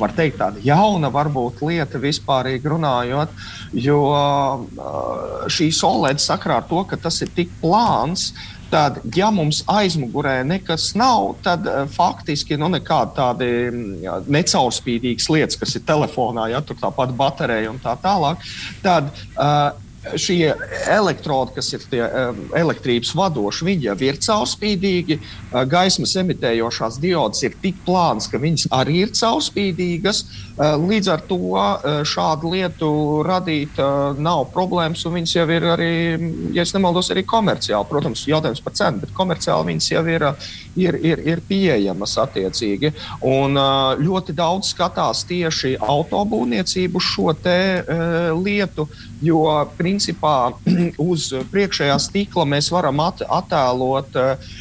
var 0.00 0.14
teikt, 0.16 0.38
tāda 0.40 0.62
jauna 0.64 1.10
varbūt 1.12 1.60
lieta 1.66 2.00
vispārīgi 2.00 2.72
runājot, 2.72 3.34
jo 3.76 4.00
eh, 4.16 5.44
šī 5.52 5.68
solēda 5.76 6.24
sakrā 6.24 6.62
ar 6.62 6.66
to, 6.70 6.84
ka 6.88 6.96
tas 6.96 7.20
ir 7.24 7.32
tik 7.36 7.52
plāns. 7.62 8.32
tad, 8.72 9.02
ja 9.12 9.28
mums 9.28 9.58
aizmugurē 9.68 10.38
nekas 10.48 10.94
nav, 10.96 11.34
tad 11.44 11.66
uh, 11.68 11.82
faktiski 11.92 12.56
nu, 12.56 12.70
nekāda 12.72 13.12
tāda 13.18 13.44
jā, 14.00 14.14
necaurspīdīgas 14.32 15.28
lietas, 15.28 15.58
kas 15.60 15.76
ir 15.76 15.84
telefonā, 15.84 16.46
ja 16.48 16.62
tur 16.64 16.78
tāpat 16.80 17.12
baterija 17.12 17.68
un 17.68 17.76
tā 17.82 17.92
tālāk, 18.00 18.40
tad 18.80 19.12
uh, 19.12 19.76
šie 20.18 20.52
elektrodi, 20.90 21.54
kas 21.56 21.72
ir 21.76 21.84
tie 21.90 22.02
elektrības 22.58 23.12
vadoši, 23.16 23.66
viņi 23.68 23.88
jau 23.88 23.96
ir 24.02 24.18
caurspīdīgi. 24.22 25.18
Gaismas 25.70 26.14
emitējošās 26.22 26.98
diodes 27.02 27.42
ir 27.46 27.54
tik 27.62 27.78
plānas, 27.86 28.28
ka 28.30 28.40
viņas 28.42 28.68
arī 28.74 29.02
ir 29.04 29.12
caurspīdīgas. 29.16 30.24
Līdz 30.82 31.10
ar 31.12 31.22
to 31.28 31.38
šādu 32.08 32.52
lietu 32.54 32.90
radīt 33.26 33.78
nav 34.22 34.44
problēmas, 34.54 35.04
un 35.06 35.16
viņas 35.20 35.36
jau 35.38 35.46
ir 35.54 35.68
arī, 35.74 35.94
ja 36.56 36.66
nemaldos, 36.74 37.12
arī 37.14 37.24
komerciāli. 37.28 37.88
Protams, 37.92 38.26
jautājums 38.30 38.62
par 38.64 38.76
cenu, 38.78 39.04
bet 39.04 39.14
komerciāli 39.16 39.70
viņas 39.72 39.90
jau 39.92 40.04
ir, 40.10 40.26
ir, 40.82 40.98
ir, 41.12 41.24
ir 41.34 41.44
pieejamas 41.46 42.18
attiecīgi. 42.26 42.92
Un 43.28 43.56
ļoti 44.02 44.34
daudz 44.36 44.74
skatās 44.74 45.24
tieši 45.30 45.76
autobūvniecību 45.78 47.02
šo 47.02 47.32
te 47.38 47.58
lietu, 48.42 48.88
jo 49.22 49.44
principā 49.78 50.52
uz 51.10 51.28
priekšējā 51.52 51.96
stikla 52.02 52.46
mēs 52.48 52.70
varam 52.74 53.00
at 53.04 53.22
attēlot 53.26 54.18
uh, 54.18 54.52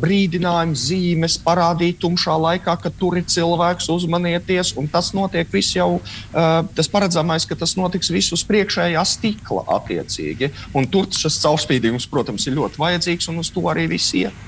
brīdinājumu 0.00 0.78
zīmes, 0.78 1.38
parādīt 1.44 2.00
tumšā 2.02 2.36
laikā, 2.40 2.76
ka 2.82 2.92
tur 3.00 3.18
ir 3.20 3.28
cilvēks, 3.28 3.90
uzmanieties. 3.92 4.74
Tas 4.92 5.12
notiek 5.16 5.50
viss 5.52 5.76
jau, 5.76 5.98
uh, 6.00 6.60
tas 6.74 6.90
paredzamais, 6.90 7.46
ka 7.48 7.58
tas 7.58 7.76
notiks 7.78 8.12
viss 8.14 8.34
uz 8.34 8.44
priekšējā 8.48 9.04
stikla 9.08 9.66
attiecīgi. 9.78 10.52
Un 10.78 10.88
tur 10.90 11.10
šis 11.14 11.40
caurspīdījums, 11.44 12.08
protams, 12.10 12.48
ir 12.48 12.58
ļoti 12.58 12.80
vajadzīgs 12.80 13.32
un 13.32 13.42
uz 13.44 13.52
to 13.52 13.66
arī 13.70 13.88
viss 13.92 14.16
iet. 14.16 14.46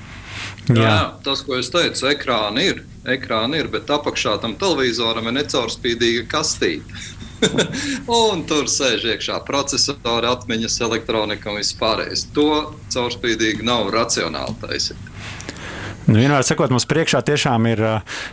Jā. 0.69 0.77
Jā, 0.77 0.97
tas, 1.25 1.41
ko 1.45 1.57
es 1.57 1.71
teicu, 1.73 2.05
ekrāni 2.11 2.67
ir. 2.71 2.83
Ekrāni 3.09 3.57
ir, 3.57 3.67
bet 3.73 3.89
apakšā 3.89 4.35
tam 4.43 4.53
televizoram 4.61 5.25
ir 5.29 5.39
necaurspīdīga 5.39 6.27
kastīte. 6.31 7.01
un 8.21 8.43
tur 8.49 8.69
sēž 8.71 9.07
iekšā 9.15 9.39
procesori, 9.47 10.29
atmiņas, 10.29 10.79
elektronika 10.87 11.51
un 11.51 11.61
viss 11.61 11.77
pārējais. 11.79 12.27
To 12.35 12.49
caurspīdīgi 12.93 13.65
nav 13.67 13.89
racionāli 13.93 14.57
taisīt. 14.63 15.10
Nu, 16.07 16.17
vienmēr 16.17 16.41
sakot, 16.41 16.71
mums 16.73 16.87
priekšā 16.89 17.19
tiešām 17.27 17.65
ir 17.69 17.81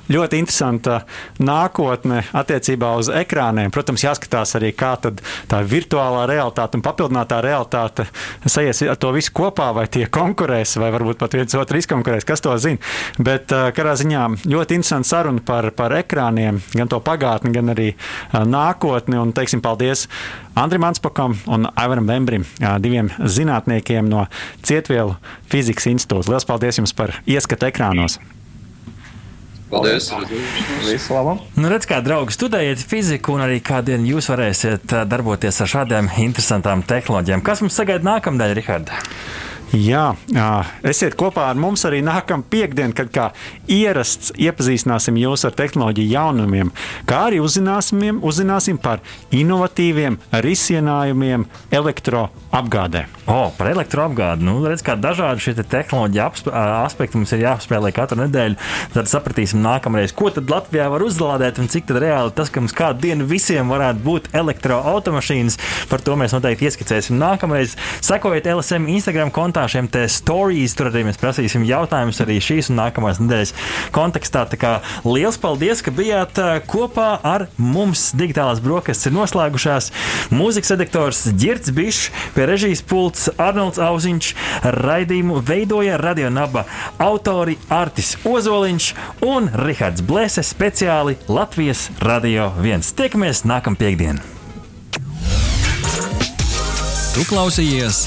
ļoti 0.08 0.38
interesanta 0.40 1.02
nākotne 1.44 2.22
attiecībā 2.40 2.94
uz 2.96 3.10
ekrāniem. 3.12 3.68
Protams, 3.74 4.06
jāskatās 4.06 4.56
arī, 4.56 4.70
kā 4.72 4.94
tā 4.96 5.60
virtuālā 5.68 6.24
realitāte 6.30 6.78
un 6.78 6.84
papildinātā 6.86 7.42
realitāte 7.44 8.06
sajies 8.48 8.80
ar 8.88 8.96
to 8.96 9.12
visu 9.12 9.34
kopā, 9.36 9.68
vai 9.76 9.84
tie 9.92 10.06
konkurēs, 10.08 10.78
vai 10.80 10.88
varbūt 10.96 11.20
pat 11.20 11.36
viens 11.36 11.58
otru 11.60 11.82
izkonkurēs, 11.82 12.24
kas 12.28 12.44
to 12.44 12.56
zina. 12.56 12.80
Bet 13.20 13.52
katrā 13.52 13.92
ziņā 14.00 14.24
ļoti 14.48 14.80
interesanta 14.80 15.12
saruna 15.12 15.44
par, 15.44 15.68
par 15.76 15.92
ekrāniem, 16.00 16.62
gan 16.72 16.88
to 16.88 17.02
pagātni, 17.04 17.52
gan 17.52 17.74
arī 17.76 17.90
nākotni. 18.32 19.20
Un, 19.20 19.36
teiksim, 19.36 19.60
paldies 19.60 20.06
Andrim 20.58 20.82
Anspakam 20.84 21.36
un 21.46 21.68
Aivaram 21.78 22.08
Vembrim, 22.08 22.44
diviem 22.82 23.12
zinātniekiem 23.22 24.08
no 24.10 24.24
Cietvielu 24.66 25.14
fizikas 25.50 25.86
institūta. 25.86 26.32
Lielas 26.32 26.48
paldies 26.48 26.80
jums 26.80 26.94
par 26.98 27.14
ieskatu 27.30 27.68
ekrānos! 27.68 28.18
Paldies! 29.70 30.08
Visu 30.86 31.14
labu! 31.14 31.36
Nu, 31.60 31.68
redz, 31.70 31.86
kā 31.86 32.00
draugi 32.02 32.34
studējiet 32.34 32.82
fiziku, 32.88 33.36
un 33.36 33.44
arī 33.44 33.60
kādien 33.62 34.06
jūs 34.08 34.30
varēsiet 34.32 34.96
darboties 35.06 35.60
ar 35.62 35.70
šādām 35.74 36.08
interesantām 36.24 36.82
tehnoloģijām. 36.88 37.44
Kas 37.46 37.62
mums 37.62 37.76
sagaida 37.78 38.08
nākamnedēļ, 38.08 38.56
Rihards? 38.58 39.12
Jā, 39.76 40.14
esiet 40.86 41.12
kopā 41.20 41.50
ar 41.50 41.58
mums 41.60 41.82
arī 41.84 41.98
nākamā 42.00 42.46
piekdiena, 42.48 42.94
kad 42.96 43.10
kā 43.12 43.24
ierasts 43.68 44.30
iepazīstināsim 44.40 45.18
jūs 45.20 45.44
ar 45.44 45.52
tehnoloģiju 45.58 46.08
jaunumiem, 46.08 46.70
kā 47.08 47.26
arī 47.28 47.42
uzzināsim, 47.44 48.22
uzzināsim 48.24 48.78
par 48.80 49.02
inovatīviem 49.34 50.16
risinājumiem 50.32 51.44
elektroapgādē. 51.76 53.02
O, 53.28 53.50
par 53.58 53.68
elektroapgādi. 53.74 54.46
Nu, 54.48 54.56
redz, 54.64 54.80
kā 54.86 54.96
dažādi 54.96 55.44
šie 55.44 55.54
te 55.58 55.66
tehnoloģija 55.68 56.30
aspekti 56.86 57.20
mums 57.20 57.34
ir 57.36 57.44
jāapspēlē 57.44 57.92
katru 57.92 58.22
nedēļu. 58.22 58.56
Tad 58.96 59.12
sapratīsim 59.12 59.60
nākamreiz, 59.60 60.16
ko 60.16 60.32
tad 60.32 60.48
Latvijā 60.48 60.88
var 60.88 61.04
uzlādēt 61.04 61.60
un 61.60 61.68
cik 61.68 61.92
reāli 61.92 62.32
tas, 62.32 62.48
ka 62.48 62.64
mums 62.64 62.76
kādu 62.76 63.04
dienu 63.04 63.28
visiem 63.28 63.68
varētu 63.68 64.00
būt 64.06 64.32
elektroautomašīnas. 64.32 65.60
Par 65.92 66.00
to 66.04 66.16
mēs 66.16 66.32
noteikti 66.32 66.70
ieskicēsim 66.70 67.20
nākamreiz. 67.20 67.76
Sekojiet 68.00 68.48
LSM 68.48 68.88
Instagram 68.96 69.34
kontā 69.34 69.57
kontā 69.58 69.66
šiem 69.74 69.88
stāstiem. 69.90 70.76
Tur 70.78 70.90
arī 70.90 71.02
mēs 71.08 71.18
prasīsim 71.18 71.64
jautājumus 71.66 72.20
arī 72.22 72.38
šīs 72.42 72.70
un 72.70 72.78
nākamās 72.78 73.18
nedēļas 73.18 73.54
kontekstā. 73.94 74.46
Lielas 75.04 75.38
paldies, 75.40 75.82
ka 75.82 75.90
bijāt 75.90 76.38
kopā 76.68 77.18
ar 77.26 77.48
mums. 77.56 78.12
Digitālās 78.18 78.60
brokastis 78.62 79.08
ir 79.08 79.16
noslēgušās. 79.16 79.90
Mūzikas 80.30 80.74
redaktors 80.76 81.24
Girts 81.38 81.72
Bišs, 81.74 82.10
pie 82.36 82.46
režijas 82.46 82.82
pults 82.86 83.28
Arnolds 83.38 83.80
Auziņš, 83.82 84.30
raidījumu 84.78 85.40
veidoja 85.42 85.98
Radio 85.98 86.30
Naba 86.30 86.64
autori 87.02 87.58
Artis 87.68 88.14
Ozoliņš 88.28 88.92
un 89.26 89.50
Rihards 89.64 90.04
Blēse 90.06 90.44
speciāli 90.46 91.18
Latvijas 91.26 91.88
Radio 92.04 92.52
1. 92.62 92.94
Tiekamies 92.98 93.42
nākamā 93.48 93.80
piekdiena! 93.80 94.22
Tu 97.16 97.24
klausījies 97.26 98.06